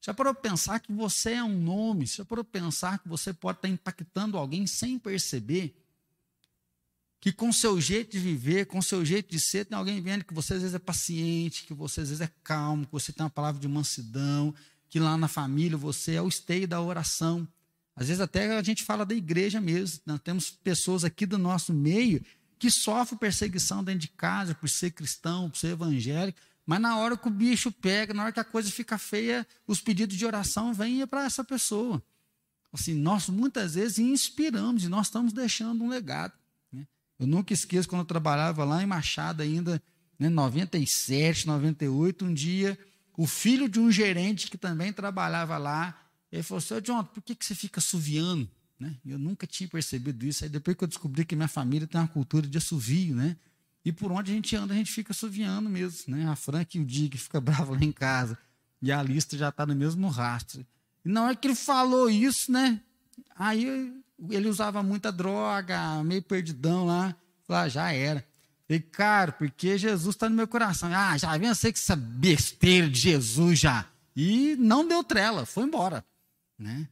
Já 0.00 0.14
parou 0.14 0.34
para 0.34 0.50
pensar 0.50 0.80
que 0.80 0.92
você 0.92 1.32
é 1.32 1.44
um 1.44 1.60
nome? 1.60 2.06
Já 2.06 2.24
parou 2.24 2.42
para 2.42 2.60
pensar 2.60 2.98
que 2.98 3.08
você 3.08 3.32
pode 3.32 3.58
estar 3.58 3.68
impactando 3.68 4.38
alguém 4.38 4.66
sem 4.66 4.98
perceber? 4.98 5.76
Que 7.20 7.30
com 7.30 7.52
seu 7.52 7.78
jeito 7.78 8.12
de 8.12 8.18
viver, 8.18 8.64
com 8.64 8.80
seu 8.80 9.04
jeito 9.04 9.30
de 9.30 9.38
ser, 9.38 9.66
tem 9.66 9.76
alguém 9.76 10.00
vendo 10.00 10.24
que 10.24 10.32
você 10.32 10.54
às 10.54 10.62
vezes 10.62 10.74
é 10.74 10.78
paciente, 10.78 11.64
que 11.64 11.74
você 11.74 12.00
às 12.00 12.08
vezes 12.08 12.22
é 12.22 12.30
calmo, 12.42 12.86
que 12.86 12.92
você 12.92 13.12
tem 13.12 13.24
uma 13.24 13.30
palavra 13.30 13.60
de 13.60 13.68
mansidão, 13.68 14.54
que 14.88 14.98
lá 14.98 15.18
na 15.18 15.28
família 15.28 15.76
você 15.76 16.14
é 16.14 16.22
o 16.22 16.28
esteio 16.28 16.66
da 16.66 16.80
oração. 16.80 17.46
Às 17.94 18.08
vezes 18.08 18.22
até 18.22 18.56
a 18.56 18.62
gente 18.62 18.82
fala 18.82 19.04
da 19.04 19.14
igreja 19.14 19.60
mesmo. 19.60 20.00
Nós 20.06 20.20
temos 20.20 20.50
pessoas 20.50 21.04
aqui 21.04 21.26
do 21.26 21.36
nosso 21.36 21.74
meio 21.74 22.24
que 22.58 22.70
sofrem 22.70 23.18
perseguição 23.18 23.84
dentro 23.84 24.00
de 24.00 24.08
casa 24.08 24.54
por 24.54 24.68
ser 24.68 24.90
cristão, 24.90 25.50
por 25.50 25.58
ser 25.58 25.68
evangélico, 25.68 26.38
mas 26.70 26.80
na 26.80 26.96
hora 26.98 27.16
que 27.16 27.26
o 27.26 27.32
bicho 27.32 27.72
pega, 27.72 28.14
na 28.14 28.22
hora 28.22 28.32
que 28.32 28.38
a 28.38 28.44
coisa 28.44 28.70
fica 28.70 28.96
feia, 28.96 29.44
os 29.66 29.80
pedidos 29.80 30.16
de 30.16 30.24
oração 30.24 30.72
vêm 30.72 31.04
para 31.04 31.24
essa 31.24 31.42
pessoa. 31.42 32.00
Assim, 32.72 32.94
nós 32.94 33.28
muitas 33.28 33.74
vezes 33.74 33.98
inspiramos 33.98 34.84
e 34.84 34.88
nós 34.88 35.08
estamos 35.08 35.32
deixando 35.32 35.82
um 35.82 35.88
legado. 35.88 36.32
Né? 36.72 36.86
Eu 37.18 37.26
nunca 37.26 37.52
esqueço 37.52 37.88
quando 37.88 38.02
eu 38.02 38.06
trabalhava 38.06 38.62
lá 38.62 38.80
em 38.80 38.86
Machado 38.86 39.42
ainda, 39.42 39.82
né, 40.16 40.28
97, 40.28 41.48
98, 41.48 42.24
um 42.24 42.32
dia, 42.32 42.78
o 43.16 43.26
filho 43.26 43.68
de 43.68 43.80
um 43.80 43.90
gerente 43.90 44.48
que 44.48 44.56
também 44.56 44.92
trabalhava 44.92 45.58
lá, 45.58 46.00
ele 46.30 46.44
falou 46.44 46.58
assim, 46.58 46.80
John, 46.82 47.02
por 47.02 47.20
que, 47.20 47.34
que 47.34 47.44
você 47.44 47.56
fica 47.56 47.80
assoviando? 47.80 48.48
Né? 48.78 48.94
Eu 49.04 49.18
nunca 49.18 49.44
tinha 49.44 49.68
percebido 49.68 50.24
isso. 50.24 50.44
Aí 50.44 50.48
depois 50.48 50.76
que 50.76 50.84
eu 50.84 50.88
descobri 50.88 51.24
que 51.24 51.34
minha 51.34 51.48
família 51.48 51.88
tem 51.88 52.00
uma 52.00 52.06
cultura 52.06 52.46
de 52.46 52.58
assovio, 52.58 53.16
né? 53.16 53.36
E 53.84 53.92
por 53.92 54.12
onde 54.12 54.30
a 54.30 54.34
gente 54.34 54.54
anda, 54.54 54.74
a 54.74 54.76
gente 54.76 54.92
fica 54.92 55.12
assoviando 55.12 55.68
mesmo. 55.68 56.16
Né? 56.16 56.28
A 56.28 56.36
Frank 56.36 56.76
e 56.76 56.80
o 56.80 56.84
Dig 56.84 57.16
fica 57.16 57.40
bravo 57.42 57.72
lá 57.72 57.80
em 57.80 57.92
casa. 57.92 58.38
E 58.82 58.90
a 58.90 59.02
lista 59.02 59.36
já 59.36 59.48
está 59.48 59.66
no 59.66 59.74
mesmo 59.74 60.08
rastro. 60.08 60.66
E 61.04 61.08
na 61.08 61.24
hora 61.24 61.36
que 61.36 61.46
ele 61.46 61.54
falou 61.54 62.08
isso, 62.10 62.50
né? 62.50 62.80
Aí 63.36 63.92
ele 64.28 64.48
usava 64.48 64.82
muita 64.82 65.10
droga, 65.10 66.02
meio 66.04 66.22
perdidão 66.22 66.86
lá. 66.86 67.14
Falei, 67.44 67.62
ah, 67.62 67.68
já 67.68 67.92
era. 67.92 68.26
Falei, 68.66 68.80
cara, 68.80 69.32
porque 69.32 69.76
Jesus 69.76 70.14
está 70.14 70.28
no 70.28 70.36
meu 70.36 70.46
coração. 70.46 70.90
Ah, 70.94 71.16
já 71.16 71.36
vem, 71.36 71.48
eu 71.48 71.54
sei 71.54 71.72
que 71.72 71.78
essa 71.78 71.96
besteira 71.96 72.88
de 72.88 73.00
Jesus 73.00 73.58
já. 73.58 73.86
E 74.14 74.56
não 74.58 74.86
deu 74.86 75.02
trela, 75.02 75.46
foi 75.46 75.64
embora. 75.64 76.04
Né? 76.58 76.86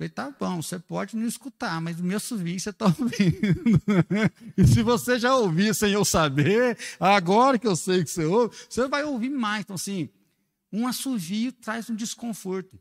Falei, 0.00 0.08
tá 0.08 0.30
bom, 0.30 0.62
você 0.62 0.78
pode 0.78 1.14
não 1.14 1.26
escutar, 1.26 1.78
mas 1.78 2.00
o 2.00 2.02
meu 2.02 2.16
assovio 2.16 2.58
você 2.58 2.70
está 2.70 2.86
ouvindo. 2.86 3.82
e 4.56 4.66
se 4.66 4.82
você 4.82 5.18
já 5.18 5.36
ouviu 5.36 5.74
sem 5.74 5.92
eu 5.92 6.06
saber, 6.06 6.78
agora 6.98 7.58
que 7.58 7.66
eu 7.66 7.76
sei 7.76 8.02
que 8.02 8.08
você 8.08 8.24
ouve, 8.24 8.56
você 8.66 8.88
vai 8.88 9.04
ouvir 9.04 9.28
mais. 9.28 9.60
Então, 9.60 9.76
assim, 9.76 10.08
um 10.72 10.88
assovio 10.88 11.52
traz 11.52 11.90
um 11.90 11.94
desconforto. 11.94 12.80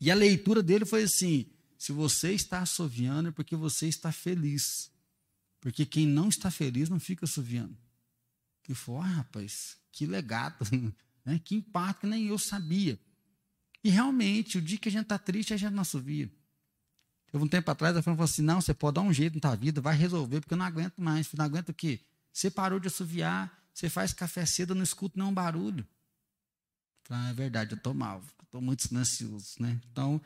E 0.00 0.10
a 0.10 0.14
leitura 0.16 0.60
dele 0.60 0.84
foi 0.84 1.04
assim: 1.04 1.46
se 1.78 1.92
você 1.92 2.32
está 2.32 2.58
assoviando 2.58 3.28
é 3.28 3.30
porque 3.30 3.54
você 3.54 3.86
está 3.86 4.10
feliz. 4.10 4.90
Porque 5.60 5.86
quem 5.86 6.04
não 6.04 6.28
está 6.28 6.50
feliz 6.50 6.88
não 6.88 6.98
fica 6.98 7.26
assoviando. 7.26 7.76
E 8.68 8.74
falou, 8.74 9.02
ah, 9.02 9.06
rapaz, 9.06 9.76
que 9.92 10.04
legado, 10.04 10.66
né? 11.24 11.40
que 11.44 11.54
impacto 11.54 12.00
que 12.00 12.06
nem 12.08 12.26
eu 12.26 12.38
sabia. 12.40 12.98
E 13.84 13.90
realmente, 13.90 14.56
o 14.56 14.62
dia 14.62 14.78
que 14.78 14.88
a 14.88 14.92
gente 14.92 15.02
está 15.02 15.18
triste, 15.18 15.52
a 15.52 15.58
gente 15.58 15.74
não 15.74 15.82
assovia. 15.82 16.32
Teve 17.30 17.44
um 17.44 17.48
tempo 17.48 17.70
atrás, 17.70 17.94
a 17.94 18.00
Fran 18.02 18.14
falou 18.14 18.24
assim: 18.24 18.40
não, 18.40 18.60
você 18.60 18.72
pode 18.72 18.94
dar 18.94 19.02
um 19.02 19.12
jeito 19.12 19.34
na 19.34 19.40
tua 19.40 19.56
vida, 19.56 19.80
vai 19.80 19.94
resolver, 19.94 20.40
porque 20.40 20.54
eu 20.54 20.58
não 20.58 20.64
aguento 20.64 20.98
mais. 20.98 21.30
Não 21.34 21.44
aguento 21.44 21.68
o 21.68 21.74
quê? 21.74 22.00
Você 22.32 22.50
parou 22.50 22.80
de 22.80 22.88
assoviar, 22.88 23.52
você 23.74 23.90
faz 23.90 24.14
café 24.14 24.46
cedo, 24.46 24.70
eu 24.70 24.76
não 24.76 24.82
escuto 24.82 25.18
nenhum 25.18 25.34
barulho. 25.34 25.86
Ah, 27.10 27.28
é 27.28 27.34
verdade, 27.34 27.72
eu 27.72 27.76
estou 27.76 27.92
mal, 27.92 28.22
estou 28.42 28.62
muito 28.62 28.88
silencioso. 28.88 29.56
Né? 29.60 29.78
Então, 29.92 30.20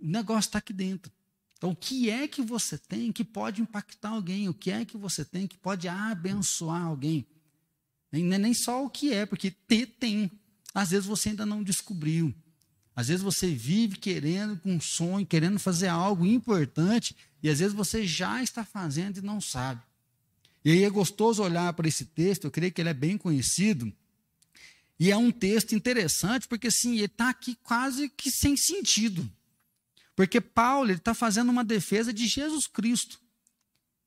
o 0.00 0.06
negócio 0.06 0.48
está 0.48 0.58
aqui 0.58 0.72
dentro. 0.72 1.12
Então, 1.56 1.70
o 1.70 1.76
que 1.76 2.10
é 2.10 2.26
que 2.26 2.42
você 2.42 2.76
tem 2.76 3.12
que 3.12 3.22
pode 3.22 3.62
impactar 3.62 4.08
alguém? 4.08 4.48
O 4.48 4.54
que 4.54 4.70
é 4.70 4.84
que 4.84 4.96
você 4.96 5.24
tem 5.24 5.46
que 5.46 5.56
pode 5.56 5.86
abençoar 5.86 6.82
alguém? 6.82 7.24
É 8.10 8.18
nem 8.18 8.52
só 8.52 8.84
o 8.84 8.90
que 8.90 9.12
é, 9.12 9.24
porque 9.24 9.50
ter 9.50 9.86
tem. 9.86 10.30
Às 10.74 10.90
vezes 10.90 11.06
você 11.06 11.28
ainda 11.28 11.46
não 11.46 11.62
descobriu. 11.62 12.34
Às 12.96 13.08
vezes 13.08 13.22
você 13.22 13.48
vive 13.48 13.96
querendo, 13.96 14.56
com 14.58 14.74
um 14.74 14.80
sonho, 14.80 15.26
querendo 15.26 15.58
fazer 15.58 15.88
algo 15.88 16.24
importante, 16.24 17.16
e 17.42 17.48
às 17.48 17.58
vezes 17.58 17.74
você 17.74 18.06
já 18.06 18.42
está 18.42 18.64
fazendo 18.64 19.18
e 19.18 19.22
não 19.22 19.40
sabe. 19.40 19.82
E 20.64 20.70
aí 20.70 20.84
é 20.84 20.90
gostoso 20.90 21.42
olhar 21.42 21.72
para 21.72 21.88
esse 21.88 22.04
texto, 22.04 22.44
eu 22.44 22.50
creio 22.50 22.72
que 22.72 22.80
ele 22.80 22.88
é 22.88 22.94
bem 22.94 23.18
conhecido, 23.18 23.92
e 24.98 25.10
é 25.10 25.16
um 25.16 25.30
texto 25.30 25.74
interessante, 25.74 26.46
porque 26.46 26.68
assim, 26.68 26.94
ele 26.94 27.06
está 27.06 27.28
aqui 27.28 27.56
quase 27.62 28.08
que 28.08 28.30
sem 28.30 28.56
sentido. 28.56 29.28
Porque 30.14 30.40
Paulo 30.40 30.92
está 30.92 31.12
fazendo 31.12 31.50
uma 31.50 31.64
defesa 31.64 32.12
de 32.12 32.26
Jesus 32.26 32.66
Cristo. 32.68 33.20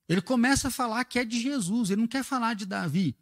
Ele 0.07 0.21
começa 0.21 0.69
a 0.69 0.71
falar 0.71 1.03
que 1.03 1.19
é 1.19 1.25
de 1.25 1.39
Jesus, 1.39 1.89
ele 1.89 2.01
não 2.01 2.07
quer 2.07 2.23
falar 2.23 2.53
de 2.53 2.65
Davi. 2.65 3.15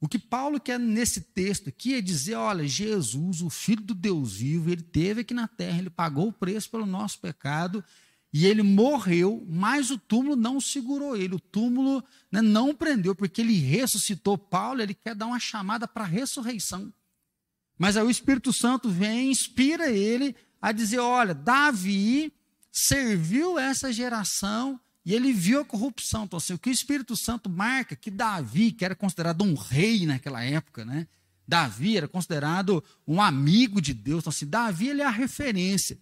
O 0.00 0.06
que 0.06 0.18
Paulo 0.18 0.60
quer 0.60 0.78
nesse 0.78 1.20
texto 1.20 1.68
aqui 1.68 1.94
é 1.94 2.00
dizer: 2.00 2.34
olha, 2.34 2.66
Jesus, 2.66 3.40
o 3.40 3.48
Filho 3.48 3.82
do 3.82 3.94
Deus 3.94 4.34
vivo, 4.34 4.70
ele 4.70 4.82
teve 4.82 5.22
aqui 5.22 5.32
na 5.32 5.48
terra, 5.48 5.78
ele 5.78 5.90
pagou 5.90 6.28
o 6.28 6.32
preço 6.32 6.70
pelo 6.70 6.84
nosso 6.84 7.18
pecado 7.18 7.82
e 8.32 8.44
ele 8.44 8.62
morreu, 8.62 9.46
mas 9.48 9.90
o 9.90 9.96
túmulo 9.96 10.36
não 10.36 10.60
segurou 10.60 11.16
ele, 11.16 11.36
o 11.36 11.40
túmulo 11.40 12.04
né, 12.30 12.42
não 12.42 12.74
prendeu, 12.74 13.14
porque 13.14 13.40
ele 13.40 13.54
ressuscitou. 13.54 14.36
Paulo, 14.36 14.82
ele 14.82 14.92
quer 14.92 15.14
dar 15.14 15.26
uma 15.26 15.40
chamada 15.40 15.88
para 15.88 16.04
a 16.04 16.08
ressurreição. 16.08 16.92
Mas 17.78 17.96
aí 17.96 18.04
o 18.04 18.10
Espírito 18.10 18.52
Santo 18.52 18.90
vem, 18.90 19.30
inspira 19.30 19.90
ele 19.90 20.36
a 20.60 20.72
dizer: 20.72 20.98
olha, 20.98 21.34
Davi 21.34 22.32
serviu 22.70 23.58
essa 23.58 23.90
geração 23.90 24.78
e 25.06 25.14
ele 25.14 25.32
viu 25.32 25.60
a 25.60 25.64
corrupção. 25.64 26.24
Então, 26.24 26.36
assim, 26.36 26.52
o 26.52 26.58
que 26.58 26.68
o 26.68 26.72
Espírito 26.72 27.14
Santo 27.14 27.48
marca 27.48 27.94
que 27.94 28.10
Davi, 28.10 28.72
que 28.72 28.84
era 28.84 28.96
considerado 28.96 29.44
um 29.44 29.54
rei 29.54 30.04
naquela 30.04 30.42
época, 30.42 30.84
né? 30.84 31.06
Davi 31.46 31.96
era 31.96 32.08
considerado 32.08 32.82
um 33.06 33.22
amigo 33.22 33.80
de 33.80 33.94
Deus. 33.94 34.22
Então, 34.22 34.30
assim, 34.30 34.48
Davi 34.48 34.88
ele 34.88 35.02
é 35.02 35.06
a 35.06 35.10
referência. 35.10 35.96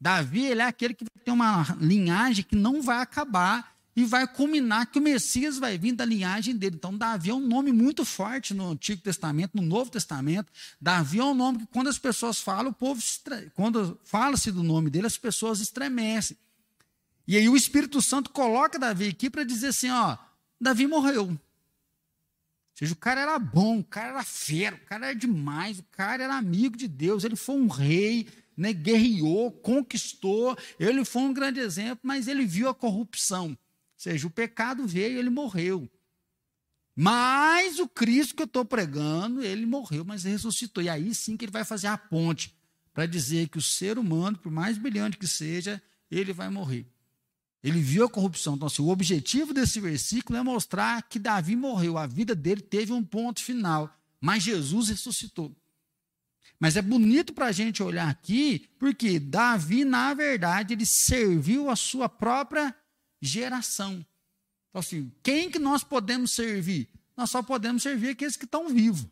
Davi 0.00 0.44
ele 0.44 0.62
é 0.62 0.64
aquele 0.64 0.94
que 0.94 1.04
tem 1.24 1.34
uma 1.34 1.76
linhagem 1.80 2.44
que 2.44 2.54
não 2.54 2.80
vai 2.80 3.02
acabar 3.02 3.74
e 3.96 4.04
vai 4.04 4.28
culminar 4.28 4.92
que 4.92 5.00
o 5.00 5.02
Messias 5.02 5.58
vai 5.58 5.76
vir 5.76 5.94
da 5.94 6.04
linhagem 6.04 6.56
dele. 6.56 6.76
Então, 6.76 6.96
Davi 6.96 7.30
é 7.30 7.34
um 7.34 7.44
nome 7.44 7.72
muito 7.72 8.04
forte 8.04 8.54
no 8.54 8.70
Antigo 8.70 9.02
Testamento, 9.02 9.56
no 9.56 9.62
Novo 9.62 9.90
Testamento. 9.90 10.52
Davi 10.80 11.18
é 11.18 11.24
um 11.24 11.34
nome 11.34 11.58
que, 11.58 11.66
quando 11.66 11.88
as 11.88 11.98
pessoas 11.98 12.38
falam, 12.38 12.70
o 12.70 12.74
povo, 12.74 13.02
quando 13.54 13.98
fala-se 14.04 14.52
do 14.52 14.62
nome 14.62 14.88
dele, 14.88 15.08
as 15.08 15.18
pessoas 15.18 15.60
estremecem. 15.60 16.36
E 17.26 17.36
aí 17.36 17.48
o 17.48 17.56
Espírito 17.56 18.00
Santo 18.00 18.30
coloca 18.30 18.78
Davi 18.78 19.08
aqui 19.08 19.28
para 19.28 19.44
dizer 19.44 19.68
assim: 19.68 19.90
ó, 19.90 20.16
Davi 20.60 20.86
morreu. 20.86 21.38
seja, 22.74 22.92
o 22.92 22.96
cara 22.96 23.20
era 23.20 23.38
bom, 23.38 23.80
o 23.80 23.84
cara 23.84 24.08
era 24.08 24.24
fero, 24.24 24.76
o 24.76 24.86
cara 24.86 25.06
era 25.06 25.14
demais, 25.14 25.78
o 25.78 25.84
cara 25.84 26.22
era 26.22 26.36
amigo 26.36 26.76
de 26.76 26.86
Deus, 26.86 27.24
ele 27.24 27.36
foi 27.36 27.56
um 27.56 27.66
rei, 27.66 28.28
né, 28.56 28.72
guerreou, 28.72 29.50
conquistou, 29.50 30.56
ele 30.78 31.04
foi 31.04 31.22
um 31.22 31.34
grande 31.34 31.60
exemplo, 31.60 32.00
mas 32.02 32.28
ele 32.28 32.46
viu 32.46 32.68
a 32.68 32.74
corrupção. 32.74 33.48
Ou 33.50 33.56
seja, 33.96 34.26
o 34.26 34.30
pecado 34.30 34.86
veio, 34.86 35.18
ele 35.18 35.30
morreu. 35.30 35.90
Mas 36.94 37.78
o 37.78 37.86
Cristo 37.86 38.34
que 38.34 38.42
eu 38.42 38.46
estou 38.46 38.64
pregando, 38.64 39.42
ele 39.42 39.66
morreu, 39.66 40.02
mas 40.02 40.24
ressuscitou. 40.24 40.82
E 40.82 40.88
aí 40.88 41.14
sim 41.14 41.36
que 41.36 41.44
ele 41.44 41.52
vai 41.52 41.64
fazer 41.64 41.88
a 41.88 41.98
ponte 41.98 42.56
para 42.94 43.04
dizer 43.04 43.48
que 43.48 43.58
o 43.58 43.62
ser 43.62 43.98
humano, 43.98 44.38
por 44.38 44.50
mais 44.50 44.78
brilhante 44.78 45.18
que 45.18 45.26
seja, 45.26 45.82
ele 46.10 46.32
vai 46.32 46.48
morrer. 46.48 46.86
Ele 47.66 47.80
viu 47.80 48.04
a 48.04 48.08
corrupção. 48.08 48.54
Então, 48.54 48.68
assim, 48.68 48.80
o 48.80 48.90
objetivo 48.90 49.52
desse 49.52 49.80
versículo 49.80 50.38
é 50.38 50.42
mostrar 50.42 51.02
que 51.02 51.18
Davi 51.18 51.56
morreu, 51.56 51.98
a 51.98 52.06
vida 52.06 52.32
dele 52.32 52.60
teve 52.60 52.92
um 52.92 53.02
ponto 53.02 53.42
final, 53.42 53.92
mas 54.20 54.44
Jesus 54.44 54.88
ressuscitou. 54.88 55.52
Mas 56.60 56.76
é 56.76 56.80
bonito 56.80 57.34
para 57.34 57.46
a 57.46 57.52
gente 57.52 57.82
olhar 57.82 58.08
aqui, 58.08 58.68
porque 58.78 59.18
Davi, 59.18 59.84
na 59.84 60.14
verdade, 60.14 60.74
ele 60.74 60.86
serviu 60.86 61.68
a 61.68 61.74
sua 61.74 62.08
própria 62.08 62.72
geração. 63.20 63.94
Então, 64.70 64.78
assim, 64.78 65.10
quem 65.20 65.50
que 65.50 65.58
nós 65.58 65.82
podemos 65.82 66.30
servir? 66.30 66.88
Nós 67.16 67.30
só 67.30 67.42
podemos 67.42 67.82
servir 67.82 68.10
aqueles 68.10 68.36
que 68.36 68.44
estão 68.44 68.68
vivos. 68.68 69.08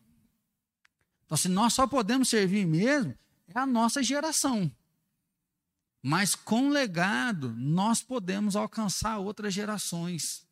Então, 1.27 1.35
assim, 1.35 1.49
nós 1.49 1.73
só 1.73 1.89
podemos 1.89 2.29
servir 2.29 2.65
mesmo 2.65 3.19
é 3.53 3.59
a 3.59 3.67
nossa 3.67 4.01
geração. 4.01 4.71
Mas 6.07 6.35
com 6.35 6.69
legado, 6.69 7.55
nós 7.57 8.03
podemos 8.03 8.57
alcançar 8.57 9.17
outras 9.17 9.55
gerações. 9.55 10.45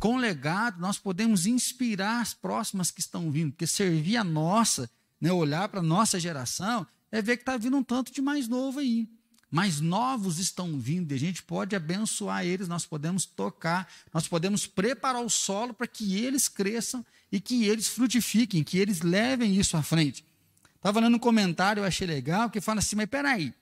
Com 0.00 0.16
legado, 0.16 0.80
nós 0.80 0.96
podemos 0.96 1.46
inspirar 1.46 2.22
as 2.22 2.32
próximas 2.32 2.90
que 2.90 3.00
estão 3.00 3.30
vindo, 3.30 3.50
porque 3.50 3.66
servir 3.66 4.16
a 4.16 4.24
nossa, 4.24 4.90
né, 5.20 5.30
olhar 5.30 5.68
para 5.68 5.80
a 5.80 5.82
nossa 5.82 6.18
geração, 6.18 6.86
é 7.12 7.20
ver 7.20 7.36
que 7.36 7.42
está 7.42 7.58
vindo 7.58 7.76
um 7.76 7.82
tanto 7.82 8.10
de 8.10 8.22
mais 8.22 8.48
novo 8.48 8.80
aí 8.80 9.06
mas 9.50 9.80
novos 9.80 10.38
estão 10.38 10.78
vindo, 10.78 11.12
e 11.12 11.14
a 11.14 11.18
gente 11.18 11.42
pode 11.42 11.74
abençoar 11.74 12.44
eles, 12.44 12.68
nós 12.68 12.84
podemos 12.84 13.24
tocar, 13.24 13.90
nós 14.12 14.28
podemos 14.28 14.66
preparar 14.66 15.24
o 15.24 15.30
solo 15.30 15.72
para 15.72 15.86
que 15.86 16.18
eles 16.18 16.48
cresçam 16.48 17.04
e 17.32 17.40
que 17.40 17.64
eles 17.64 17.88
frutifiquem, 17.88 18.62
que 18.62 18.78
eles 18.78 19.00
levem 19.00 19.56
isso 19.56 19.76
à 19.76 19.82
frente. 19.82 20.24
Estava 20.76 21.00
lendo 21.00 21.16
um 21.16 21.20
comentário, 21.20 21.80
eu 21.80 21.84
achei 21.84 22.06
legal, 22.06 22.50
que 22.50 22.60
fala 22.60 22.80
assim: 22.80 22.94
mas 22.94 23.06
peraí, 23.06 23.54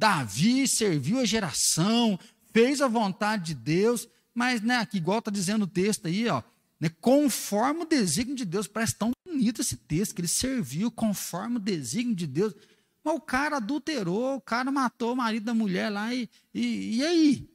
Davi 0.00 0.66
serviu 0.66 1.18
a 1.18 1.26
geração, 1.26 2.18
fez 2.54 2.80
a 2.80 2.88
vontade 2.88 3.48
de 3.48 3.54
Deus, 3.54 4.08
mas 4.34 4.62
né, 4.62 4.76
aqui, 4.76 4.96
igual 4.96 5.18
está 5.18 5.30
dizendo 5.30 5.64
o 5.64 5.66
texto 5.66 6.06
aí, 6.06 6.26
ó, 6.26 6.42
né, 6.80 6.88
conforme 7.02 7.82
o 7.82 7.86
desígnio 7.86 8.34
de 8.34 8.46
Deus, 8.46 8.66
parece 8.66 8.94
tão 8.94 9.12
bonito 9.28 9.60
esse 9.60 9.76
texto, 9.76 10.14
que 10.14 10.22
ele 10.22 10.28
serviu 10.28 10.90
conforme 10.90 11.56
o 11.56 11.60
desígnio 11.60 12.16
de 12.16 12.26
Deus. 12.26 12.54
Mas 13.04 13.14
o 13.14 13.20
cara 13.20 13.58
adulterou, 13.58 14.36
o 14.36 14.40
cara 14.40 14.72
matou 14.72 15.12
o 15.12 15.16
marido 15.16 15.44
da 15.44 15.52
mulher 15.52 15.90
lá, 15.90 16.14
e, 16.14 16.30
e, 16.54 16.96
e 16.96 17.04
aí? 17.04 17.50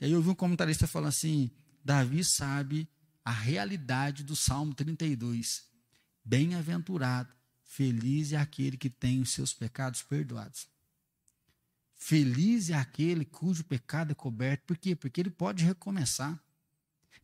E 0.00 0.04
aí 0.04 0.12
eu 0.12 0.20
vi 0.20 0.28
um 0.28 0.34
comentarista 0.34 0.86
falando 0.86 1.08
assim: 1.08 1.50
Davi 1.82 2.22
sabe 2.22 2.86
a 3.24 3.32
realidade 3.32 4.22
do 4.22 4.36
Salmo 4.36 4.74
32. 4.74 5.64
Bem-aventurado, 6.22 7.32
feliz 7.62 8.34
é 8.34 8.36
aquele 8.36 8.76
que 8.76 8.90
tem 8.90 9.22
os 9.22 9.30
seus 9.30 9.54
pecados 9.54 10.02
perdoados. 10.02 10.73
Feliz 12.06 12.68
é 12.68 12.74
aquele 12.74 13.24
cujo 13.24 13.64
pecado 13.64 14.12
é 14.12 14.14
coberto. 14.14 14.64
Por 14.66 14.76
quê? 14.76 14.94
Porque 14.94 15.22
ele 15.22 15.30
pode 15.30 15.64
recomeçar. 15.64 16.38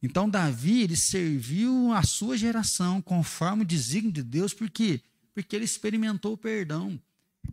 Então, 0.03 0.27
Davi, 0.27 0.81
ele 0.81 0.97
serviu 0.97 1.93
a 1.93 2.03
sua 2.03 2.35
geração 2.35 3.03
conforme 3.03 3.63
o 3.63 3.67
desígnio 3.67 4.11
de 4.11 4.23
Deus, 4.23 4.55
por 4.55 4.71
quê? 4.71 5.03
Porque 5.35 5.55
ele 5.55 5.67
experimentou 5.67 6.33
o 6.33 6.39
perdão. 6.39 6.99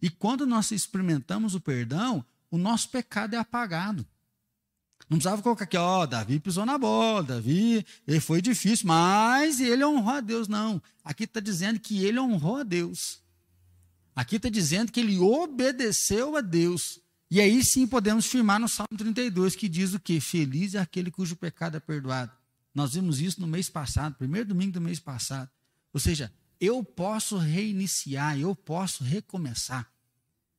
E 0.01 0.09
quando 0.09 0.45
nós 0.45 0.71
experimentamos 0.71 1.53
o 1.53 1.59
perdão, 1.59 2.23
o 2.49 2.57
nosso 2.57 2.89
pecado 2.91 3.33
é 3.33 3.37
apagado. 3.37 4.07
Não 5.09 5.17
precisava 5.17 5.41
colocar 5.41 5.65
aqui, 5.65 5.75
ó, 5.75 6.03
oh, 6.03 6.07
Davi 6.07 6.39
pisou 6.39 6.65
na 6.65 6.77
bola, 6.77 7.23
Davi, 7.23 7.85
ele 8.07 8.21
foi 8.21 8.41
difícil, 8.41 8.87
mas 8.87 9.59
ele 9.59 9.83
honrou 9.83 10.13
a 10.13 10.21
Deus. 10.21 10.47
Não. 10.47 10.81
Aqui 11.03 11.25
está 11.25 11.41
dizendo 11.41 11.77
que 11.77 12.05
ele 12.05 12.21
honrou 12.21 12.55
a 12.55 12.63
Deus. 12.63 13.21
Aqui 14.15 14.37
está 14.37 14.47
dizendo 14.47 14.93
que 14.93 15.01
ele 15.01 15.19
obedeceu 15.19 16.37
a 16.37 16.41
Deus. 16.41 17.05
E 17.29 17.41
aí 17.41 17.63
sim 17.63 17.85
podemos 17.85 18.25
firmar 18.25 18.59
no 18.59 18.69
Salmo 18.69 18.97
32, 18.97 19.55
que 19.55 19.67
diz 19.67 19.93
o 19.93 19.99
quê? 19.99 20.19
Feliz 20.21 20.75
é 20.75 20.79
aquele 20.79 21.11
cujo 21.11 21.35
pecado 21.35 21.75
é 21.75 21.79
perdoado. 21.79 22.31
Nós 22.73 22.93
vimos 22.93 23.19
isso 23.19 23.41
no 23.41 23.47
mês 23.47 23.69
passado, 23.69 24.15
primeiro 24.15 24.49
domingo 24.49 24.73
do 24.73 24.81
mês 24.81 24.99
passado. 24.99 25.49
Ou 25.91 25.99
seja, 25.99 26.31
eu 26.59 26.83
posso 26.83 27.37
reiniciar, 27.37 28.39
eu 28.39 28.55
posso 28.55 29.03
recomeçar. 29.03 29.91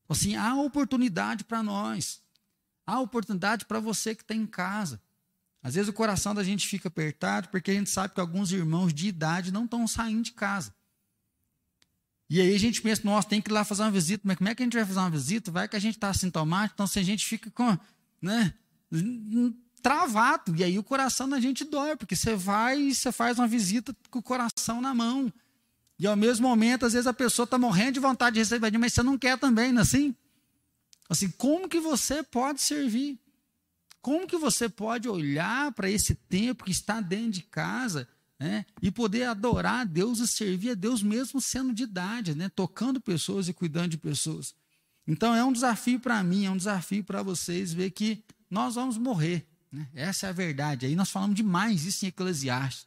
Assim, 0.09 0.37
há 0.37 0.54
oportunidade 0.54 1.44
para 1.44 1.62
nós. 1.62 2.20
Há 2.87 3.00
oportunidade 3.00 3.66
para 3.66 3.81
você 3.81 4.14
que 4.14 4.22
está 4.22 4.35
em 4.35 4.46
casa. 4.46 5.00
Às 5.62 5.74
vezes 5.74 5.88
o 5.88 5.92
coração 5.92 6.35
da 6.35 6.44
gente 6.44 6.66
fica 6.66 6.88
apertado 6.88 7.48
porque 7.48 7.70
a 7.70 7.74
gente 7.74 7.90
sabe 7.90 8.14
que 8.14 8.20
alguns 8.20 8.52
irmãos 8.52 8.94
de 8.94 9.09
idade 9.09 9.52
não 9.52 9.64
estão 9.64 9.87
saindo 9.87 10.22
de 10.22 10.33
casa. 10.33 10.74
E 12.31 12.41
aí 12.41 12.55
a 12.55 12.59
gente 12.59 12.83
pensa, 12.83 13.03
nossa, 13.05 13.29
tem 13.29 13.41
que 13.41 13.51
ir 13.51 13.55
lá 13.55 13.64
fazer 13.64 13.83
uma 13.83 13.91
visita. 13.91 14.23
Mas 14.25 14.37
como 14.37 14.51
é 14.51 14.55
que 14.55 14.62
a 14.62 14.67
gente 14.67 14.77
vai 14.77 14.85
fazer 14.85 14.99
uma 14.99 15.11
visita? 15.11 15.51
Vai 15.51 15.67
que 15.67 15.77
a 15.77 15.81
gente 15.81 15.95
está 15.95 16.12
sintomático, 16.12 16.75
então 16.75 16.87
se 16.87 16.99
a 16.99 17.03
gente 17.03 17.25
fica 17.25 17.51
com, 17.51 17.77
né, 18.21 18.53
travado. 19.83 20.55
E 20.55 20.62
aí 20.62 20.79
o 20.79 20.83
coração 20.83 21.29
da 21.29 21.41
gente 21.41 21.64
dói, 21.64 21.97
porque 21.97 22.14
você 22.14 22.35
vai 22.35 22.79
e 22.79 22.95
você 22.95 23.11
faz 23.11 23.38
uma 23.38 23.49
visita 23.49 23.97
com 24.11 24.19
o 24.19 24.23
coração 24.23 24.81
na 24.81 24.95
mão. 24.95 25.33
E 25.99 26.07
ao 26.07 26.17
mesmo 26.17 26.47
momento, 26.47 26.87
às 26.87 26.93
vezes 26.93 27.07
a 27.07 27.14
pessoa 27.14 27.45
está 27.45 27.59
morrendo 27.59 27.93
de 27.93 28.01
vontade 28.01 28.35
de 28.35 28.41
receber, 28.41 28.77
mas 28.79 28.93
você 28.93 29.03
não 29.03 29.19
quer 29.19 29.38
também, 29.38 29.73
não 29.73 29.81
é 29.81 29.83
assim? 29.83 30.14
Assim, 31.09 31.31
como 31.31 31.69
que 31.69 31.81
você 31.81 32.23
pode 32.23 32.61
servir? 32.61 33.19
Como 34.01 34.27
que 34.27 34.37
você 34.37 34.69
pode 34.69 35.09
olhar 35.09 35.73
para 35.73 35.91
esse 35.91 36.14
tempo 36.14 36.64
que 36.64 36.71
está 36.71 37.01
dentro 37.01 37.33
de 37.33 37.43
casa 37.43 38.07
né, 38.38 38.64
e 38.81 38.90
poder 38.90 39.24
adorar 39.24 39.81
a 39.81 39.85
Deus 39.85 40.20
e 40.20 40.29
servir 40.29 40.70
a 40.70 40.74
Deus 40.74 41.03
mesmo 41.03 41.40
sendo 41.40 41.72
de 41.72 41.83
idade, 41.83 42.35
né, 42.35 42.48
tocando 42.48 43.01
pessoas 43.01 43.48
e 43.48 43.53
cuidando 43.53 43.90
de 43.90 43.98
pessoas? 43.98 44.55
Então 45.07 45.35
é 45.35 45.42
um 45.44 45.53
desafio 45.53 45.98
para 45.98 46.22
mim, 46.22 46.44
é 46.44 46.51
um 46.51 46.57
desafio 46.57 47.03
para 47.03 47.22
vocês 47.22 47.72
ver 47.72 47.90
que 47.90 48.22
nós 48.51 48.74
vamos 48.74 48.98
morrer. 48.98 49.46
Né? 49.72 49.88
Essa 49.94 50.27
é 50.27 50.29
a 50.31 50.33
verdade. 50.33 50.87
Aí 50.87 50.94
nós 50.94 51.11
falamos 51.11 51.35
demais 51.35 51.85
isso 51.85 52.05
em 52.05 52.09
Eclesiastes. 52.09 52.87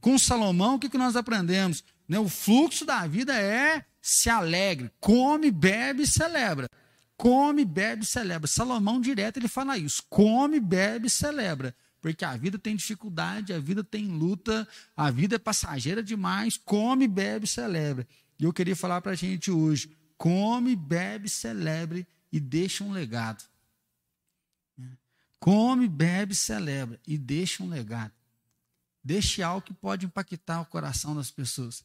Com 0.00 0.18
Salomão, 0.18 0.74
o 0.74 0.78
que, 0.78 0.88
que 0.88 0.98
nós 0.98 1.16
aprendemos? 1.16 1.84
Né? 2.08 2.18
O 2.18 2.28
fluxo 2.28 2.84
da 2.84 3.06
vida 3.06 3.34
é 3.34 3.84
se 4.00 4.28
alegre, 4.28 4.90
come, 5.00 5.50
bebe 5.50 6.02
e 6.02 6.06
celebra. 6.06 6.68
Come, 7.16 7.64
bebe 7.64 8.04
e 8.04 8.06
celebra. 8.06 8.46
Salomão 8.46 9.00
direto 9.00 9.38
ele 9.38 9.48
fala 9.48 9.78
isso: 9.78 10.02
come, 10.08 10.60
bebe 10.60 11.06
e 11.06 11.10
celebra. 11.10 11.74
Porque 12.00 12.24
a 12.24 12.36
vida 12.36 12.58
tem 12.58 12.76
dificuldade, 12.76 13.52
a 13.52 13.58
vida 13.58 13.82
tem 13.82 14.06
luta, 14.06 14.66
a 14.96 15.10
vida 15.10 15.36
é 15.36 15.38
passageira 15.38 16.02
demais. 16.02 16.56
Come, 16.56 17.08
bebe 17.08 17.46
celebra. 17.46 18.06
E 18.38 18.44
eu 18.44 18.52
queria 18.52 18.76
falar 18.76 19.00
para 19.00 19.12
a 19.12 19.16
gente 19.16 19.50
hoje: 19.50 19.90
come, 20.16 20.76
bebe, 20.76 21.28
celebre 21.28 22.06
e 22.30 22.38
deixa 22.38 22.84
um 22.84 22.92
legado. 22.92 23.42
Come, 25.38 25.88
bebe, 25.88 26.34
celebra 26.34 27.00
e 27.06 27.16
deixa 27.16 27.62
um 27.62 27.68
legado. 27.68 28.12
Deixe 29.02 29.42
algo 29.42 29.62
que 29.62 29.72
pode 29.72 30.04
impactar 30.04 30.60
o 30.60 30.66
coração 30.66 31.14
das 31.14 31.30
pessoas. 31.30 31.84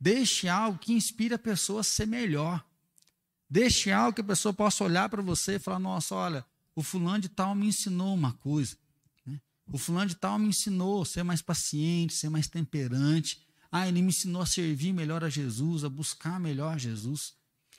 Deixe 0.00 0.48
algo 0.48 0.78
que 0.78 0.92
inspire 0.92 1.34
a 1.34 1.38
pessoa 1.38 1.80
a 1.80 1.84
ser 1.84 2.06
melhor. 2.06 2.64
Deixe 3.48 3.92
algo 3.92 4.14
que 4.14 4.20
a 4.20 4.24
pessoa 4.24 4.52
possa 4.52 4.82
olhar 4.82 5.08
para 5.08 5.22
você 5.22 5.54
e 5.54 5.58
falar: 5.58 5.78
Nossa, 5.78 6.14
olha, 6.14 6.44
o 6.74 6.82
fulano 6.82 7.20
de 7.20 7.28
tal 7.28 7.54
me 7.54 7.66
ensinou 7.68 8.12
uma 8.14 8.32
coisa. 8.32 8.76
O 9.70 9.78
fulano 9.78 10.08
de 10.08 10.16
tal 10.16 10.38
me 10.38 10.48
ensinou 10.48 11.02
a 11.02 11.06
ser 11.06 11.22
mais 11.22 11.42
paciente, 11.42 12.14
ser 12.14 12.28
mais 12.28 12.46
temperante. 12.46 13.40
Ah, 13.70 13.88
ele 13.88 14.02
me 14.02 14.08
ensinou 14.08 14.42
a 14.42 14.46
servir 14.46 14.92
melhor 14.92 15.24
a 15.24 15.28
Jesus, 15.28 15.84
a 15.84 15.88
buscar 15.88 16.38
melhor 16.40 16.74
a 16.74 16.78
Jesus. 16.78 17.34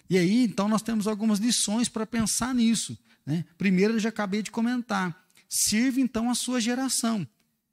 E 0.10 0.18
aí, 0.18 0.44
então, 0.44 0.68
nós 0.68 0.82
temos 0.82 1.08
algumas 1.08 1.40
lições 1.40 1.88
para 1.88 2.06
pensar 2.06 2.54
nisso. 2.54 2.98
Né? 3.26 3.46
Primeiro, 3.58 3.94
eu 3.94 4.00
já 4.00 4.10
acabei 4.10 4.42
de 4.42 4.52
comentar. 4.52 5.28
Sirva, 5.48 6.00
então, 6.00 6.30
a 6.30 6.36
sua 6.36 6.60
geração. 6.60 7.28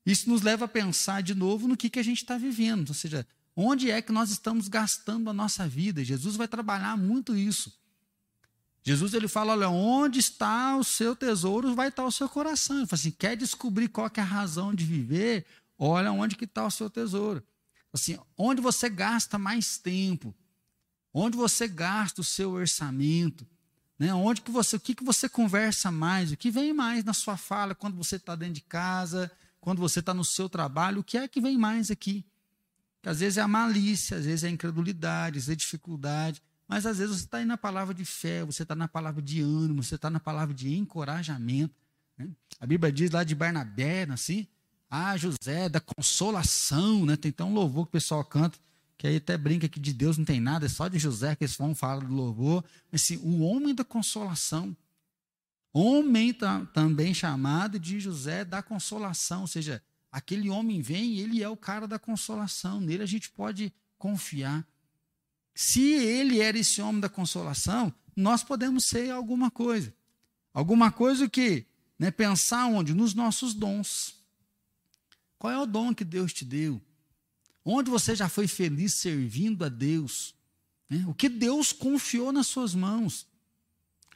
Isso 0.04 0.28
nos 0.28 0.42
leva 0.42 0.64
a 0.64 0.68
pensar 0.68 1.22
de 1.22 1.34
novo 1.34 1.66
no 1.66 1.76
que, 1.76 1.90
que 1.90 1.98
a 1.98 2.02
gente 2.02 2.18
está 2.18 2.36
vivendo. 2.36 2.88
Ou 2.88 2.94
seja, 2.94 3.26
Onde 3.62 3.90
é 3.90 4.00
que 4.00 4.12
nós 4.12 4.30
estamos 4.30 4.68
gastando 4.68 5.28
a 5.28 5.32
nossa 5.32 5.66
vida? 5.68 6.04
Jesus 6.04 6.36
vai 6.36 6.48
trabalhar 6.48 6.96
muito 6.96 7.36
isso. 7.36 7.78
Jesus 8.82 9.14
ele 9.14 9.28
fala: 9.28 9.52
olha, 9.52 9.68
onde 9.68 10.18
está 10.18 10.76
o 10.76 10.84
seu 10.84 11.14
tesouro, 11.14 11.74
vai 11.74 11.88
estar 11.88 12.04
o 12.04 12.12
seu 12.12 12.28
coração. 12.28 12.78
Ele 12.78 12.86
fala 12.86 13.00
assim: 13.00 13.10
quer 13.10 13.36
descobrir 13.36 13.88
qual 13.88 14.08
que 14.08 14.20
é 14.20 14.22
a 14.22 14.26
razão 14.26 14.74
de 14.74 14.84
viver? 14.84 15.44
Olha 15.78 16.12
onde 16.12 16.36
que 16.36 16.44
está 16.44 16.66
o 16.66 16.70
seu 16.70 16.88
tesouro. 16.88 17.42
Assim, 17.92 18.18
onde 18.36 18.60
você 18.60 18.88
gasta 18.88 19.38
mais 19.38 19.76
tempo, 19.76 20.34
onde 21.12 21.36
você 21.36 21.66
gasta 21.66 22.20
o 22.20 22.24
seu 22.24 22.52
orçamento, 22.52 23.46
né? 23.98 24.14
Onde 24.14 24.40
que 24.40 24.50
você, 24.50 24.76
o 24.76 24.80
que 24.80 24.94
que 24.94 25.04
você 25.04 25.28
conversa 25.28 25.90
mais, 25.90 26.32
o 26.32 26.36
que 26.36 26.50
vem 26.50 26.72
mais 26.72 27.04
na 27.04 27.12
sua 27.12 27.36
fala 27.36 27.74
quando 27.74 27.96
você 27.96 28.16
está 28.16 28.34
dentro 28.34 28.54
de 28.54 28.60
casa, 28.62 29.30
quando 29.60 29.78
você 29.78 30.00
está 30.00 30.14
no 30.14 30.24
seu 30.24 30.48
trabalho, 30.48 31.00
o 31.00 31.04
que 31.04 31.18
é 31.18 31.28
que 31.28 31.40
vem 31.40 31.58
mais 31.58 31.90
aqui? 31.90 32.24
Que 33.02 33.08
às 33.08 33.20
vezes 33.20 33.38
é 33.38 33.42
a 33.42 33.48
malícia, 33.48 34.16
às 34.16 34.24
vezes 34.24 34.44
é 34.44 34.48
a 34.48 34.50
incredulidade, 34.50 35.38
às 35.38 35.44
vezes 35.44 35.48
é 35.50 35.52
a 35.52 35.56
dificuldade. 35.56 36.42
Mas 36.70 36.86
às 36.86 36.98
vezes 36.98 37.16
você 37.16 37.24
está 37.24 37.38
aí 37.38 37.44
na 37.44 37.58
palavra 37.58 37.92
de 37.92 38.04
fé, 38.04 38.44
você 38.44 38.62
está 38.62 38.76
na 38.76 38.86
palavra 38.86 39.20
de 39.20 39.42
ânimo, 39.42 39.82
você 39.82 39.96
está 39.96 40.08
na 40.08 40.20
palavra 40.20 40.54
de 40.54 40.72
encorajamento. 40.72 41.74
Né? 42.16 42.28
A 42.60 42.64
Bíblia 42.64 42.92
diz 42.92 43.10
lá 43.10 43.24
de 43.24 43.34
Barnabé, 43.34 44.04
assim, 44.04 44.46
ah, 44.88 45.16
José, 45.16 45.68
da 45.68 45.80
consolação, 45.80 47.04
né? 47.04 47.16
Tem 47.16 47.32
tão 47.32 47.52
louvor 47.52 47.86
que 47.86 47.88
o 47.88 47.92
pessoal 47.92 48.24
canta, 48.24 48.56
que 48.96 49.04
aí 49.04 49.16
até 49.16 49.36
brinca 49.36 49.68
que 49.68 49.80
de 49.80 49.92
Deus 49.92 50.16
não 50.16 50.24
tem 50.24 50.38
nada, 50.38 50.66
é 50.66 50.68
só 50.68 50.86
de 50.86 50.96
José 50.96 51.34
que 51.34 51.42
eles 51.42 51.56
vão 51.56 51.74
falar 51.74 52.04
do 52.04 52.14
louvor. 52.14 52.64
Mas 52.92 53.02
assim, 53.02 53.16
o 53.16 53.40
homem 53.40 53.74
da 53.74 53.82
consolação, 53.82 54.76
homem 55.72 56.32
também 56.72 57.12
chamado 57.12 57.80
de 57.80 57.98
José 57.98 58.44
da 58.44 58.62
consolação, 58.62 59.40
ou 59.40 59.48
seja, 59.48 59.82
aquele 60.12 60.48
homem 60.48 60.80
vem, 60.80 61.18
ele 61.18 61.42
é 61.42 61.48
o 61.48 61.56
cara 61.56 61.88
da 61.88 61.98
consolação, 61.98 62.80
nele 62.80 63.02
a 63.02 63.06
gente 63.06 63.28
pode 63.28 63.72
confiar. 63.98 64.64
Se 65.62 65.82
ele 65.82 66.40
era 66.40 66.58
esse 66.58 66.80
homem 66.80 67.02
da 67.02 67.08
consolação, 67.10 67.92
nós 68.16 68.42
podemos 68.42 68.86
ser 68.86 69.10
alguma 69.10 69.50
coisa. 69.50 69.92
Alguma 70.54 70.90
coisa 70.90 71.28
que, 71.28 71.66
né, 71.98 72.10
pensar 72.10 72.64
onde? 72.64 72.94
Nos 72.94 73.12
nossos 73.12 73.52
dons. 73.52 74.14
Qual 75.38 75.52
é 75.52 75.58
o 75.58 75.66
dom 75.66 75.94
que 75.94 76.02
Deus 76.02 76.32
te 76.32 76.46
deu? 76.46 76.80
Onde 77.62 77.90
você 77.90 78.16
já 78.16 78.26
foi 78.26 78.48
feliz 78.48 78.94
servindo 78.94 79.62
a 79.62 79.68
Deus? 79.68 80.34
Né? 80.88 81.04
O 81.06 81.12
que 81.12 81.28
Deus 81.28 81.74
confiou 81.74 82.32
nas 82.32 82.46
suas 82.46 82.74
mãos? 82.74 83.26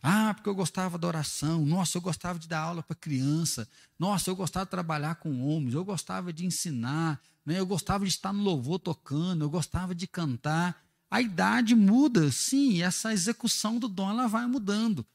Ah, 0.03 0.33
porque 0.33 0.49
eu 0.49 0.55
gostava 0.55 0.97
da 0.97 1.07
oração. 1.07 1.67
Nossa, 1.67 1.99
eu 1.99 2.01
gostava 2.01 2.39
de 2.39 2.49
dar 2.49 2.61
aula 2.61 2.83
para 2.83 2.97
criança. 2.97 3.69
Nossa, 3.99 4.31
eu 4.31 4.35
gostava 4.35 4.65
de 4.65 4.71
trabalhar 4.71 5.17
com 5.17 5.47
homens. 5.47 5.75
Eu 5.75 5.85
gostava 5.85 6.33
de 6.33 6.47
ensinar. 6.47 7.21
Né? 7.45 7.59
Eu 7.59 7.67
gostava 7.67 8.07
de 8.07 8.11
estar 8.11 8.33
no 8.33 8.43
louvor 8.43 8.79
tocando. 8.79 9.45
Eu 9.45 9.51
gostava 9.51 9.95
de 9.95 10.07
cantar. 10.07 10.84
A 11.15 11.21
idade 11.21 11.77
muda, 11.77 12.33
sim, 12.33 12.83
essa 12.83 13.13
execução 13.13 13.79
do 13.79 13.87
dom 13.87 14.11
ela 14.11 14.27
vai 14.27 14.49
mudando. 14.49 15.07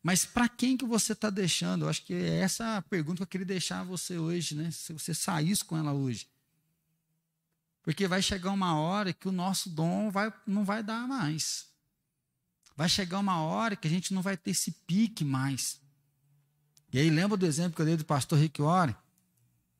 Mas 0.00 0.24
para 0.24 0.48
quem 0.48 0.76
que 0.76 0.86
você 0.86 1.12
está 1.12 1.28
deixando? 1.28 1.84
Eu 1.84 1.88
acho 1.88 2.04
que 2.04 2.14
é 2.14 2.38
essa 2.38 2.76
a 2.76 2.82
pergunta 2.82 3.16
que 3.16 3.22
eu 3.24 3.26
queria 3.26 3.44
deixar 3.44 3.80
a 3.80 3.82
você 3.82 4.16
hoje, 4.16 4.54
né? 4.54 4.70
Se 4.70 4.92
você 4.92 5.12
saísse 5.12 5.64
com 5.64 5.76
ela 5.76 5.92
hoje. 5.92 6.28
Porque 7.82 8.06
vai 8.06 8.22
chegar 8.22 8.52
uma 8.52 8.78
hora 8.78 9.12
que 9.12 9.26
o 9.26 9.32
nosso 9.32 9.68
dom 9.68 10.08
vai, 10.08 10.32
não 10.46 10.64
vai 10.64 10.84
dar 10.84 11.08
mais. 11.08 11.66
Vai 12.76 12.88
chegar 12.88 13.18
uma 13.18 13.40
hora 13.42 13.74
que 13.74 13.88
a 13.88 13.90
gente 13.90 14.14
não 14.14 14.22
vai 14.22 14.36
ter 14.36 14.52
esse 14.52 14.70
pique 14.70 15.24
mais. 15.24 15.80
E 16.92 16.98
aí 17.00 17.10
lembra 17.10 17.36
do 17.36 17.44
exemplo 17.44 17.74
que 17.74 17.82
eu 17.82 17.86
dei 17.86 17.96
do 17.96 18.04
pastor 18.04 18.38
Rick 18.38 18.62
Warren? 18.62 18.94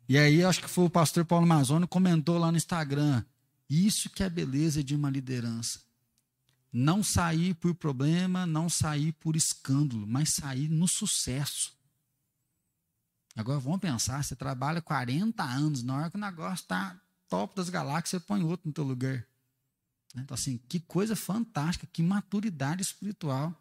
E 0.09 0.19
aí 0.19 0.43
acho 0.43 0.61
que 0.61 0.69
foi 0.69 0.87
o 0.87 0.91
pastor 0.91 1.25
Paulo 1.25 1.47
Mazzoni 1.47 1.87
comentou 1.87 2.39
lá 2.39 2.51
no 2.51 2.57
Instagram. 2.57 3.23
Isso 3.69 4.09
que 4.11 4.23
é 4.23 4.27
a 4.27 4.31
beleza 4.31 4.83
de 4.83 4.95
uma 4.95 5.11
liderança. 5.11 5.81
Não 6.73 7.03
sair 7.03 7.55
por 7.55 7.75
problema, 7.75 8.47
não 8.47 8.69
sair 8.69 9.13
por 9.13 9.37
escândalo, 9.37 10.07
mas 10.07 10.35
sair 10.35 10.69
no 10.69 10.87
sucesso. 10.87 11.77
Agora 13.35 13.61
vamos 13.61 13.81
pensar, 13.81 14.23
você 14.23 14.35
trabalha 14.35 14.83
40 14.83 15.43
anos, 15.43 15.83
na 15.83 15.97
hora 15.97 16.11
que 16.11 16.17
o 16.17 16.21
negócio 16.21 16.63
está 16.63 17.01
top 17.29 17.55
das 17.55 17.69
galáxias, 17.69 18.09
você 18.09 18.21
põe 18.21 18.43
outro 18.43 18.67
no 18.67 18.73
teu 18.73 18.85
lugar. 18.85 19.25
Então, 20.17 20.35
assim, 20.35 20.59
que 20.69 20.81
coisa 20.81 21.15
fantástica, 21.15 21.87
que 21.93 22.03
maturidade 22.03 22.83
espiritual. 22.83 23.55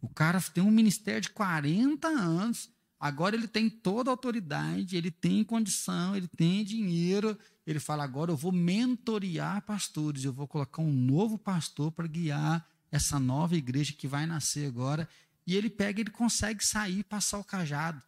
O 0.00 0.08
cara 0.08 0.40
tem 0.40 0.62
um 0.62 0.70
ministério 0.70 1.20
de 1.20 1.30
40 1.30 2.08
anos, 2.08 2.70
agora 3.02 3.34
ele 3.34 3.48
tem 3.48 3.68
toda 3.68 4.08
a 4.08 4.12
autoridade, 4.12 4.96
ele 4.96 5.10
tem 5.10 5.42
condição, 5.42 6.14
ele 6.14 6.28
tem 6.28 6.64
dinheiro, 6.64 7.36
ele 7.66 7.80
fala: 7.80 8.04
agora 8.04 8.30
eu 8.30 8.36
vou 8.36 8.52
mentorear 8.52 9.60
pastores, 9.62 10.22
eu 10.22 10.32
vou 10.32 10.46
colocar 10.46 10.80
um 10.80 10.92
novo 10.92 11.36
pastor 11.36 11.90
para 11.90 12.06
guiar 12.06 12.64
essa 12.92 13.18
nova 13.18 13.56
igreja 13.56 13.92
que 13.92 14.06
vai 14.06 14.24
nascer 14.24 14.68
agora. 14.68 15.08
E 15.44 15.56
ele 15.56 15.68
pega, 15.68 16.00
ele 16.00 16.10
consegue 16.10 16.64
sair, 16.64 17.02
passar 17.02 17.38
o 17.38 17.44
cajado. 17.44 18.00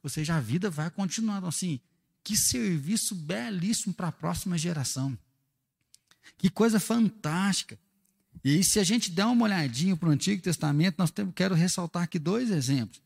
Ou 0.00 0.08
seja, 0.08 0.36
a 0.36 0.40
vida 0.40 0.70
vai 0.70 0.88
continuando 0.88 1.48
assim. 1.48 1.80
Que 2.22 2.36
serviço 2.36 3.16
belíssimo 3.16 3.92
para 3.92 4.08
a 4.08 4.12
próxima 4.12 4.56
geração. 4.56 5.18
Que 6.38 6.48
coisa 6.48 6.78
fantástica. 6.78 7.76
E 8.44 8.62
se 8.62 8.78
a 8.78 8.84
gente 8.84 9.10
der 9.10 9.26
uma 9.26 9.46
olhadinha 9.46 9.96
para 9.96 10.08
o 10.08 10.12
Antigo 10.12 10.40
Testamento, 10.40 10.96
nós 10.98 11.10
temos, 11.10 11.34
quero 11.34 11.56
ressaltar 11.56 12.04
aqui 12.04 12.18
dois 12.18 12.50
exemplos. 12.50 13.02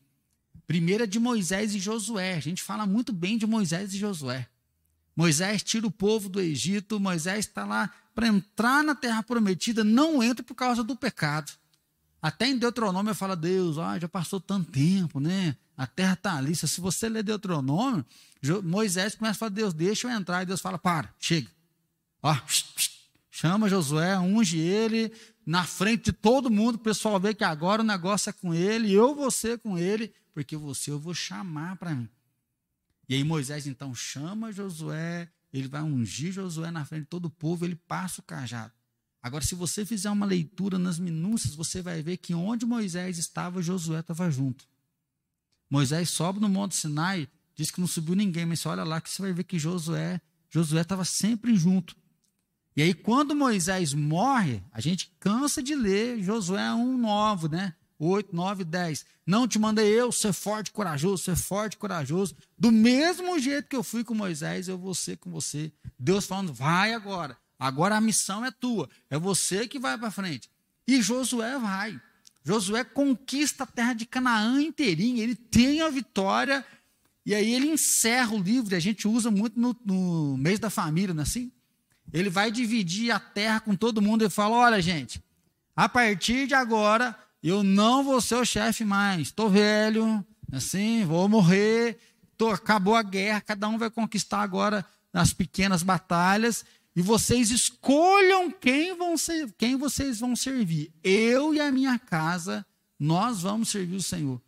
Primeiro 0.67 1.03
é 1.03 1.07
de 1.07 1.19
Moisés 1.19 1.75
e 1.75 1.79
Josué. 1.79 2.35
A 2.35 2.39
gente 2.39 2.61
fala 2.63 2.85
muito 2.85 3.13
bem 3.13 3.37
de 3.37 3.45
Moisés 3.45 3.93
e 3.93 3.97
Josué. 3.97 4.47
Moisés 5.15 5.63
tira 5.63 5.87
o 5.87 5.91
povo 5.91 6.27
do 6.27 6.41
Egito, 6.41 6.99
Moisés 6.99 7.45
está 7.45 7.65
lá 7.65 7.89
para 8.13 8.27
entrar 8.27 8.83
na 8.83 8.93
terra 8.93 9.23
prometida, 9.23 9.83
não 9.83 10.21
entra 10.21 10.43
por 10.43 10.55
causa 10.55 10.83
do 10.83 10.95
pecado. 10.95 11.51
Até 12.21 12.47
em 12.47 12.57
Deuteronômio 12.57 13.13
fala, 13.13 13.35
Deus, 13.35 13.77
ah, 13.77 13.99
já 13.99 14.09
passou 14.09 14.39
tanto 14.39 14.71
tempo, 14.71 15.19
né? 15.19 15.55
A 15.77 15.85
terra 15.85 16.13
está 16.13 16.35
ali. 16.35 16.55
Se 16.55 16.81
você 16.81 17.07
ler 17.07 17.23
Deuteronômio, 17.23 18.05
Moisés 18.63 19.15
começa 19.15 19.37
a 19.37 19.39
falar, 19.39 19.49
Deus, 19.51 19.73
deixa 19.73 20.07
eu 20.07 20.11
entrar. 20.11 20.41
E 20.41 20.45
Deus 20.45 20.59
fala, 20.59 20.77
para, 20.77 21.13
chega. 21.19 21.49
Ó, 22.23 22.35
chama 23.29 23.69
Josué, 23.69 24.17
unge 24.17 24.57
ele 24.57 25.11
na 25.45 25.63
frente 25.63 26.05
de 26.05 26.13
todo 26.13 26.49
mundo, 26.49 26.75
o 26.75 26.79
pessoal 26.79 27.19
vê 27.19 27.33
que 27.33 27.43
agora 27.43 27.83
o 27.83 27.85
negócio 27.85 28.29
é 28.29 28.33
com 28.33 28.53
ele, 28.53 28.91
eu 28.91 29.13
vou 29.13 29.29
ser 29.29 29.59
com 29.59 29.77
ele, 29.77 30.11
porque 30.35 30.57
você 30.57 30.91
eu 30.91 30.99
vou 30.99 31.13
chamar 31.13 31.77
para 31.77 31.95
mim. 31.95 32.09
E 33.07 33.15
aí 33.15 33.23
Moisés 33.23 33.65
então 33.65 33.95
chama 33.95 34.51
Josué, 34.51 35.31
ele 35.53 35.69
vai 35.69 35.81
ungir 35.81 36.33
Josué 36.33 36.69
na 36.71 36.83
frente 36.83 37.03
de 37.03 37.09
todo 37.09 37.27
o 37.27 37.29
povo, 37.29 37.63
ele 37.63 37.75
passa 37.75 38.19
o 38.19 38.23
cajado. 38.23 38.73
Agora, 39.23 39.43
se 39.43 39.55
você 39.55 39.85
fizer 39.85 40.09
uma 40.09 40.25
leitura 40.25 40.77
nas 40.77 40.99
minúcias, 40.99 41.55
você 41.55 41.81
vai 41.81 42.03
ver 42.03 42.17
que 42.17 42.35
onde 42.35 42.65
Moisés 42.65 43.17
estava, 43.17 43.61
Josué 43.61 44.01
estava 44.01 44.29
junto. 44.29 44.67
Moisés 45.69 46.09
sobe 46.09 46.41
no 46.41 46.49
Monte 46.49 46.75
Sinai, 46.75 47.29
diz 47.55 47.71
que 47.71 47.79
não 47.79 47.87
subiu 47.87 48.13
ninguém, 48.13 48.45
mas 48.45 48.59
você 48.59 48.67
olha 48.67 48.83
lá 48.83 48.99
que 48.99 49.09
você 49.09 49.21
vai 49.21 49.31
ver 49.31 49.45
que 49.45 49.57
Josué, 49.57 50.19
Josué 50.49 50.81
estava 50.81 51.05
sempre 51.05 51.55
junto. 51.55 51.95
E 52.75 52.81
aí, 52.81 52.93
quando 52.93 53.33
Moisés 53.33 53.93
morre, 53.93 54.61
a 54.69 54.81
gente 54.81 55.15
cansa 55.17 55.63
de 55.63 55.73
ler 55.75 56.21
Josué 56.21 56.61
1,9, 56.61 57.49
né? 57.49 57.73
8, 57.97 58.35
9, 58.35 58.63
10. 58.63 59.05
Não 59.25 59.47
te 59.47 59.57
mandei 59.57 59.87
eu 59.87 60.11
ser 60.11 60.33
forte 60.33 60.71
corajoso, 60.71 61.23
ser 61.23 61.35
forte 61.35 61.77
corajoso. 61.77 62.35
Do 62.57 62.71
mesmo 62.71 63.39
jeito 63.39 63.67
que 63.67 63.75
eu 63.75 63.83
fui 63.83 64.03
com 64.03 64.13
Moisés, 64.13 64.67
eu 64.67 64.77
vou 64.77 64.93
ser 64.93 65.17
com 65.17 65.31
você. 65.31 65.71
Deus 65.97 66.25
falando, 66.25 66.53
vai 66.53 66.93
agora. 66.93 67.37
Agora 67.57 67.95
a 67.95 68.01
missão 68.01 68.45
é 68.45 68.51
tua. 68.51 68.89
É 69.09 69.17
você 69.17 69.67
que 69.67 69.79
vai 69.79 69.97
para 69.97 70.11
frente. 70.11 70.49
E 70.87 71.01
Josué 71.01 71.57
vai. 71.57 71.99
Josué 72.43 72.83
conquista 72.83 73.63
a 73.63 73.67
terra 73.67 73.93
de 73.93 74.05
Canaã 74.05 74.61
inteirinha. 74.61 75.23
Ele 75.23 75.35
tem 75.35 75.81
a 75.81 75.89
vitória. 75.89 76.65
E 77.25 77.33
aí 77.33 77.53
ele 77.53 77.67
encerra 77.67 78.33
o 78.33 78.39
livro. 78.39 78.75
A 78.75 78.79
gente 78.79 79.07
usa 79.07 79.31
muito 79.31 79.59
no, 79.59 79.75
no 79.83 80.37
mês 80.37 80.59
da 80.59 80.69
família, 80.69 81.13
não 81.13 81.21
é 81.21 81.23
assim? 81.23 81.51
Ele 82.13 82.29
vai 82.29 82.51
dividir 82.51 83.11
a 83.11 83.19
terra 83.19 83.59
com 83.59 83.75
todo 83.75 84.01
mundo 84.01 84.23
e 84.23 84.29
fala: 84.29 84.55
olha, 84.55 84.81
gente, 84.81 85.23
a 85.75 85.89
partir 85.89 86.45
de 86.45 86.53
agora 86.53 87.17
eu 87.49 87.63
não 87.63 88.03
vou 88.03 88.19
ser 88.19 88.35
o 88.35 88.45
chefe 88.45 88.83
mais. 88.83 89.27
Estou 89.27 89.49
velho, 89.49 90.25
assim, 90.51 91.05
vou 91.05 91.29
morrer. 91.29 91.97
Tô, 92.37 92.49
acabou 92.49 92.95
a 92.95 93.03
guerra, 93.03 93.39
cada 93.39 93.67
um 93.67 93.77
vai 93.77 93.89
conquistar 93.89 94.41
agora 94.41 94.85
as 95.13 95.31
pequenas 95.31 95.83
batalhas. 95.83 96.65
E 96.95 97.01
vocês 97.01 97.51
escolham 97.51 98.49
quem, 98.49 98.97
vão 98.97 99.17
ser, 99.17 99.53
quem 99.57 99.75
vocês 99.75 100.19
vão 100.19 100.35
servir. 100.35 100.91
Eu 101.03 101.53
e 101.53 101.59
a 101.59 101.71
minha 101.71 101.99
casa, 101.99 102.65
nós 102.99 103.41
vamos 103.41 103.69
servir 103.69 103.97
o 103.97 104.01
Senhor. 104.01 104.41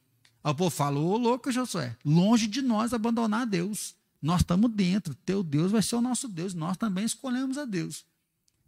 Aí 0.43 0.51
o 0.51 0.55
povo 0.55 0.69
falou, 0.69 1.11
ô 1.11 1.17
louco, 1.17 1.51
Josué, 1.51 1.95
longe 2.03 2.47
de 2.47 2.61
nós 2.61 2.93
abandonar 2.93 3.45
Deus. 3.45 3.95
Nós 4.21 4.41
estamos 4.41 4.71
dentro, 4.71 5.13
teu 5.13 5.43
Deus 5.43 5.71
vai 5.71 5.81
ser 5.81 5.97
o 5.97 6.01
nosso 6.01 6.27
Deus, 6.27 6.53
nós 6.53 6.77
também 6.77 7.05
escolhemos 7.05 7.57
a 7.57 7.65
Deus. 7.65 8.05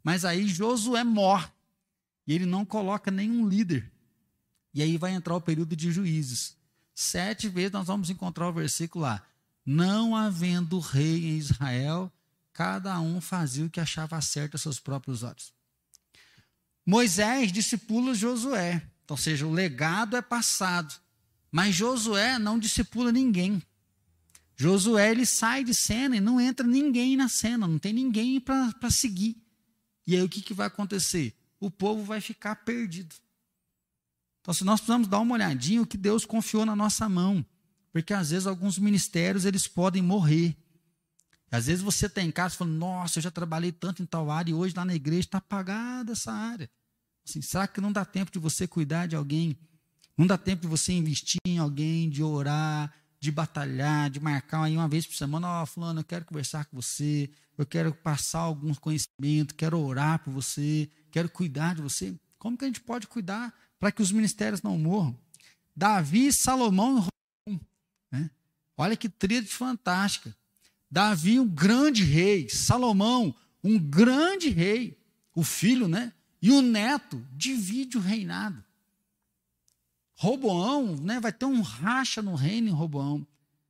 Mas 0.03 0.23
aí 0.23 0.47
Josué 0.47 1.03
morre, 1.03 1.47
e 2.27 2.33
ele 2.33 2.45
não 2.45 2.63
coloca 2.63 3.09
nenhum 3.09 3.47
líder. 3.47 3.91
E 4.73 4.81
aí 4.81 4.97
vai 4.97 5.13
entrar 5.13 5.35
o 5.35 5.41
período 5.41 5.75
de 5.75 5.91
juízes. 5.91 6.55
Sete 6.93 7.47
vezes 7.47 7.71
nós 7.71 7.87
vamos 7.87 8.09
encontrar 8.09 8.49
o 8.49 8.53
versículo 8.53 9.03
lá. 9.03 9.25
Não 9.65 10.15
havendo 10.15 10.79
rei 10.79 11.25
em 11.29 11.37
Israel, 11.37 12.11
cada 12.53 12.99
um 12.99 13.21
fazia 13.21 13.65
o 13.65 13.69
que 13.69 13.79
achava 13.79 14.19
certo 14.21 14.55
aos 14.55 14.61
seus 14.61 14.79
próprios 14.79 15.23
olhos. 15.23 15.53
Moisés 16.85 17.51
discipula 17.51 18.13
Josué. 18.13 18.83
Então, 19.03 19.15
ou 19.15 19.17
seja, 19.17 19.45
o 19.45 19.51
legado 19.51 20.17
é 20.17 20.21
passado. 20.21 20.93
Mas 21.51 21.75
Josué 21.75 22.37
não 22.37 22.59
discipula 22.59 23.11
ninguém. 23.11 23.61
Josué 24.55 25.11
ele 25.11 25.25
sai 25.25 25.63
de 25.63 25.73
cena 25.73 26.17
e 26.17 26.19
não 26.19 26.39
entra 26.39 26.67
ninguém 26.67 27.15
na 27.15 27.29
cena, 27.29 27.65
não 27.65 27.79
tem 27.79 27.93
ninguém 27.93 28.39
para 28.41 28.91
seguir. 28.91 29.41
E 30.05 30.15
aí 30.15 30.21
o 30.21 30.27
que, 30.27 30.41
que 30.41 30.53
vai 30.53 30.67
acontecer? 30.67 31.33
O 31.59 31.71
povo 31.71 32.03
vai 32.03 32.19
ficar 32.19 32.55
perdido. 32.57 33.15
Então, 34.49 34.55
se 34.55 34.63
nós 34.63 34.79
precisamos 34.79 35.07
dar 35.07 35.19
uma 35.19 35.35
olhadinha 35.35 35.79
o 35.79 35.85
que 35.85 35.95
Deus 35.95 36.25
confiou 36.25 36.65
na 36.65 36.75
nossa 36.75 37.07
mão, 37.07 37.45
porque 37.93 38.15
às 38.15 38.31
vezes 38.31 38.47
alguns 38.47 38.79
ministérios 38.79 39.45
eles 39.45 39.67
podem 39.67 40.01
morrer. 40.01 40.57
Às 41.51 41.67
vezes 41.67 41.83
você 41.83 42.07
está 42.07 42.23
em 42.23 42.31
casa 42.31 42.55
falando, 42.55 42.73
nossa, 42.73 43.19
eu 43.19 43.21
já 43.21 43.29
trabalhei 43.29 43.71
tanto 43.71 44.01
em 44.01 44.07
tal 44.07 44.31
área 44.31 44.49
e 44.49 44.53
hoje 44.55 44.73
lá 44.75 44.83
na 44.83 44.95
igreja 44.95 45.19
está 45.19 45.37
apagada 45.37 46.13
essa 46.13 46.31
área. 46.31 46.67
Assim, 47.23 47.43
será 47.43 47.67
que 47.67 47.79
não 47.79 47.91
dá 47.91 48.03
tempo 48.03 48.31
de 48.31 48.39
você 48.39 48.67
cuidar 48.67 49.05
de 49.05 49.15
alguém? 49.15 49.55
Não 50.17 50.25
dá 50.25 50.35
tempo 50.35 50.63
de 50.63 50.67
você 50.67 50.93
investir 50.93 51.39
em 51.45 51.59
alguém, 51.59 52.09
de 52.09 52.23
orar, 52.23 52.91
de 53.19 53.31
batalhar, 53.31 54.09
de 54.09 54.19
marcar 54.19 54.63
aí 54.63 54.75
uma 54.75 54.87
vez 54.87 55.05
por 55.05 55.15
semana, 55.15 55.47
ó, 55.47 55.61
oh, 55.61 55.65
fulano, 55.67 55.99
eu 55.99 56.03
quero 56.03 56.25
conversar 56.25 56.65
com 56.65 56.81
você, 56.81 57.29
eu 57.55 57.67
quero 57.67 57.93
passar 57.93 58.39
algum 58.39 58.73
conhecimento, 58.73 59.53
quero 59.53 59.79
orar 59.79 60.17
por 60.23 60.33
você, 60.33 60.89
quero 61.11 61.29
cuidar 61.29 61.75
de 61.75 61.83
você. 61.83 62.15
Como 62.39 62.57
que 62.57 62.65
a 62.65 62.67
gente 62.67 62.81
pode 62.81 63.05
cuidar 63.05 63.53
para 63.79 63.91
que 63.91 64.01
os 64.01 64.11
ministérios 64.11 64.61
não 64.61 64.77
morram? 64.77 65.17
Davi, 65.75 66.33
Salomão 66.33 66.97
e 66.97 67.09
Roboão. 67.47 67.65
Né? 68.11 68.29
Olha 68.77 68.97
que 68.97 69.07
tríade 69.07 69.47
fantástica. 69.47 70.35
Davi, 70.91 71.39
um 71.39 71.47
grande 71.47 72.03
rei. 72.03 72.49
Salomão, 72.49 73.33
um 73.63 73.79
grande 73.79 74.49
rei. 74.49 74.99
O 75.33 75.43
filho, 75.43 75.87
né? 75.87 76.11
E 76.41 76.51
o 76.51 76.61
neto 76.61 77.25
divide 77.31 77.97
o 77.97 78.01
reinado. 78.01 78.63
Roboão, 80.15 80.97
né? 80.97 81.19
Vai 81.19 81.31
ter 81.31 81.45
um 81.45 81.61
racha 81.61 82.21
no 82.21 82.35
reino 82.35 82.67
em 82.67 82.73
Roboão. 82.73 83.25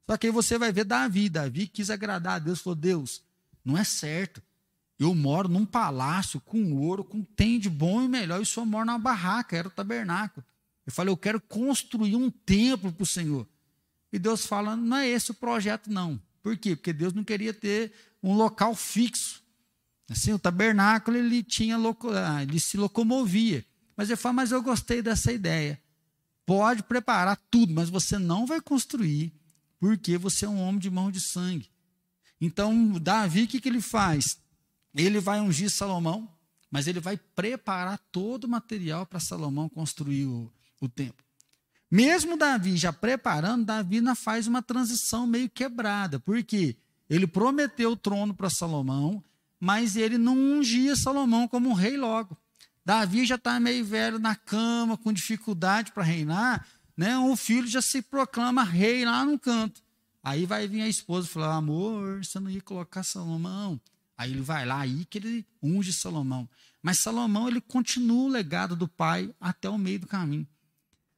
Só 0.10 0.18
que 0.18 0.26
aí 0.26 0.34
você 0.34 0.58
vai 0.58 0.72
ver 0.72 0.86
Davi. 0.86 1.30
Davi 1.30 1.68
quis 1.68 1.92
agradar 1.92 2.38
a 2.38 2.40
Deus. 2.40 2.62
Falou: 2.62 2.76
Deus, 2.76 3.22
não 3.64 3.78
é 3.78 3.84
certo. 3.84 4.42
Eu 5.00 5.16
moro 5.16 5.48
num 5.48 5.66
palácio 5.66 6.42
com 6.42 6.74
ouro, 6.76 7.04
com 7.04 7.24
tem 7.24 7.58
de 7.58 7.70
bom 7.70 8.02
e 8.04 8.08
melhor. 8.08 8.40
E 8.40 8.44
o 8.44 8.46
senhor 8.46 8.66
mora 8.66 8.86
numa 8.86 9.00
barraca, 9.00 9.56
era 9.56 9.68
o 9.68 9.72
tabernáculo. 9.72 10.46
Eu 10.86 10.92
falei: 10.92 11.12
Eu 11.12 11.18
quero 11.18 11.40
construir 11.40 12.16
um 12.16 12.30
templo 12.30 12.92
para 12.92 13.04
o 13.04 13.06
Senhor. 13.06 13.48
E 14.12 14.20
Deus 14.20 14.46
fala: 14.46 14.76
Não 14.76 14.98
é 14.98 15.08
esse 15.08 15.32
o 15.32 15.36
projeto, 15.36 15.90
não. 15.90 16.22
Por 16.44 16.58
quê? 16.58 16.76
Porque 16.76 16.92
Deus 16.92 17.14
não 17.14 17.24
queria 17.24 17.54
ter 17.54 17.94
um 18.22 18.34
local 18.36 18.76
fixo. 18.76 19.42
Assim, 20.10 20.34
o 20.34 20.40
tabernáculo 20.40 21.16
ele 21.16 21.44
tinha 21.44 21.78
ah, 21.78 22.42
ele 22.42 22.60
se 22.60 22.76
locomovia. 22.78 23.64
Mas 23.96 24.10
ele 24.10 24.18
fala, 24.18 24.34
mas 24.34 24.52
eu 24.52 24.62
gostei 24.62 25.02
dessa 25.02 25.32
ideia. 25.32 25.80
Pode 26.46 26.84
preparar 26.84 27.38
tudo, 27.52 27.74
mas 27.74 27.90
você 27.90 28.18
não 28.18 28.46
vai 28.46 28.60
construir, 28.60 29.32
porque 29.80 30.18
você 30.18 30.46
é 30.46 30.50
um 30.50 30.60
homem 30.62 30.80
de 30.80 30.90
mão 30.90 31.12
de 31.12 31.20
sangue. 31.20 31.70
Então, 32.42 32.94
Davi, 32.94 33.44
o 33.44 33.48
que, 33.48 33.62
que 33.62 33.70
ele 33.70 33.82
faz? 33.82 34.40
Ele 34.96 35.20
vai 35.20 35.40
ungir 35.40 35.70
Salomão, 35.70 36.30
mas 36.70 36.88
ele 36.88 37.00
vai 37.00 37.18
preparar 37.18 38.00
todo 38.12 38.46
o 38.46 38.50
material 38.50 39.06
para 39.06 39.20
Salomão 39.20 39.70
construir 39.70 40.26
o, 40.26 40.52
o 40.80 40.88
templo. 40.88 41.26
Mesmo 41.92 42.38
Davi 42.38 42.78
já 42.78 42.94
preparando, 42.94 43.66
Davi 43.66 43.98
ainda 43.98 44.14
faz 44.14 44.46
uma 44.46 44.62
transição 44.62 45.26
meio 45.26 45.50
quebrada. 45.50 46.20
Por 46.20 46.44
quê? 46.44 46.78
Ele 47.10 47.26
prometeu 47.26 47.92
o 47.92 47.98
trono 47.98 48.34
para 48.34 48.50
Salomão, 48.50 49.24
mas 49.60 49.96
ele 49.96 50.18
não 50.18 50.38
ungia 50.38 50.96
Salomão 50.96 51.48
como 51.48 51.70
um 51.70 51.74
rei 51.74 51.98
logo. 51.98 52.38
Davi 52.86 53.26
já 53.26 53.36
está 53.36 53.60
meio 53.60 53.84
velho 53.84 54.20
na 54.20 54.36
cama, 54.36 54.98
com 54.98 55.12
dificuldade 55.12 55.92
para 55.92 56.04
reinar, 56.04 56.66
né? 56.96 57.18
o 57.18 57.36
filho 57.36 57.68
já 57.68 57.82
se 57.82 58.02
proclama 58.02 58.64
rei 58.64 59.06
lá 59.06 59.26
no 59.26 59.40
canto. 59.40 59.82
Aí 60.24 60.46
vai 60.46 60.68
vir 60.68 60.82
a 60.82 60.88
esposa 60.88 61.28
e 61.28 61.32
falar: 61.32 61.56
amor, 61.56 62.24
você 62.24 62.40
não 62.40 62.50
ia 62.50 62.62
colocar 62.62 63.04
Salomão. 63.04 63.80
Aí 64.20 64.32
ele 64.32 64.42
vai 64.42 64.66
lá, 64.66 64.82
aí 64.82 65.06
que 65.06 65.18
ele 65.18 65.46
unge 65.64 65.94
Salomão. 65.94 66.50
Mas 66.84 67.00
Salomão, 67.00 67.48
ele 67.48 67.62
continua 67.62 68.26
o 68.26 68.28
legado 68.28 68.76
do 68.76 68.86
pai 68.86 69.34
até 69.40 69.70
o 69.70 69.78
meio 69.78 70.02
do 70.02 70.08
caminho. 70.08 70.46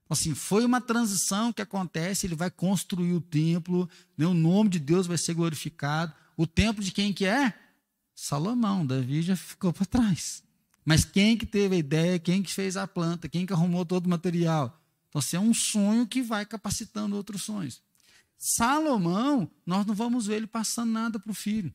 Assim, 0.07 0.35
foi 0.35 0.63
uma 0.63 0.79
transição 0.79 1.51
que 1.51 1.63
acontece, 1.63 2.27
ele 2.27 2.35
vai 2.35 2.51
construir 2.51 3.13
o 3.13 3.19
templo, 3.19 3.89
né, 4.15 4.27
o 4.27 4.35
nome 4.35 4.69
de 4.69 4.77
Deus 4.77 5.07
vai 5.07 5.17
ser 5.17 5.33
glorificado. 5.33 6.13
O 6.37 6.45
templo 6.45 6.83
de 6.83 6.91
quem 6.91 7.11
que 7.11 7.25
é? 7.25 7.51
Salomão, 8.13 8.85
Davi 8.85 9.23
já 9.23 9.35
ficou 9.35 9.73
para 9.73 9.87
trás. 9.87 10.43
Mas 10.85 11.03
quem 11.03 11.35
que 11.35 11.45
teve 11.47 11.77
a 11.77 11.79
ideia, 11.79 12.19
quem 12.19 12.43
que 12.43 12.53
fez 12.53 12.77
a 12.77 12.87
planta, 12.87 13.27
quem 13.27 13.47
que 13.47 13.53
arrumou 13.53 13.83
todo 13.83 14.05
o 14.05 14.09
material? 14.09 14.79
Então, 15.09 15.17
assim, 15.17 15.37
é 15.37 15.39
um 15.39 15.55
sonho 15.55 16.05
que 16.05 16.21
vai 16.21 16.45
capacitando 16.45 17.15
outros 17.15 17.41
sonhos. 17.41 17.81
Salomão, 18.37 19.49
nós 19.65 19.87
não 19.87 19.95
vamos 19.95 20.27
ver 20.27 20.35
ele 20.35 20.47
passando 20.47 20.91
nada 20.91 21.19
para 21.19 21.31
o 21.31 21.33
filho. 21.33 21.73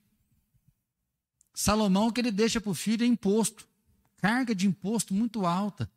Salomão, 1.58 2.10
que 2.10 2.20
ele 2.20 2.30
deixa 2.30 2.60
para 2.60 2.70
o 2.70 2.74
filho 2.74 3.02
é 3.02 3.06
imposto. 3.06 3.66
Carga 4.18 4.54
de 4.54 4.66
imposto 4.66 5.14
muito 5.14 5.46
alta. 5.46 5.90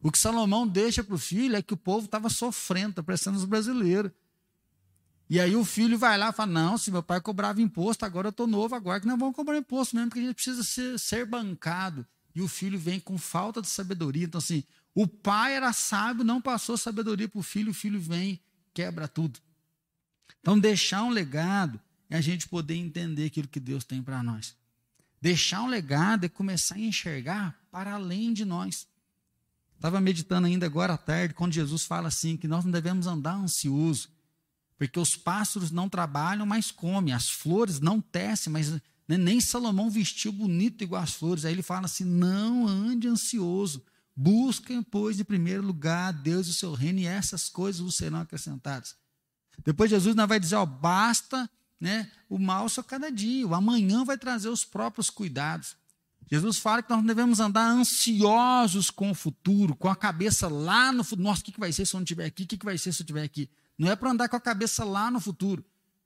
O 0.00 0.12
que 0.12 0.16
Salomão 0.16 0.68
deixa 0.68 1.02
para 1.02 1.16
o 1.16 1.18
filho 1.18 1.56
é 1.56 1.60
que 1.60 1.74
o 1.74 1.76
povo 1.76 2.04
estava 2.04 2.30
sofrendo, 2.30 2.90
está 2.90 3.02
prestando 3.02 3.36
os 3.36 3.44
brasileiros. 3.44 4.12
E 5.28 5.40
aí 5.40 5.56
o 5.56 5.64
filho 5.64 5.98
vai 5.98 6.16
lá 6.16 6.28
e 6.28 6.32
fala: 6.32 6.52
Não, 6.52 6.78
se 6.78 6.92
meu 6.92 7.02
pai 7.02 7.20
cobrava 7.20 7.60
imposto, 7.60 8.06
agora 8.06 8.28
eu 8.28 8.30
estou 8.30 8.46
novo, 8.46 8.72
agora 8.76 9.00
que 9.00 9.06
não 9.08 9.18
vamos 9.18 9.34
cobrar 9.34 9.58
imposto 9.58 9.96
mesmo, 9.96 10.10
porque 10.10 10.20
a 10.20 10.26
gente 10.26 10.36
precisa 10.36 10.62
ser, 10.62 10.96
ser 10.96 11.26
bancado. 11.26 12.06
E 12.32 12.40
o 12.40 12.46
filho 12.46 12.78
vem 12.78 13.00
com 13.00 13.18
falta 13.18 13.60
de 13.60 13.66
sabedoria. 13.66 14.26
Então, 14.26 14.38
assim, 14.38 14.62
o 14.94 15.08
pai 15.08 15.56
era 15.56 15.72
sábio, 15.72 16.22
não 16.22 16.40
passou 16.40 16.78
sabedoria 16.78 17.28
para 17.28 17.40
o 17.40 17.42
filho, 17.42 17.72
o 17.72 17.74
filho 17.74 18.00
vem, 18.00 18.40
quebra 18.72 19.08
tudo. 19.08 19.40
Então, 20.40 20.56
deixar 20.56 21.02
um 21.02 21.10
legado 21.10 21.80
é 22.08 22.16
a 22.16 22.20
gente 22.20 22.46
poder 22.46 22.76
entender 22.76 23.26
aquilo 23.26 23.48
que 23.48 23.58
Deus 23.58 23.82
tem 23.82 24.00
para 24.00 24.22
nós. 24.22 24.56
Deixar 25.20 25.62
um 25.62 25.68
legado 25.68 26.24
é 26.24 26.28
começar 26.28 26.76
a 26.76 26.80
enxergar 26.80 27.58
para 27.70 27.94
além 27.94 28.32
de 28.32 28.44
nós. 28.44 28.86
Estava 29.74 30.00
meditando 30.00 30.46
ainda 30.46 30.66
agora 30.66 30.94
à 30.94 30.98
tarde, 30.98 31.34
quando 31.34 31.52
Jesus 31.52 31.84
fala 31.84 32.08
assim, 32.08 32.36
que 32.36 32.48
nós 32.48 32.64
não 32.64 32.72
devemos 32.72 33.06
andar 33.06 33.34
ansioso, 33.34 34.08
porque 34.76 34.98
os 34.98 35.16
pássaros 35.16 35.70
não 35.70 35.88
trabalham, 35.88 36.46
mas 36.46 36.70
comem, 36.70 37.14
as 37.14 37.28
flores 37.28 37.80
não 37.80 38.00
tecem, 38.00 38.52
mas 38.52 38.70
né, 38.70 39.16
nem 39.16 39.40
Salomão 39.40 39.90
vestiu 39.90 40.30
bonito 40.30 40.82
igual 40.84 41.02
as 41.02 41.14
flores. 41.14 41.44
Aí 41.44 41.52
ele 41.52 41.62
fala 41.62 41.86
assim: 41.86 42.04
não 42.04 42.66
ande 42.66 43.08
ansioso, 43.08 43.84
busquem, 44.14 44.82
pois, 44.82 45.18
em 45.18 45.24
primeiro 45.24 45.62
lugar 45.62 46.12
Deus 46.12 46.46
e 46.46 46.50
o 46.50 46.54
seu 46.54 46.74
reino, 46.74 47.00
e 47.00 47.06
essas 47.06 47.48
coisas 47.48 47.80
vos 47.80 47.96
serão 47.96 48.20
acrescentadas. 48.20 48.96
Depois 49.64 49.90
Jesus 49.90 50.14
não 50.14 50.26
vai 50.26 50.38
dizer: 50.38 50.56
ó, 50.56 50.66
basta 50.66 51.50
né, 51.80 52.10
o 52.28 52.38
mal 52.38 52.68
só 52.68 52.82
cada 52.82 53.10
dia, 53.10 53.46
o 53.46 53.54
amanhã 53.54 54.04
vai 54.04 54.18
trazer 54.18 54.48
os 54.48 54.64
próprios 54.64 55.10
cuidados. 55.10 55.76
Jesus 56.30 56.58
fala 56.58 56.82
que 56.82 56.90
nós 56.90 57.04
devemos 57.04 57.40
andar 57.40 57.70
ansiosos 57.70 58.90
com 58.90 59.10
o 59.10 59.14
futuro, 59.14 59.74
com 59.74 59.88
a 59.88 59.96
cabeça 59.96 60.46
lá 60.46 60.92
no 60.92 61.02
futuro. 61.02 61.22
Nossa, 61.22 61.40
o 61.40 61.44
que 61.44 61.58
vai 61.58 61.72
ser 61.72 61.86
se 61.86 61.94
eu 61.94 61.98
não 61.98 62.04
estiver 62.04 62.26
aqui? 62.26 62.42
O 62.42 62.46
que 62.46 62.64
vai 62.64 62.76
ser 62.76 62.92
se 62.92 63.00
eu 63.00 63.04
estiver 63.04 63.22
aqui? 63.22 63.48
Não 63.78 63.90
é 63.90 63.96
para 63.96 64.10
andar 64.10 64.28
com 64.28 64.36
a 64.36 64.40
cabeça 64.40 64.84
lá 64.84 65.10
no 65.10 65.20
futuro. 65.20 65.64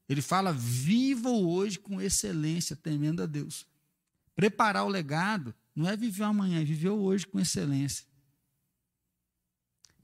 Ele 0.08 0.22
fala: 0.22 0.52
viva 0.52 1.30
hoje 1.30 1.78
com 1.78 2.00
excelência, 2.00 2.76
temendo 2.76 3.22
a 3.22 3.26
Deus. 3.26 3.66
Preparar 4.37 4.85
o 4.85 4.88
legado 4.88 5.54
não 5.74 5.88
é 5.88 5.96
viver 5.96 6.24
amanhã, 6.24 6.61
é 6.61 6.64
viver 6.64 6.90
hoje 6.90 7.26
com 7.26 7.40
excelência. 7.40 8.06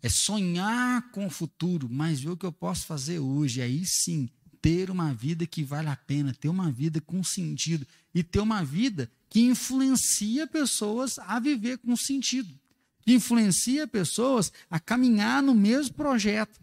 É 0.02 0.08
sonhar 0.08 1.10
com 1.10 1.26
o 1.26 1.30
futuro, 1.30 1.88
mas 1.90 2.20
ver 2.20 2.30
o 2.30 2.36
que 2.36 2.46
eu 2.46 2.52
posso 2.52 2.86
fazer 2.86 3.18
hoje. 3.18 3.60
Aí 3.60 3.84
sim, 3.84 4.30
ter 4.68 4.90
uma 4.90 5.14
vida 5.14 5.46
que 5.46 5.64
vale 5.64 5.88
a 5.88 5.96
pena, 5.96 6.34
ter 6.38 6.50
uma 6.50 6.70
vida 6.70 7.00
com 7.00 7.24
sentido 7.24 7.86
e 8.14 8.22
ter 8.22 8.40
uma 8.40 8.62
vida 8.62 9.10
que 9.30 9.40
influencia 9.40 10.46
pessoas 10.46 11.18
a 11.20 11.40
viver 11.40 11.78
com 11.78 11.96
sentido, 11.96 12.52
que 13.00 13.14
influencia 13.14 13.86
pessoas 13.86 14.52
a 14.70 14.78
caminhar 14.78 15.42
no 15.42 15.54
mesmo 15.54 15.94
projeto. 15.94 16.60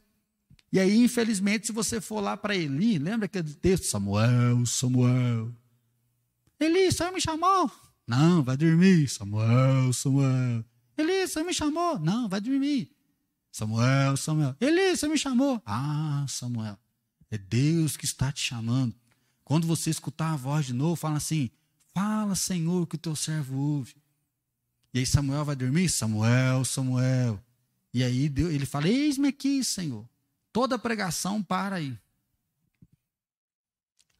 E 0.71 0.79
aí, 0.79 0.95
infelizmente, 1.03 1.65
se 1.65 1.73
você 1.73 1.99
for 1.99 2.21
lá 2.21 2.37
para 2.37 2.55
Eli, 2.55 2.99
lembra 2.99 3.25
aquele 3.25 3.51
texto? 3.55 3.85
Samuel, 3.85 4.63
Samuel. 4.67 5.51
Eli, 6.59 6.91
Senhor 6.91 7.11
me 7.11 7.19
chamou? 7.19 7.71
Não, 8.05 8.43
vai 8.43 8.55
dormir. 8.55 9.09
Samuel, 9.09 9.91
Samuel. 9.93 10.63
Eli, 10.95 11.27
Senhor 11.27 11.45
me 11.45 11.55
chamou? 11.55 11.97
Não, 11.97 12.29
vai 12.29 12.39
dormir. 12.39 12.87
Samuel, 13.51 14.15
Samuel. 14.15 14.55
Eli, 14.61 14.95
Senhor 14.95 15.11
me 15.11 15.17
chamou? 15.17 15.59
Ah, 15.65 16.23
Samuel. 16.29 16.77
É 17.29 17.37
Deus 17.37 17.97
que 17.97 18.05
está 18.05 18.31
te 18.31 18.41
chamando. 18.41 18.95
Quando 19.43 19.67
você 19.67 19.89
escutar 19.89 20.33
a 20.33 20.35
voz 20.35 20.65
de 20.65 20.73
novo, 20.73 20.95
fala 20.95 21.17
assim: 21.17 21.49
Fala, 21.93 22.35
Senhor, 22.35 22.85
que 22.87 22.95
o 22.95 22.99
teu 22.99 23.15
servo 23.15 23.57
ouve. 23.57 23.95
E 24.93 24.99
aí 24.99 25.05
Samuel 25.05 25.45
vai 25.45 25.55
dormir? 25.55 25.89
Samuel, 25.89 26.63
Samuel. 26.65 27.43
E 27.93 28.03
aí 28.03 28.27
Deus, 28.29 28.53
ele 28.53 28.65
fala: 28.65 28.87
Eis-me 28.87 29.27
aqui, 29.27 29.63
Senhor. 29.63 30.07
Toda 30.51 30.79
pregação 30.79 31.43
para 31.43 31.77
aí. 31.77 31.97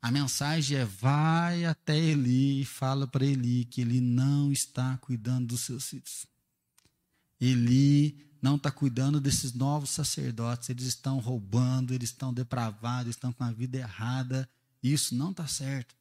A 0.01 0.11
mensagem 0.11 0.77
é: 0.77 0.85
vai 0.85 1.65
até 1.65 1.97
Eli 1.97 2.61
e 2.61 2.65
fala 2.65 3.07
para 3.07 3.25
Eli 3.25 3.65
que 3.65 3.81
ele 3.81 3.99
não 3.99 4.51
está 4.51 4.97
cuidando 4.97 5.47
dos 5.47 5.61
seus 5.61 5.89
filhos. 5.89 6.27
Eli 7.41 8.24
não 8.41 8.55
está 8.55 8.71
cuidando 8.71 9.19
desses 9.19 9.53
novos 9.53 9.89
sacerdotes. 9.89 10.69
Eles 10.69 10.85
estão 10.85 11.19
roubando, 11.19 11.93
eles 11.93 12.09
estão 12.09 12.33
depravados, 12.33 13.11
estão 13.11 13.33
com 13.33 13.43
a 13.43 13.51
vida 13.51 13.77
errada. 13.77 14.49
Isso 14.83 15.15
não 15.15 15.31
está 15.31 15.47
certo. 15.47 15.95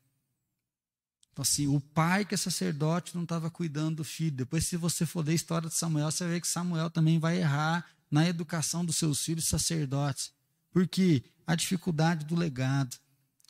Então, 1.32 1.42
assim, 1.42 1.66
o 1.66 1.80
pai 1.80 2.24
que 2.24 2.34
é 2.34 2.38
sacerdote 2.38 3.14
não 3.14 3.24
estava 3.24 3.50
cuidando 3.50 3.96
do 3.96 4.04
filho. 4.04 4.36
Depois, 4.36 4.66
se 4.66 4.76
você 4.76 5.04
for 5.04 5.24
ler 5.24 5.32
a 5.32 5.34
história 5.34 5.68
de 5.68 5.74
Samuel, 5.74 6.10
você 6.10 6.26
ver 6.28 6.40
que 6.40 6.46
Samuel 6.46 6.90
também 6.90 7.18
vai 7.18 7.38
errar 7.38 7.84
na 8.10 8.28
educação 8.28 8.84
dos 8.84 8.96
seus 8.96 9.24
filhos 9.24 9.46
sacerdotes. 9.46 10.32
Porque 10.70 11.24
a 11.46 11.54
dificuldade 11.54 12.24
do 12.24 12.36
legado. 12.36 12.96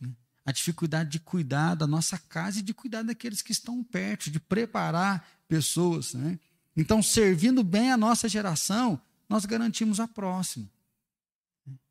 Né? 0.00 0.10
a 0.44 0.52
dificuldade 0.52 1.10
de 1.10 1.20
cuidar 1.20 1.74
da 1.74 1.86
nossa 1.86 2.18
casa 2.18 2.60
e 2.60 2.62
de 2.62 2.74
cuidar 2.74 3.02
daqueles 3.02 3.42
que 3.42 3.52
estão 3.52 3.82
perto, 3.82 4.30
de 4.30 4.38
preparar 4.38 5.26
pessoas. 5.48 6.14
Né? 6.14 6.38
Então, 6.76 7.02
servindo 7.02 7.62
bem 7.62 7.92
a 7.92 7.96
nossa 7.96 8.28
geração, 8.28 9.00
nós 9.28 9.44
garantimos 9.44 10.00
a 10.00 10.08
próxima. 10.08 10.68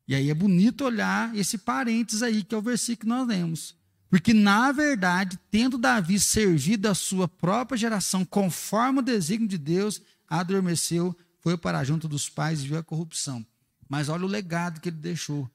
E 0.06 0.14
aí 0.14 0.28
é 0.28 0.34
bonito 0.34 0.84
olhar 0.84 1.34
esse 1.34 1.56
parênteses 1.56 2.22
aí, 2.22 2.44
que 2.44 2.54
é 2.54 2.58
o 2.58 2.62
versículo 2.62 3.00
que 3.00 3.06
nós 3.06 3.26
lemos. 3.26 3.74
Porque, 4.10 4.34
na 4.34 4.70
verdade, 4.70 5.38
tendo 5.50 5.78
Davi 5.78 6.20
servido 6.20 6.88
a 6.88 6.94
sua 6.94 7.26
própria 7.26 7.76
geração 7.76 8.24
conforme 8.24 9.00
o 9.00 9.02
desígnio 9.02 9.48
de 9.48 9.58
Deus, 9.58 10.00
adormeceu, 10.28 11.16
foi 11.40 11.56
para 11.56 11.82
junto 11.82 12.06
dos 12.06 12.28
pais 12.28 12.62
e 12.62 12.68
viu 12.68 12.78
a 12.78 12.82
corrupção. 12.82 13.44
Mas 13.88 14.08
olha 14.08 14.24
o 14.24 14.28
legado 14.28 14.80
que 14.80 14.88
ele 14.88 14.98
deixou. 14.98 15.50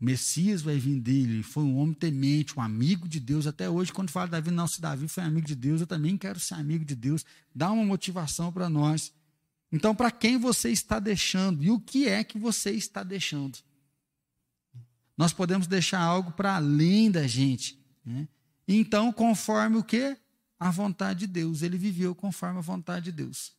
O 0.00 0.04
Messias 0.04 0.62
vai 0.62 0.78
vir 0.78 0.98
dele, 0.98 1.42
foi 1.42 1.62
um 1.62 1.76
homem 1.76 1.92
temente, 1.92 2.58
um 2.58 2.62
amigo 2.62 3.06
de 3.06 3.20
Deus. 3.20 3.46
Até 3.46 3.68
hoje, 3.68 3.92
quando 3.92 4.10
fala 4.10 4.28
Davi, 4.28 4.50
não, 4.50 4.66
se 4.66 4.80
Davi 4.80 5.06
foi 5.06 5.22
amigo 5.22 5.46
de 5.46 5.54
Deus, 5.54 5.82
eu 5.82 5.86
também 5.86 6.16
quero 6.16 6.40
ser 6.40 6.54
amigo 6.54 6.84
de 6.84 6.96
Deus. 6.96 7.24
Dá 7.54 7.70
uma 7.70 7.84
motivação 7.84 8.50
para 8.50 8.70
nós. 8.70 9.12
Então, 9.70 9.94
para 9.94 10.10
quem 10.10 10.38
você 10.38 10.70
está 10.70 10.98
deixando 10.98 11.62
e 11.62 11.70
o 11.70 11.78
que 11.78 12.08
é 12.08 12.24
que 12.24 12.38
você 12.38 12.70
está 12.70 13.02
deixando? 13.02 13.58
Nós 15.16 15.34
podemos 15.34 15.66
deixar 15.66 16.00
algo 16.00 16.32
para 16.32 16.56
além 16.56 17.10
da 17.10 17.26
gente. 17.26 17.78
Né? 18.02 18.26
Então, 18.66 19.12
conforme 19.12 19.76
o 19.76 19.84
que? 19.84 20.16
A 20.58 20.70
vontade 20.70 21.20
de 21.20 21.26
Deus. 21.26 21.60
Ele 21.60 21.76
viveu 21.76 22.14
conforme 22.14 22.58
a 22.58 22.62
vontade 22.62 23.06
de 23.06 23.12
Deus. 23.12 23.52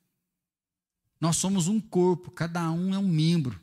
Nós 1.19 1.37
somos 1.37 1.67
um 1.67 1.79
corpo, 1.79 2.31
cada 2.31 2.71
um 2.71 2.95
é 2.95 2.97
um 2.97 3.07
membro. 3.07 3.61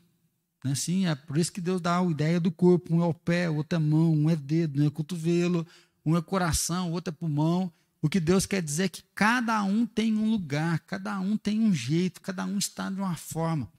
Né? 0.63 0.75
Sim, 0.75 1.07
é 1.07 1.15
por 1.15 1.37
isso 1.37 1.51
que 1.51 1.61
Deus 1.61 1.81
dá 1.81 1.99
a 1.99 2.05
ideia 2.05 2.39
do 2.39 2.51
corpo. 2.51 2.95
Um 2.95 3.01
é 3.01 3.05
o 3.05 3.13
pé, 3.13 3.49
outro 3.49 3.77
é 3.77 3.79
mão, 3.79 4.13
um 4.13 4.29
é 4.29 4.35
dedo, 4.35 4.81
um 4.81 4.87
é 4.87 4.89
cotovelo, 4.89 5.65
um 6.05 6.17
é 6.17 6.21
coração, 6.21 6.91
outro 6.91 7.13
é 7.13 7.15
pulmão. 7.15 7.71
O 8.01 8.07
que 8.07 8.19
Deus 8.19 8.45
quer 8.45 8.61
dizer 8.61 8.83
é 8.83 8.89
que 8.89 9.03
cada 9.13 9.61
um 9.63 9.85
tem 9.85 10.15
um 10.15 10.29
lugar, 10.29 10.79
cada 10.79 11.19
um 11.19 11.35
tem 11.35 11.59
um 11.59 11.73
jeito, 11.73 12.21
cada 12.21 12.45
um 12.45 12.57
está 12.57 12.89
de 12.89 12.99
uma 12.99 13.15
forma. 13.15 13.69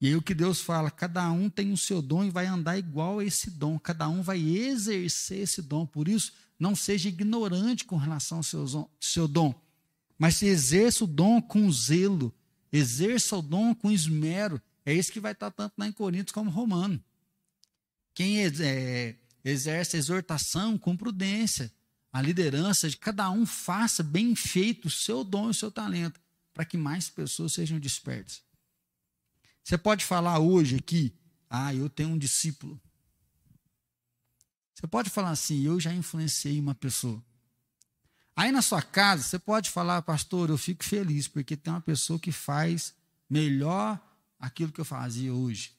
E 0.00 0.06
aí 0.06 0.16
o 0.16 0.22
que 0.22 0.32
Deus 0.32 0.60
fala, 0.60 0.90
cada 0.90 1.30
um 1.30 1.50
tem 1.50 1.72
o 1.72 1.76
seu 1.76 2.00
dom 2.00 2.24
e 2.24 2.30
vai 2.30 2.46
andar 2.46 2.78
igual 2.78 3.18
a 3.18 3.24
esse 3.24 3.50
dom, 3.50 3.78
cada 3.78 4.08
um 4.08 4.22
vai 4.22 4.40
exercer 4.40 5.40
esse 5.40 5.60
dom. 5.60 5.84
Por 5.84 6.08
isso, 6.08 6.32
não 6.58 6.74
seja 6.74 7.08
ignorante 7.08 7.84
com 7.84 7.96
relação 7.96 8.38
ao 8.38 8.44
seu, 8.44 8.90
seu 8.98 9.28
dom, 9.28 9.54
mas 10.18 10.42
exerça 10.42 11.04
o 11.04 11.06
dom 11.06 11.40
com 11.40 11.70
zelo, 11.70 12.32
exerça 12.72 13.36
o 13.36 13.42
dom 13.42 13.74
com 13.74 13.90
esmero. 13.90 14.60
É 14.90 14.92
isso 14.92 15.12
que 15.12 15.20
vai 15.20 15.30
estar 15.30 15.52
tanto 15.52 15.74
lá 15.78 15.86
em 15.86 15.92
Coríntios 15.92 16.32
como 16.32 16.50
Romano. 16.50 17.00
Quem 18.12 18.44
é, 18.44 19.16
exerce 19.44 19.96
exortação 19.96 20.76
com 20.76 20.96
prudência, 20.96 21.72
a 22.12 22.20
liderança 22.20 22.90
de 22.90 22.96
cada 22.96 23.30
um 23.30 23.46
faça 23.46 24.02
bem 24.02 24.34
feito 24.34 24.86
o 24.86 24.90
seu 24.90 25.22
dom 25.22 25.46
e 25.46 25.50
o 25.50 25.54
seu 25.54 25.70
talento, 25.70 26.20
para 26.52 26.64
que 26.64 26.76
mais 26.76 27.08
pessoas 27.08 27.52
sejam 27.52 27.78
despertas. 27.78 28.42
Você 29.62 29.78
pode 29.78 30.04
falar 30.04 30.40
hoje 30.40 30.74
aqui, 30.74 31.14
ah, 31.48 31.72
eu 31.72 31.88
tenho 31.88 32.08
um 32.08 32.18
discípulo. 32.18 32.80
Você 34.74 34.88
pode 34.88 35.08
falar 35.08 35.30
assim, 35.30 35.62
eu 35.62 35.78
já 35.78 35.94
influenciei 35.94 36.58
uma 36.58 36.74
pessoa. 36.74 37.24
Aí 38.34 38.50
na 38.50 38.60
sua 38.60 38.82
casa, 38.82 39.22
você 39.22 39.38
pode 39.38 39.70
falar, 39.70 40.02
pastor, 40.02 40.50
eu 40.50 40.58
fico 40.58 40.82
feliz, 40.82 41.28
porque 41.28 41.56
tem 41.56 41.72
uma 41.72 41.80
pessoa 41.80 42.18
que 42.18 42.32
faz 42.32 42.92
melhor 43.28 44.09
aquilo 44.40 44.72
que 44.72 44.80
eu 44.80 44.84
fazia 44.84 45.32
hoje. 45.32 45.72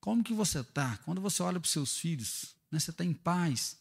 Como 0.00 0.24
que 0.24 0.32
você 0.32 0.60
está? 0.60 0.96
Quando 0.98 1.20
você 1.20 1.42
olha 1.42 1.60
para 1.60 1.66
os 1.66 1.72
seus 1.72 1.96
filhos, 1.96 2.54
né, 2.70 2.78
você 2.78 2.90
está 2.90 3.04
em 3.04 3.12
paz, 3.12 3.76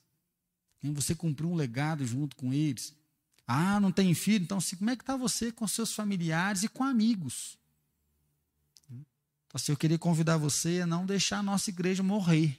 você 0.83 1.13
cumpriu 1.13 1.49
um 1.49 1.55
legado 1.55 2.05
junto 2.05 2.35
com 2.35 2.51
eles. 2.51 2.93
Ah, 3.47 3.79
não 3.79 3.91
tem 3.91 4.13
filho? 4.13 4.43
Então, 4.43 4.57
assim, 4.57 4.75
como 4.75 4.89
é 4.89 4.95
que 4.95 5.03
está 5.03 5.15
você 5.15 5.51
com 5.51 5.67
seus 5.67 5.93
familiares 5.93 6.63
e 6.63 6.67
com 6.67 6.83
amigos? 6.83 7.57
Então, 8.89 9.05
assim, 9.55 9.71
eu 9.71 9.77
queria 9.77 9.99
convidar 9.99 10.37
você 10.37 10.81
a 10.81 10.87
não 10.87 11.05
deixar 11.05 11.39
a 11.39 11.43
nossa 11.43 11.69
igreja 11.69 12.01
morrer. 12.01 12.57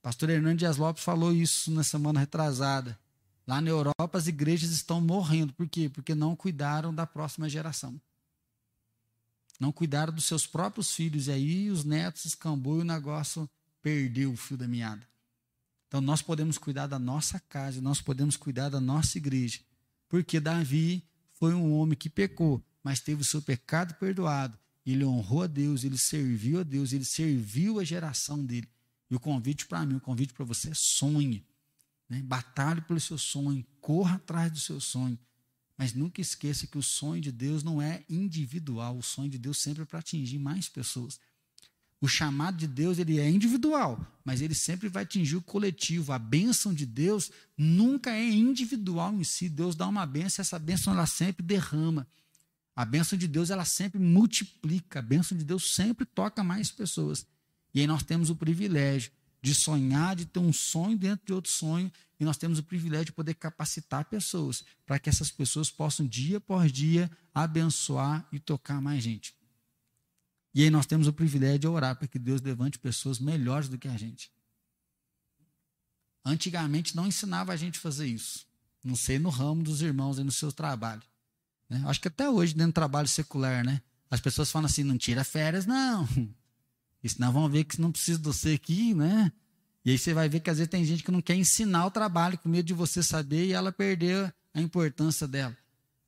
Pastor 0.00 0.30
Hernandes 0.30 0.76
Lopes 0.76 1.04
falou 1.04 1.32
isso 1.32 1.70
na 1.70 1.84
semana 1.84 2.18
retrasada. 2.18 2.98
Lá 3.46 3.60
na 3.60 3.70
Europa, 3.70 4.18
as 4.18 4.26
igrejas 4.26 4.70
estão 4.70 5.00
morrendo. 5.00 5.52
Por 5.52 5.68
quê? 5.68 5.88
Porque 5.88 6.14
não 6.14 6.34
cuidaram 6.34 6.94
da 6.94 7.06
próxima 7.06 7.48
geração. 7.48 8.00
Não 9.62 9.70
cuidaram 9.70 10.12
dos 10.12 10.24
seus 10.24 10.44
próprios 10.44 10.92
filhos. 10.92 11.28
E 11.28 11.30
aí 11.30 11.70
os 11.70 11.84
netos 11.84 12.24
escambou 12.24 12.78
e 12.78 12.80
o 12.80 12.84
negócio 12.84 13.48
perdeu 13.80 14.32
o 14.32 14.36
fio 14.36 14.56
da 14.56 14.66
meada. 14.66 15.06
Então 15.86 16.00
nós 16.00 16.20
podemos 16.20 16.58
cuidar 16.58 16.88
da 16.88 16.98
nossa 16.98 17.38
casa, 17.38 17.80
nós 17.80 18.00
podemos 18.00 18.36
cuidar 18.36 18.70
da 18.70 18.80
nossa 18.80 19.18
igreja. 19.18 19.60
Porque 20.08 20.40
Davi 20.40 21.04
foi 21.34 21.54
um 21.54 21.74
homem 21.74 21.96
que 21.96 22.10
pecou, 22.10 22.60
mas 22.82 22.98
teve 22.98 23.22
o 23.22 23.24
seu 23.24 23.40
pecado 23.40 23.94
perdoado. 24.00 24.58
Ele 24.84 25.04
honrou 25.04 25.44
a 25.44 25.46
Deus, 25.46 25.84
ele 25.84 25.96
serviu 25.96 26.58
a 26.58 26.64
Deus, 26.64 26.92
ele 26.92 27.04
serviu 27.04 27.78
a 27.78 27.84
geração 27.84 28.44
dele. 28.44 28.68
E 29.08 29.14
o 29.14 29.20
convite 29.20 29.66
para 29.66 29.86
mim, 29.86 29.94
o 29.94 30.00
convite 30.00 30.34
para 30.34 30.44
você 30.44 30.70
é 30.70 30.74
sonhe. 30.74 31.46
Né? 32.08 32.20
Batalhe 32.20 32.80
pelo 32.80 32.98
seu 32.98 33.16
sonho, 33.16 33.64
corra 33.80 34.16
atrás 34.16 34.50
do 34.50 34.58
seu 34.58 34.80
sonho. 34.80 35.16
Mas 35.76 35.94
nunca 35.94 36.20
esqueça 36.20 36.66
que 36.66 36.78
o 36.78 36.82
sonho 36.82 37.20
de 37.20 37.32
Deus 37.32 37.62
não 37.62 37.80
é 37.80 38.04
individual, 38.08 38.98
o 38.98 39.02
sonho 39.02 39.30
de 39.30 39.38
Deus 39.38 39.58
sempre 39.58 39.82
é 39.82 39.84
para 39.84 39.98
atingir 39.98 40.38
mais 40.38 40.68
pessoas. 40.68 41.18
O 42.00 42.08
chamado 42.08 42.56
de 42.56 42.66
Deus 42.66 42.98
ele 42.98 43.20
é 43.20 43.30
individual, 43.30 44.04
mas 44.24 44.40
ele 44.40 44.56
sempre 44.56 44.88
vai 44.88 45.04
atingir 45.04 45.36
o 45.36 45.42
coletivo. 45.42 46.12
A 46.12 46.18
bênção 46.18 46.74
de 46.74 46.84
Deus 46.84 47.30
nunca 47.56 48.10
é 48.10 48.28
individual 48.28 49.14
em 49.14 49.22
si. 49.22 49.48
Deus 49.48 49.76
dá 49.76 49.86
uma 49.86 50.04
bênção, 50.04 50.42
essa 50.42 50.58
bênção 50.58 50.92
ela 50.92 51.06
sempre 51.06 51.46
derrama. 51.46 52.04
A 52.74 52.84
bênção 52.84 53.16
de 53.16 53.28
Deus 53.28 53.50
ela 53.50 53.64
sempre 53.64 54.00
multiplica. 54.00 54.98
A 54.98 55.02
bênção 55.02 55.38
de 55.38 55.44
Deus 55.44 55.74
sempre 55.74 56.04
toca 56.04 56.42
mais 56.42 56.72
pessoas. 56.72 57.24
E 57.72 57.80
aí 57.80 57.86
nós 57.86 58.02
temos 58.02 58.30
o 58.30 58.36
privilégio 58.36 59.12
de 59.40 59.54
sonhar, 59.54 60.16
de 60.16 60.24
ter 60.26 60.40
um 60.40 60.52
sonho 60.52 60.98
dentro 60.98 61.26
de 61.26 61.32
outro 61.32 61.52
sonho, 61.52 61.90
e 62.22 62.24
nós 62.24 62.36
temos 62.36 62.60
o 62.60 62.62
privilégio 62.62 63.06
de 63.06 63.12
poder 63.12 63.34
capacitar 63.34 64.04
pessoas 64.04 64.62
para 64.86 64.96
que 64.96 65.08
essas 65.10 65.28
pessoas 65.28 65.72
possam 65.72 66.06
dia 66.06 66.36
após 66.36 66.70
dia 66.70 67.10
abençoar 67.34 68.24
e 68.30 68.38
tocar 68.38 68.80
mais 68.80 69.02
gente. 69.02 69.34
E 70.54 70.62
aí 70.62 70.70
nós 70.70 70.86
temos 70.86 71.08
o 71.08 71.12
privilégio 71.12 71.58
de 71.58 71.66
orar 71.66 71.96
para 71.96 72.06
que 72.06 72.20
Deus 72.20 72.40
levante 72.40 72.78
pessoas 72.78 73.18
melhores 73.18 73.68
do 73.68 73.76
que 73.76 73.88
a 73.88 73.96
gente. 73.96 74.30
Antigamente 76.24 76.94
não 76.94 77.08
ensinava 77.08 77.52
a 77.52 77.56
gente 77.56 77.80
a 77.80 77.82
fazer 77.82 78.06
isso. 78.06 78.46
Não 78.84 78.94
sei 78.94 79.18
no 79.18 79.28
ramo 79.28 79.64
dos 79.64 79.82
irmãos 79.82 80.16
e 80.16 80.22
no 80.22 80.30
seu 80.30 80.52
trabalho. 80.52 81.02
Né? 81.68 81.82
Acho 81.86 82.00
que 82.00 82.06
até 82.06 82.30
hoje, 82.30 82.54
dentro 82.54 82.70
do 82.70 82.74
trabalho 82.74 83.08
secular, 83.08 83.64
né? 83.64 83.82
As 84.08 84.20
pessoas 84.20 84.48
falam 84.48 84.66
assim, 84.66 84.84
não 84.84 84.96
tira 84.96 85.24
férias, 85.24 85.66
não. 85.66 86.08
E 87.04 87.08
senão 87.08 87.32
vão 87.32 87.48
ver 87.48 87.64
que 87.64 87.80
não 87.80 87.90
precisa 87.90 88.16
de 88.16 88.24
você 88.24 88.52
aqui, 88.52 88.94
né? 88.94 89.32
E 89.84 89.90
aí 89.90 89.98
você 89.98 90.14
vai 90.14 90.28
ver 90.28 90.40
que 90.40 90.50
às 90.50 90.58
vezes 90.58 90.70
tem 90.70 90.84
gente 90.84 91.02
que 91.02 91.10
não 91.10 91.20
quer 91.20 91.34
ensinar 91.34 91.86
o 91.86 91.90
trabalho, 91.90 92.38
com 92.38 92.48
medo 92.48 92.66
de 92.66 92.72
você 92.72 93.02
saber 93.02 93.46
e 93.46 93.52
ela 93.52 93.72
perder 93.72 94.32
a 94.54 94.60
importância 94.60 95.26
dela. 95.26 95.56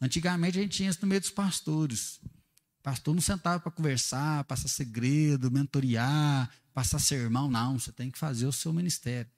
Antigamente 0.01 0.59
a 0.59 0.63
gente 0.63 0.77
tinha 0.77 0.91
isso 0.91 1.01
no 1.03 1.09
meio 1.09 1.21
dos 1.21 1.31
pastores. 1.31 2.21
Pastor 2.83 3.15
não 3.15 3.23
sentava 3.23 3.59
para 3.61 3.73
conversar, 3.73 4.45
passar 4.45 4.69
segredo, 4.69 5.51
mentorear, 5.51 6.51
passar 6.73 6.99
sermão, 6.99 7.51
não. 7.51 7.79
Você 7.79 7.91
tem 7.91 8.11
que 8.11 8.19
fazer 8.19 8.47
o 8.47 8.53
seu 8.53 8.73
ministério. 8.73 9.31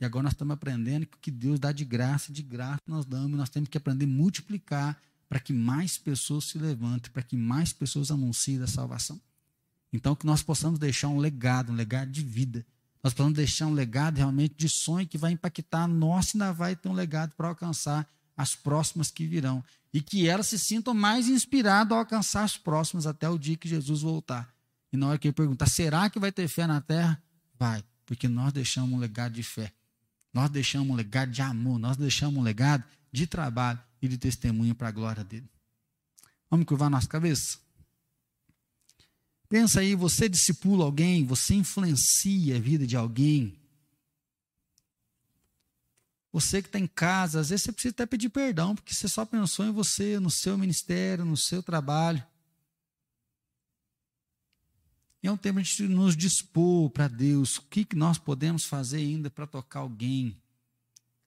E 0.00 0.04
agora 0.04 0.24
nós 0.24 0.32
estamos 0.32 0.54
aprendendo 0.54 1.06
que 1.06 1.16
o 1.16 1.20
que 1.20 1.30
Deus 1.30 1.60
dá 1.60 1.72
de 1.72 1.84
graça, 1.84 2.32
de 2.32 2.42
graça 2.42 2.80
nós 2.86 3.04
damos. 3.04 3.36
Nós 3.36 3.50
temos 3.50 3.68
que 3.68 3.78
aprender 3.78 4.04
a 4.04 4.08
multiplicar 4.08 5.00
para 5.28 5.40
que 5.40 5.52
mais 5.52 5.98
pessoas 5.98 6.44
se 6.44 6.58
levantem, 6.58 7.10
para 7.10 7.22
que 7.22 7.36
mais 7.36 7.72
pessoas 7.72 8.10
anunciem 8.10 8.62
a 8.62 8.66
salvação. 8.66 9.20
Então, 9.92 10.14
que 10.14 10.26
nós 10.26 10.42
possamos 10.42 10.78
deixar 10.78 11.08
um 11.08 11.18
legado, 11.18 11.72
um 11.72 11.74
legado 11.74 12.10
de 12.10 12.22
vida. 12.22 12.64
Nós 13.06 13.14
possamos 13.14 13.34
deixar 13.34 13.68
um 13.68 13.72
legado 13.72 14.16
realmente 14.16 14.56
de 14.56 14.68
sonho 14.68 15.06
que 15.06 15.16
vai 15.16 15.30
impactar 15.30 15.84
a 15.84 15.86
nossa 15.86 16.36
e 16.36 16.42
ainda 16.42 16.52
vai 16.52 16.74
ter 16.74 16.88
um 16.88 16.92
legado 16.92 17.36
para 17.36 17.46
alcançar 17.46 18.04
as 18.36 18.56
próximas 18.56 19.12
que 19.12 19.24
virão. 19.24 19.62
E 19.94 20.02
que 20.02 20.26
elas 20.26 20.48
se 20.48 20.58
sintam 20.58 20.92
mais 20.92 21.28
inspiradas 21.28 21.92
a 21.92 22.00
alcançar 22.00 22.42
as 22.42 22.56
próximas 22.58 23.06
até 23.06 23.28
o 23.28 23.38
dia 23.38 23.56
que 23.56 23.68
Jesus 23.68 24.02
voltar. 24.02 24.52
E 24.92 24.96
na 24.96 25.06
hora 25.06 25.18
que 25.18 25.28
ele 25.28 25.32
perguntar, 25.32 25.68
será 25.68 26.10
que 26.10 26.18
vai 26.18 26.32
ter 26.32 26.48
fé 26.48 26.66
na 26.66 26.80
terra? 26.80 27.22
Vai, 27.56 27.84
porque 28.04 28.26
nós 28.26 28.52
deixamos 28.52 28.92
um 28.92 28.98
legado 28.98 29.34
de 29.34 29.42
fé. 29.44 29.72
Nós 30.34 30.50
deixamos 30.50 30.90
um 30.90 30.96
legado 30.96 31.30
de 31.30 31.42
amor, 31.42 31.78
nós 31.78 31.96
deixamos 31.96 32.40
um 32.40 32.42
legado 32.42 32.82
de 33.12 33.24
trabalho 33.24 33.78
e 34.02 34.08
de 34.08 34.18
testemunho 34.18 34.74
para 34.74 34.88
a 34.88 34.90
glória 34.90 35.22
dele. 35.22 35.48
Vamos 36.50 36.66
curvar 36.66 36.90
nossa 36.90 37.06
cabeça? 37.06 37.58
Pensa 39.48 39.80
aí, 39.80 39.94
você 39.94 40.28
discipula 40.28 40.84
alguém, 40.84 41.24
você 41.24 41.54
influencia 41.54 42.56
a 42.56 42.60
vida 42.60 42.86
de 42.86 42.96
alguém, 42.96 43.58
você 46.36 46.60
que 46.60 46.68
está 46.68 46.78
em 46.78 46.86
casa, 46.86 47.40
às 47.40 47.48
vezes 47.48 47.64
você 47.64 47.72
precisa 47.72 47.92
até 47.94 48.04
pedir 48.04 48.28
perdão, 48.28 48.74
porque 48.74 48.92
você 48.92 49.08
só 49.08 49.24
pensou 49.24 49.64
em 49.64 49.70
você, 49.70 50.20
no 50.20 50.30
seu 50.30 50.58
ministério, 50.58 51.24
no 51.24 51.34
seu 51.34 51.62
trabalho. 51.62 52.22
É 55.22 55.30
um 55.30 55.36
tempo 55.36 55.62
de 55.62 55.88
nos 55.88 56.14
dispor 56.14 56.90
para 56.90 57.08
Deus. 57.08 57.56
O 57.56 57.62
que, 57.62 57.86
que 57.86 57.96
nós 57.96 58.18
podemos 58.18 58.64
fazer 58.64 58.98
ainda 58.98 59.30
para 59.30 59.46
tocar 59.46 59.80
alguém? 59.80 60.36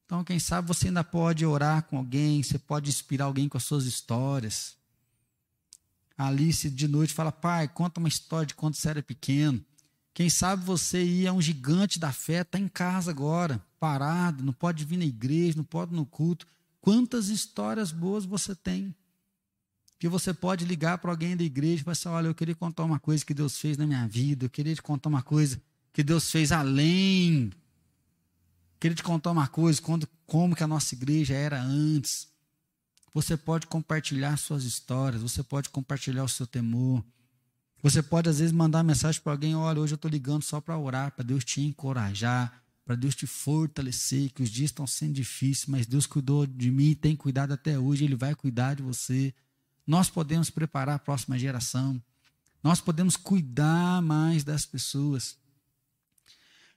Então, 0.05 0.24
quem 0.24 0.38
sabe 0.39 0.67
você 0.67 0.88
ainda 0.88 1.03
pode 1.03 1.43
orar 1.43 1.84
com 1.84 1.97
alguém, 1.97 2.43
você 2.43 2.59
pode 2.59 2.89
inspirar 2.89 3.26
alguém 3.26 3.49
com 3.49 3.57
as 3.57 3.63
suas 3.63 3.86
histórias. 3.86 4.78
Alice 6.20 6.70
de 6.70 6.86
noite 6.86 7.13
fala: 7.13 7.32
Pai, 7.32 7.70
conta 7.70 8.01
uma 8.01 8.09
história 8.09 8.45
de 8.45 8.53
quando 8.53 8.76
você 8.76 8.89
era 8.89 9.01
pequeno. 9.01 9.63
Quem 10.13 10.30
sabe 10.30 10.65
você 10.65 11.01
ia 11.01 11.32
um 11.32 11.41
gigante 11.41 11.97
da 11.97 12.11
fé, 12.11 12.41
está 12.41 12.59
em 12.59 12.67
casa 12.67 13.09
agora, 13.09 13.65
parado, 13.80 14.43
não 14.43 14.51
pode 14.51 14.84
vir 14.84 14.97
na 14.97 15.05
igreja, 15.05 15.55
não 15.55 15.63
pode 15.63 15.93
ir 15.93 15.95
no 15.95 16.05
culto. 16.05 16.45
Quantas 16.82 17.30
histórias 17.30 17.93
boas 17.93 18.26
você 18.26 18.53
tem? 18.53 18.93
Que 19.97 20.09
você 20.09 20.34
pode 20.34 20.65
ligar 20.65 20.97
para 20.97 21.09
alguém 21.09 21.38
da 21.38 21.43
igreja 21.43 21.82
e 21.82 21.84
falar 21.86 21.93
assim: 21.93 22.09
olha, 22.09 22.28
eu 22.28 22.36
queria 22.36 22.55
contar 22.55 22.84
uma 22.84 22.99
coisa 22.99 23.26
que 23.26 23.34
Deus 23.34 23.57
fez 23.57 23.78
na 23.78 23.88
minha 23.88 24.05
vida, 24.05 24.45
eu 24.45 24.49
queria 24.49 24.76
te 24.76 24.82
contar 24.82 25.07
uma 25.07 25.24
coisa 25.24 25.61
que 25.93 26.03
Deus 26.03 26.30
fez 26.30 26.51
além. 26.51 27.49
Queria 28.78 28.95
te 28.95 29.03
contar 29.03 29.32
uma 29.32 29.47
coisa, 29.47 29.82
quando, 29.82 30.07
como 30.26 30.53
que 30.53 30.63
a 30.63 30.67
nossa 30.67 30.95
igreja 30.95 31.34
era 31.34 31.61
antes. 31.61 32.28
Você 33.14 33.36
pode 33.36 33.68
compartilhar 33.68 34.38
suas 34.38 34.64
histórias, 34.64 35.22
você 35.22 35.43
pode 35.43 35.70
compartilhar 35.70 36.24
o 36.24 36.30
seu 36.30 36.45
temor. 36.45 37.03
Você 37.82 38.03
pode, 38.03 38.30
às 38.30 38.39
vezes, 38.39 38.51
mandar 38.51 38.84
mensagem 38.84 39.22
para 39.22 39.32
alguém: 39.32 39.55
olha, 39.55 39.80
hoje 39.80 39.93
eu 39.93 39.97
estou 39.97 40.12
ligando 40.12 40.43
só 40.43 40.60
para 40.60 40.78
orar, 40.78 41.12
para 41.12 41.24
Deus 41.24 41.43
te 41.43 41.62
encorajar, 41.62 42.62
para 42.86 42.95
Deus 42.95 43.16
te 43.16 43.26
fortalecer, 43.26 44.32
que 44.32 44.43
os 44.43 44.49
dias 44.49 44.70
estão 44.70 44.86
sendo 44.86 45.14
difíceis, 45.14 45.68
mas 45.68 45.86
Deus 45.86 46.05
cuidou 46.05 46.45
de 46.45 46.70
mim, 46.72 46.93
tem 46.93 47.16
cuidado 47.16 47.53
até 47.53 47.80
hoje, 47.80 48.03
Ele 48.03 48.16
vai 48.16 48.36
cuidar 48.36 48.76
de 48.76 48.84
você. 48.84 49.34
Nós 49.88 50.10
podemos 50.10 50.49
preparar 50.49 50.95
a 50.95 50.99
próxima 50.99 51.39
geração, 51.39 52.01
nós 52.62 52.82
podemos 52.82 53.16
cuidar 53.16 54.01
mais 54.01 54.43
das 54.43 54.66
pessoas. 54.66 55.38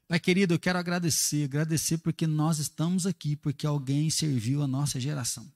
Pai 0.06 0.20
querido, 0.20 0.54
eu 0.54 0.58
quero 0.58 0.78
agradecer, 0.78 1.44
agradecer 1.44 1.98
porque 1.98 2.26
nós 2.26 2.58
estamos 2.58 3.06
aqui, 3.06 3.34
porque 3.34 3.66
alguém 3.66 4.10
serviu 4.10 4.62
a 4.62 4.66
nossa 4.66 5.00
geração. 5.00 5.50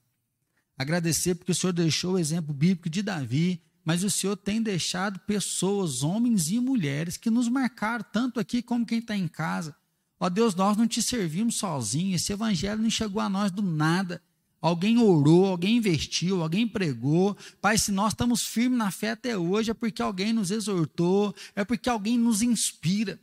Agradecer 0.77 1.35
porque 1.35 1.51
o 1.51 1.55
Senhor 1.55 1.73
deixou 1.73 2.13
o 2.13 2.19
exemplo 2.19 2.53
bíblico 2.53 2.89
de 2.89 3.01
Davi, 3.01 3.61
mas 3.83 4.03
o 4.03 4.09
Senhor 4.09 4.35
tem 4.35 4.61
deixado 4.61 5.19
pessoas, 5.21 6.03
homens 6.03 6.51
e 6.51 6.59
mulheres, 6.59 7.17
que 7.17 7.29
nos 7.29 7.47
marcaram, 7.47 8.05
tanto 8.11 8.39
aqui 8.39 8.61
como 8.61 8.85
quem 8.85 8.99
está 8.99 9.15
em 9.15 9.27
casa. 9.27 9.75
Ó 10.19 10.29
Deus, 10.29 10.53
nós 10.55 10.75
não 10.75 10.87
te 10.87 11.01
servimos 11.01 11.55
sozinhos, 11.55 12.21
esse 12.21 12.33
evangelho 12.33 12.81
não 12.81 12.89
chegou 12.89 13.21
a 13.21 13.29
nós 13.29 13.51
do 13.51 13.61
nada. 13.61 14.21
Alguém 14.59 14.97
orou, 14.97 15.45
alguém 15.45 15.77
investiu, 15.77 16.41
alguém 16.41 16.67
pregou. 16.67 17.37
Pai, 17.61 17.77
se 17.77 17.91
nós 17.91 18.13
estamos 18.13 18.43
firmes 18.43 18.77
na 18.77 18.91
fé 18.91 19.11
até 19.11 19.37
hoje, 19.37 19.71
é 19.71 19.73
porque 19.73 20.01
alguém 20.01 20.33
nos 20.33 20.51
exortou, 20.51 21.33
é 21.55 21.63
porque 21.63 21.89
alguém 21.89 22.17
nos 22.17 22.41
inspira. 22.41 23.19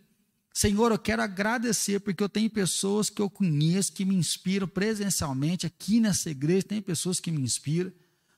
Senhor, 0.57 0.93
eu 0.93 0.99
quero 0.99 1.21
agradecer 1.21 1.99
porque 1.99 2.23
eu 2.23 2.29
tenho 2.29 2.49
pessoas 2.49 3.11
que 3.11 3.21
eu 3.21 3.29
conheço 3.29 3.93
que 3.93 4.05
me 4.05 4.15
inspiram 4.15 4.69
presencialmente 4.69 5.67
aqui 5.67 5.99
nessa 5.99 6.31
igreja, 6.31 6.69
tem 6.69 6.81
pessoas 6.81 7.19
que 7.19 7.33
me 7.33 7.41
inspiram. 7.41 7.93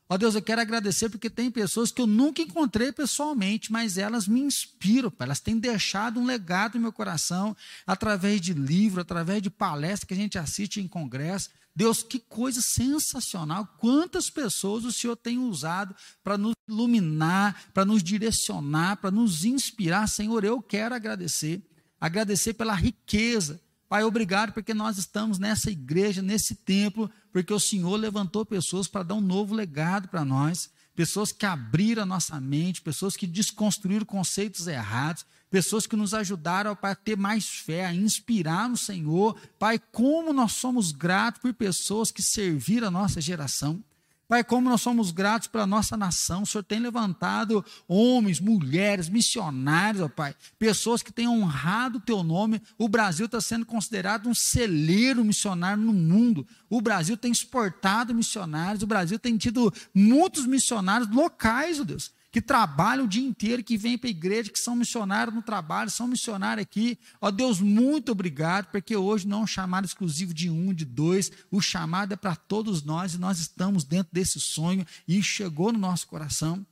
Ó 0.09 0.17
Deus, 0.17 0.35
eu 0.35 0.41
quero 0.41 0.63
agradecer 0.63 1.11
porque 1.11 1.29
tem 1.29 1.51
pessoas 1.51 1.91
que 1.93 2.01
eu 2.01 2.07
nunca 2.07 2.41
encontrei 2.41 2.91
pessoalmente, 2.91 3.71
mas 3.71 3.99
elas 3.99 4.27
me 4.27 4.41
inspiram, 4.41 5.13
elas 5.19 5.41
têm 5.41 5.59
deixado 5.59 6.19
um 6.19 6.25
legado 6.25 6.77
no 6.77 6.83
meu 6.83 6.93
coração, 6.93 7.55
através 7.87 8.41
de 8.41 8.55
livro, 8.55 9.03
através 9.03 9.43
de 9.43 9.51
palestras 9.51 10.05
que 10.05 10.15
a 10.15 10.17
gente 10.17 10.39
assiste 10.39 10.81
em 10.81 10.89
congresso. 10.89 11.51
Deus, 11.75 12.03
que 12.03 12.19
coisa 12.19 12.63
sensacional! 12.63 13.67
Quantas 13.79 14.31
pessoas 14.31 14.85
o 14.85 14.93
Senhor 14.93 15.17
tem 15.17 15.37
usado 15.37 15.95
para 16.25 16.39
nos 16.39 16.55
iluminar, 16.67 17.71
para 17.75 17.85
nos 17.85 18.03
direcionar, 18.03 18.97
para 18.97 19.11
nos 19.11 19.45
inspirar. 19.45 20.09
Senhor, 20.09 20.43
eu 20.45 20.63
quero 20.63 20.95
agradecer. 20.95 21.63
Agradecer 22.01 22.55
pela 22.55 22.75
riqueza 22.75 23.61
Pai, 23.89 24.03
obrigado 24.03 24.53
porque 24.53 24.75
nós 24.75 24.99
estamos 24.99 25.39
nessa 25.39 25.71
igreja, 25.71 26.21
nesse 26.21 26.57
templo, 26.57 27.09
porque 27.33 27.53
o 27.53 27.61
Senhor 27.61 27.95
levantou 27.97 28.45
pessoas 28.45 28.89
para 28.89 29.05
dar 29.05 29.15
um 29.15 29.21
novo 29.21 29.55
legado 29.55 30.09
para 30.09 30.25
nós, 30.25 30.71
pessoas 30.95 31.31
que 31.31 31.47
abriram 31.47 32.03
a 32.03 32.07
nossa 32.07 32.41
mente, 32.41 32.83
pessoas 32.83 33.17
que 33.17 33.29
desconstruíram 33.29 34.05
conceitos 34.05 34.67
errados, 34.67 35.25
pessoas 35.49 35.87
que 35.87 35.95
nos 35.95 36.15
ajudaram 36.15 36.77
a 36.83 36.95
ter 36.97 37.17
mais 37.17 37.47
fé, 37.49 37.87
a 37.87 37.95
inspirar 37.95 38.69
no 38.69 38.77
Senhor. 38.77 39.39
Pai, 39.57 39.79
como 39.79 40.33
nós 40.33 40.55
somos 40.55 40.91
gratos 40.91 41.41
por 41.41 41.55
pessoas 41.55 42.11
que 42.11 42.23
serviram 42.23 42.89
a 42.89 42.91
nossa 42.91 43.21
geração. 43.21 43.83
Pai, 44.29 44.43
como 44.43 44.69
nós 44.69 44.83
somos 44.83 45.13
gratos 45.13 45.47
pela 45.47 45.67
nossa 45.67 45.97
nação, 45.97 46.43
o 46.43 46.47
Senhor 46.47 46.65
tem 46.65 46.81
levantado 46.81 47.65
homens, 47.87 48.41
mulheres, 48.41 49.09
missionários, 49.09 50.03
ó 50.03 50.09
Pai, 50.09 50.35
pessoas 50.59 51.01
que 51.01 51.13
têm 51.13 51.29
honrado 51.29 51.99
o 51.99 52.01
Teu 52.01 52.25
nome. 52.25 52.61
O 52.77 52.89
Brasil 52.89 53.27
está 53.27 53.41
sendo 53.41 53.65
considerado 53.65 54.29
um 54.29 54.35
celeiro 54.35 55.25
missionário 55.25 55.81
no 55.81 55.93
mundo. 55.93 56.45
O 56.69 56.81
Brasil 56.81 57.17
tem 57.17 57.31
exportado 57.31 58.13
missionários, 58.13 58.83
o 58.83 58.87
Brasil 58.87 59.19
tem 59.19 59.37
tido 59.37 59.73
muitos 59.95 60.45
missionários 60.45 61.09
locais, 61.09 61.79
ó 61.79 61.85
Deus 61.85 62.11
que 62.37 62.43
trabalham 62.43 63.07
o 63.07 63.09
dia 63.09 63.27
inteiro, 63.27 63.65
que 63.65 63.79
vêm 63.79 63.97
para 63.97 64.09
a 64.09 64.11
igreja, 64.11 64.53
que 64.53 64.59
são 64.59 64.77
missionários 64.77 65.35
no 65.35 65.41
trabalho, 65.41 65.91
são 65.91 66.07
missionários 66.07 66.65
aqui. 66.67 66.99
Ó 67.19 67.31
Deus, 67.31 67.61
muito 67.61 68.13
obrigado, 68.13 68.67
porque 68.67 68.95
hoje 68.95 69.27
não 69.27 69.39
é 69.39 69.43
um 69.45 69.47
chamado 69.47 69.87
exclusivo 69.87 70.35
de 70.35 70.51
um, 70.51 70.75
de 70.75 70.85
dois, 70.85 71.33
o 71.51 71.63
chamado 71.63 72.13
é 72.13 72.17
para 72.17 72.37
todos 72.37 72.83
nós 72.83 73.15
e 73.15 73.19
nós 73.19 73.39
estamos 73.39 73.85
dentro 73.85 74.13
desse 74.13 74.39
sonho 74.39 74.87
e 75.09 75.23
chegou 75.23 75.73
no 75.73 75.79
nosso 75.79 76.07
coração. 76.09 76.67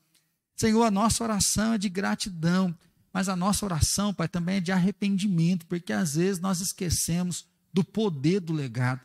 Senhor, 0.55 0.85
a 0.85 0.91
nossa 0.91 1.25
oração 1.25 1.73
é 1.73 1.79
de 1.79 1.89
gratidão, 1.89 2.77
mas 3.11 3.31
a 3.31 3.35
nossa 3.35 3.65
oração, 3.65 4.13
Pai, 4.13 4.29
também 4.29 4.57
é 4.57 4.61
de 4.61 4.71
arrependimento, 4.71 5.65
porque 5.65 5.95
às 5.95 6.15
vezes 6.15 6.43
nós 6.43 6.61
esquecemos 6.61 7.47
do 7.73 7.83
poder 7.83 8.41
do 8.41 8.53
legado, 8.53 9.01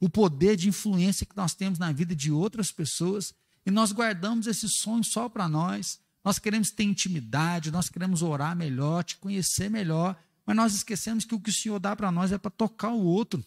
o 0.00 0.08
poder 0.08 0.56
de 0.56 0.68
influência 0.68 1.24
que 1.24 1.36
nós 1.36 1.54
temos 1.54 1.78
na 1.78 1.92
vida 1.92 2.16
de 2.16 2.32
outras 2.32 2.72
pessoas 2.72 3.32
e 3.64 3.70
nós 3.70 3.92
guardamos 3.92 4.46
esse 4.46 4.68
sonho 4.68 5.04
só 5.04 5.28
para 5.28 5.48
nós. 5.48 5.98
Nós 6.24 6.38
queremos 6.38 6.70
ter 6.70 6.84
intimidade, 6.84 7.70
nós 7.70 7.88
queremos 7.88 8.22
orar 8.22 8.54
melhor, 8.54 9.04
te 9.04 9.16
conhecer 9.16 9.70
melhor, 9.70 10.16
mas 10.44 10.56
nós 10.56 10.74
esquecemos 10.74 11.24
que 11.24 11.34
o 11.34 11.40
que 11.40 11.50
o 11.50 11.52
Senhor 11.52 11.78
dá 11.78 11.94
para 11.94 12.12
nós 12.12 12.32
é 12.32 12.38
para 12.38 12.50
tocar 12.50 12.90
o 12.90 13.02
outro. 13.02 13.44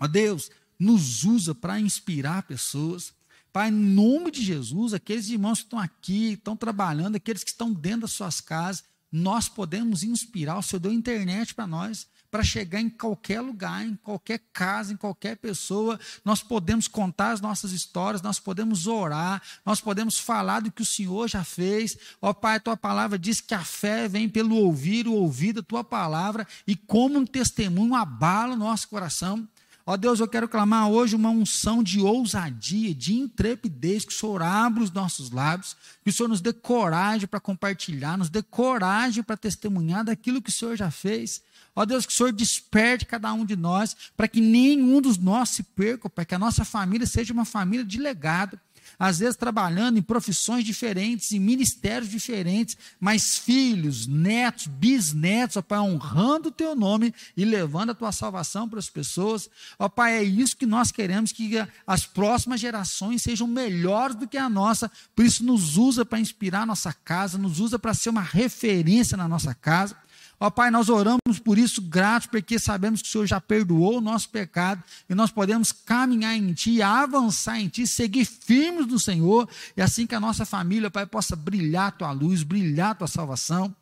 Ó 0.00 0.06
Deus, 0.06 0.50
nos 0.78 1.24
usa 1.24 1.54
para 1.54 1.80
inspirar 1.80 2.42
pessoas. 2.42 3.12
Pai, 3.52 3.70
em 3.70 3.72
nome 3.72 4.30
de 4.30 4.42
Jesus, 4.42 4.92
aqueles 4.92 5.28
irmãos 5.28 5.60
que 5.60 5.64
estão 5.64 5.78
aqui, 5.78 6.32
estão 6.32 6.56
trabalhando, 6.56 7.16
aqueles 7.16 7.42
que 7.42 7.50
estão 7.50 7.72
dentro 7.72 8.02
das 8.02 8.12
suas 8.12 8.40
casas, 8.40 8.84
nós 9.10 9.48
podemos 9.48 10.02
inspirar. 10.02 10.58
O 10.58 10.62
Senhor 10.62 10.80
deu 10.80 10.92
internet 10.92 11.54
para 11.54 11.66
nós 11.66 12.06
para 12.36 12.44
chegar 12.44 12.82
em 12.82 12.90
qualquer 12.90 13.40
lugar, 13.40 13.82
em 13.82 13.96
qualquer 13.96 14.38
casa, 14.52 14.92
em 14.92 14.96
qualquer 14.96 15.38
pessoa. 15.38 15.98
Nós 16.22 16.42
podemos 16.42 16.86
contar 16.86 17.30
as 17.30 17.40
nossas 17.40 17.72
histórias, 17.72 18.20
nós 18.20 18.38
podemos 18.38 18.86
orar, 18.86 19.40
nós 19.64 19.80
podemos 19.80 20.18
falar 20.18 20.60
do 20.60 20.70
que 20.70 20.82
o 20.82 20.86
Senhor 20.86 21.28
já 21.28 21.42
fez. 21.42 21.96
Ó 22.20 22.34
Pai, 22.34 22.56
a 22.56 22.60
tua 22.60 22.76
palavra 22.76 23.18
diz 23.18 23.40
que 23.40 23.54
a 23.54 23.64
fé 23.64 24.06
vem 24.06 24.28
pelo 24.28 24.54
ouvir, 24.54 25.08
o 25.08 25.14
ouvir 25.14 25.54
da 25.54 25.62
tua 25.62 25.82
palavra, 25.82 26.46
e 26.66 26.76
como 26.76 27.18
um 27.18 27.24
testemunho 27.24 27.94
abala 27.94 28.52
o 28.52 28.58
nosso 28.58 28.86
coração. 28.88 29.48
Ó 29.88 29.96
Deus, 29.96 30.18
eu 30.18 30.26
quero 30.26 30.48
clamar 30.48 30.90
hoje 30.90 31.14
uma 31.14 31.30
unção 31.30 31.80
de 31.80 32.00
ousadia, 32.00 32.92
de 32.92 33.14
intrepidez, 33.14 34.04
que 34.04 34.12
o 34.12 34.16
Senhor 34.16 34.42
abra 34.42 34.82
os 34.82 34.90
nossos 34.90 35.30
lábios, 35.30 35.76
que 36.02 36.10
o 36.10 36.12
Senhor 36.12 36.28
nos 36.28 36.40
dê 36.40 36.52
coragem 36.52 37.28
para 37.28 37.38
compartilhar, 37.38 38.18
nos 38.18 38.28
dê 38.28 38.42
coragem 38.42 39.22
para 39.22 39.36
testemunhar 39.36 40.04
daquilo 40.04 40.42
que 40.42 40.50
o 40.50 40.52
Senhor 40.52 40.76
já 40.76 40.90
fez. 40.90 41.40
Ó 41.72 41.84
Deus, 41.84 42.04
que 42.04 42.12
o 42.12 42.16
Senhor 42.16 42.32
desperte 42.32 43.06
cada 43.06 43.32
um 43.32 43.44
de 43.44 43.54
nós, 43.54 43.96
para 44.16 44.26
que 44.26 44.40
nenhum 44.40 45.00
dos 45.00 45.18
nós 45.18 45.50
se 45.50 45.62
perca, 45.62 46.10
para 46.10 46.24
que 46.24 46.34
a 46.34 46.38
nossa 46.38 46.64
família 46.64 47.06
seja 47.06 47.32
uma 47.32 47.44
família 47.44 47.84
de 47.84 47.98
legado. 47.98 48.58
Às 48.98 49.18
vezes 49.18 49.36
trabalhando 49.36 49.98
em 49.98 50.02
profissões 50.02 50.64
diferentes, 50.64 51.32
em 51.32 51.40
ministérios 51.40 52.10
diferentes, 52.10 52.76
mas 52.98 53.38
filhos, 53.38 54.06
netos, 54.06 54.66
bisnetos, 54.66 55.56
ó 55.56 55.62
Pai, 55.62 55.78
honrando 55.78 56.48
o 56.48 56.52
teu 56.52 56.74
nome 56.74 57.14
e 57.36 57.44
levando 57.44 57.90
a 57.90 57.94
tua 57.94 58.12
salvação 58.12 58.68
para 58.68 58.78
as 58.78 58.88
pessoas. 58.88 59.48
Ó 59.78 59.88
Pai, 59.88 60.16
é 60.16 60.22
isso 60.22 60.56
que 60.56 60.66
nós 60.66 60.90
queremos, 60.90 61.32
que 61.32 61.52
as 61.86 62.06
próximas 62.06 62.60
gerações 62.60 63.22
sejam 63.22 63.46
melhores 63.46 64.16
do 64.16 64.28
que 64.28 64.36
a 64.36 64.48
nossa. 64.48 64.90
Por 65.14 65.24
isso, 65.24 65.44
nos 65.44 65.76
usa 65.76 66.04
para 66.04 66.20
inspirar 66.20 66.62
a 66.62 66.66
nossa 66.66 66.92
casa, 66.92 67.38
nos 67.38 67.60
usa 67.60 67.78
para 67.78 67.94
ser 67.94 68.10
uma 68.10 68.22
referência 68.22 69.16
na 69.16 69.28
nossa 69.28 69.54
casa. 69.54 69.96
Ó 70.38 70.50
Pai, 70.50 70.70
nós 70.70 70.90
oramos 70.90 71.38
por 71.42 71.56
isso 71.56 71.80
gratos, 71.80 72.28
porque 72.28 72.58
sabemos 72.58 73.00
que 73.00 73.08
o 73.08 73.10
Senhor 73.10 73.26
já 73.26 73.40
perdoou 73.40 73.98
o 73.98 74.00
nosso 74.02 74.28
pecado 74.28 74.82
e 75.08 75.14
nós 75.14 75.30
podemos 75.30 75.72
caminhar 75.72 76.36
em 76.36 76.52
Ti, 76.52 76.82
avançar 76.82 77.58
em 77.58 77.68
Ti, 77.68 77.86
seguir 77.86 78.26
firmes 78.26 78.86
no 78.86 78.98
Senhor, 78.98 79.48
e 79.74 79.80
assim 79.80 80.06
que 80.06 80.14
a 80.14 80.20
nossa 80.20 80.44
família, 80.44 80.90
Pai, 80.90 81.06
possa 81.06 81.34
brilhar 81.34 81.88
a 81.88 81.90
Tua 81.90 82.12
luz, 82.12 82.42
brilhar 82.42 82.90
a 82.90 82.94
Tua 82.94 83.08
salvação. 83.08 83.74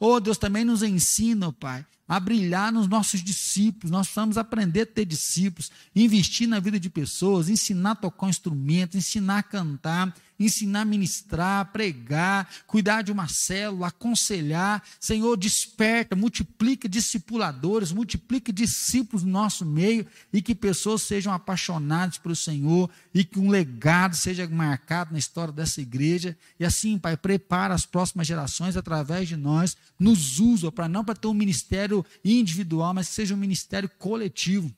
Oh, 0.00 0.18
Deus 0.18 0.36
também 0.36 0.64
nos 0.64 0.82
ensina, 0.82 1.52
Pai, 1.52 1.86
a 2.08 2.18
brilhar 2.18 2.72
nos 2.72 2.88
nossos 2.88 3.22
discípulos. 3.22 3.92
Nós 3.92 4.08
precisamos 4.08 4.36
aprender 4.36 4.80
a 4.80 4.86
ter 4.86 5.04
discípulos, 5.04 5.70
investir 5.94 6.48
na 6.48 6.58
vida 6.58 6.80
de 6.80 6.90
pessoas, 6.90 7.48
ensinar 7.48 7.92
a 7.92 7.94
tocar 7.94 8.26
um 8.26 8.30
instrumento, 8.30 8.96
ensinar 8.96 9.38
a 9.38 9.42
cantar, 9.44 10.12
ensinar 10.44 10.84
ministrar, 10.84 11.72
pregar, 11.72 12.48
cuidar 12.66 13.02
de 13.02 13.12
uma 13.12 13.28
célula, 13.28 13.88
aconselhar. 13.88 14.82
Senhor, 15.00 15.36
desperta, 15.36 16.16
multiplica 16.16 16.88
discipuladores, 16.88 17.92
multiplica 17.92 18.52
discípulos 18.52 19.22
no 19.22 19.30
nosso 19.30 19.64
meio 19.64 20.06
e 20.32 20.42
que 20.42 20.54
pessoas 20.54 21.02
sejam 21.02 21.32
apaixonadas 21.32 22.18
pelo 22.18 22.36
Senhor 22.36 22.90
e 23.14 23.24
que 23.24 23.38
um 23.38 23.48
legado 23.48 24.14
seja 24.16 24.48
marcado 24.48 25.12
na 25.12 25.18
história 25.18 25.52
dessa 25.52 25.80
igreja. 25.80 26.36
E 26.58 26.64
assim, 26.64 26.98
Pai, 26.98 27.16
prepara 27.16 27.74
as 27.74 27.86
próximas 27.86 28.26
gerações 28.26 28.76
através 28.76 29.28
de 29.28 29.36
nós, 29.36 29.76
nos 29.98 30.38
usa 30.40 30.70
para 30.72 30.88
não 30.88 31.04
para 31.04 31.14
ter 31.14 31.28
um 31.28 31.34
ministério 31.34 32.04
individual, 32.24 32.94
mas 32.94 33.08
que 33.08 33.14
seja 33.14 33.34
um 33.34 33.38
ministério 33.38 33.90
coletivo. 33.98 34.72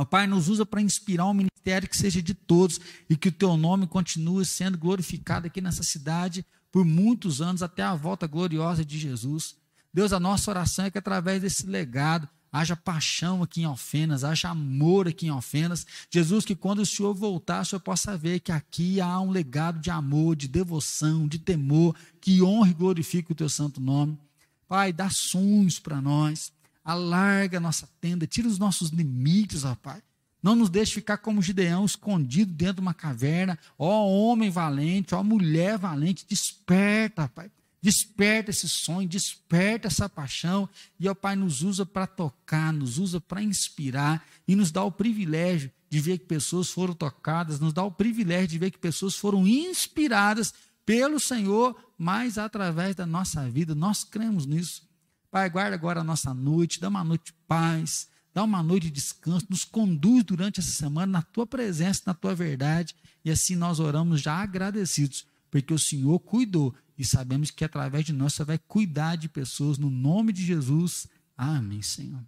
O 0.00 0.06
Pai 0.06 0.26
nos 0.26 0.48
usa 0.48 0.64
para 0.64 0.80
inspirar 0.80 1.26
um 1.26 1.34
ministério 1.34 1.86
que 1.86 1.94
seja 1.94 2.22
de 2.22 2.32
todos 2.32 2.80
e 3.06 3.14
que 3.14 3.28
o 3.28 3.32
teu 3.32 3.54
nome 3.54 3.86
continue 3.86 4.46
sendo 4.46 4.78
glorificado 4.78 5.46
aqui 5.46 5.60
nessa 5.60 5.82
cidade 5.82 6.42
por 6.72 6.86
muitos 6.86 7.42
anos 7.42 7.62
até 7.62 7.82
a 7.82 7.94
volta 7.94 8.26
gloriosa 8.26 8.82
de 8.82 8.98
Jesus. 8.98 9.56
Deus, 9.92 10.14
a 10.14 10.18
nossa 10.18 10.50
oração 10.50 10.86
é 10.86 10.90
que 10.90 10.96
através 10.96 11.42
desse 11.42 11.66
legado 11.66 12.26
haja 12.50 12.74
paixão 12.74 13.42
aqui 13.42 13.60
em 13.60 13.66
Alfenas, 13.66 14.24
haja 14.24 14.48
amor 14.48 15.06
aqui 15.06 15.26
em 15.26 15.28
Alfenas. 15.28 15.86
Jesus, 16.10 16.46
que 16.46 16.56
quando 16.56 16.78
o 16.78 16.86
Senhor 16.86 17.12
voltar, 17.12 17.60
o 17.60 17.64
Senhor 17.66 17.80
possa 17.80 18.16
ver 18.16 18.40
que 18.40 18.52
aqui 18.52 19.02
há 19.02 19.20
um 19.20 19.30
legado 19.30 19.80
de 19.80 19.90
amor, 19.90 20.34
de 20.34 20.48
devoção, 20.48 21.28
de 21.28 21.38
temor, 21.38 21.94
que 22.22 22.40
honre 22.40 22.70
e 22.70 22.74
glorifique 22.74 23.32
o 23.32 23.34
teu 23.34 23.50
santo 23.50 23.82
nome. 23.82 24.18
Pai, 24.66 24.94
dá 24.94 25.10
sonhos 25.10 25.78
para 25.78 26.00
nós 26.00 26.50
alarga 26.90 27.58
a 27.58 27.60
nossa 27.60 27.88
tenda, 28.00 28.26
tira 28.26 28.48
os 28.48 28.58
nossos 28.58 28.90
limites, 28.90 29.64
ó 29.64 29.74
Pai. 29.74 30.02
Não 30.42 30.54
nos 30.54 30.70
deixe 30.70 30.94
ficar 30.94 31.18
como 31.18 31.42
Gideão, 31.42 31.84
escondido 31.84 32.52
dentro 32.52 32.76
de 32.76 32.80
uma 32.80 32.94
caverna. 32.94 33.58
Ó 33.78 34.08
homem 34.08 34.50
valente, 34.50 35.14
ó 35.14 35.22
mulher 35.22 35.76
valente, 35.78 36.26
desperta, 36.28 37.28
Pai. 37.28 37.50
Desperta 37.82 38.50
esse 38.50 38.68
sonho, 38.68 39.08
desperta 39.08 39.86
essa 39.88 40.08
paixão. 40.08 40.68
E, 40.98 41.08
ó 41.08 41.14
Pai, 41.14 41.36
nos 41.36 41.62
usa 41.62 41.84
para 41.84 42.06
tocar, 42.06 42.72
nos 42.72 42.98
usa 42.98 43.20
para 43.20 43.42
inspirar 43.42 44.24
e 44.46 44.56
nos 44.56 44.70
dá 44.70 44.82
o 44.82 44.92
privilégio 44.92 45.70
de 45.88 46.00
ver 46.00 46.18
que 46.18 46.26
pessoas 46.26 46.70
foram 46.70 46.94
tocadas, 46.94 47.58
nos 47.58 47.72
dá 47.72 47.82
o 47.82 47.90
privilégio 47.90 48.48
de 48.48 48.58
ver 48.58 48.70
que 48.70 48.78
pessoas 48.78 49.16
foram 49.16 49.46
inspiradas 49.46 50.54
pelo 50.86 51.20
Senhor, 51.20 51.76
mas 51.98 52.38
através 52.38 52.94
da 52.94 53.06
nossa 53.06 53.48
vida. 53.48 53.74
Nós 53.74 54.04
cremos 54.04 54.46
nisso. 54.46 54.89
Pai, 55.30 55.48
guarda 55.48 55.76
agora 55.76 56.00
a 56.00 56.04
nossa 56.04 56.34
noite, 56.34 56.80
dá 56.80 56.88
uma 56.88 57.04
noite 57.04 57.26
de 57.26 57.32
paz, 57.46 58.08
dá 58.34 58.42
uma 58.42 58.62
noite 58.62 58.84
de 58.84 58.90
descanso, 58.90 59.46
nos 59.48 59.64
conduz 59.64 60.24
durante 60.24 60.58
essa 60.58 60.70
semana 60.70 61.12
na 61.12 61.22
tua 61.22 61.46
presença, 61.46 62.02
na 62.06 62.14
tua 62.14 62.34
verdade, 62.34 62.96
e 63.24 63.30
assim 63.30 63.54
nós 63.54 63.78
oramos 63.78 64.20
já 64.20 64.34
agradecidos, 64.34 65.26
porque 65.48 65.72
o 65.72 65.78
Senhor 65.78 66.18
cuidou 66.18 66.74
e 66.98 67.04
sabemos 67.04 67.50
que 67.50 67.64
através 67.64 68.04
de 68.04 68.12
nós 68.12 68.34
você 68.34 68.44
vai 68.44 68.58
cuidar 68.58 69.16
de 69.16 69.28
pessoas 69.28 69.78
no 69.78 69.88
nome 69.88 70.32
de 70.32 70.44
Jesus. 70.44 71.06
Amém, 71.36 71.80
Senhor. 71.80 72.22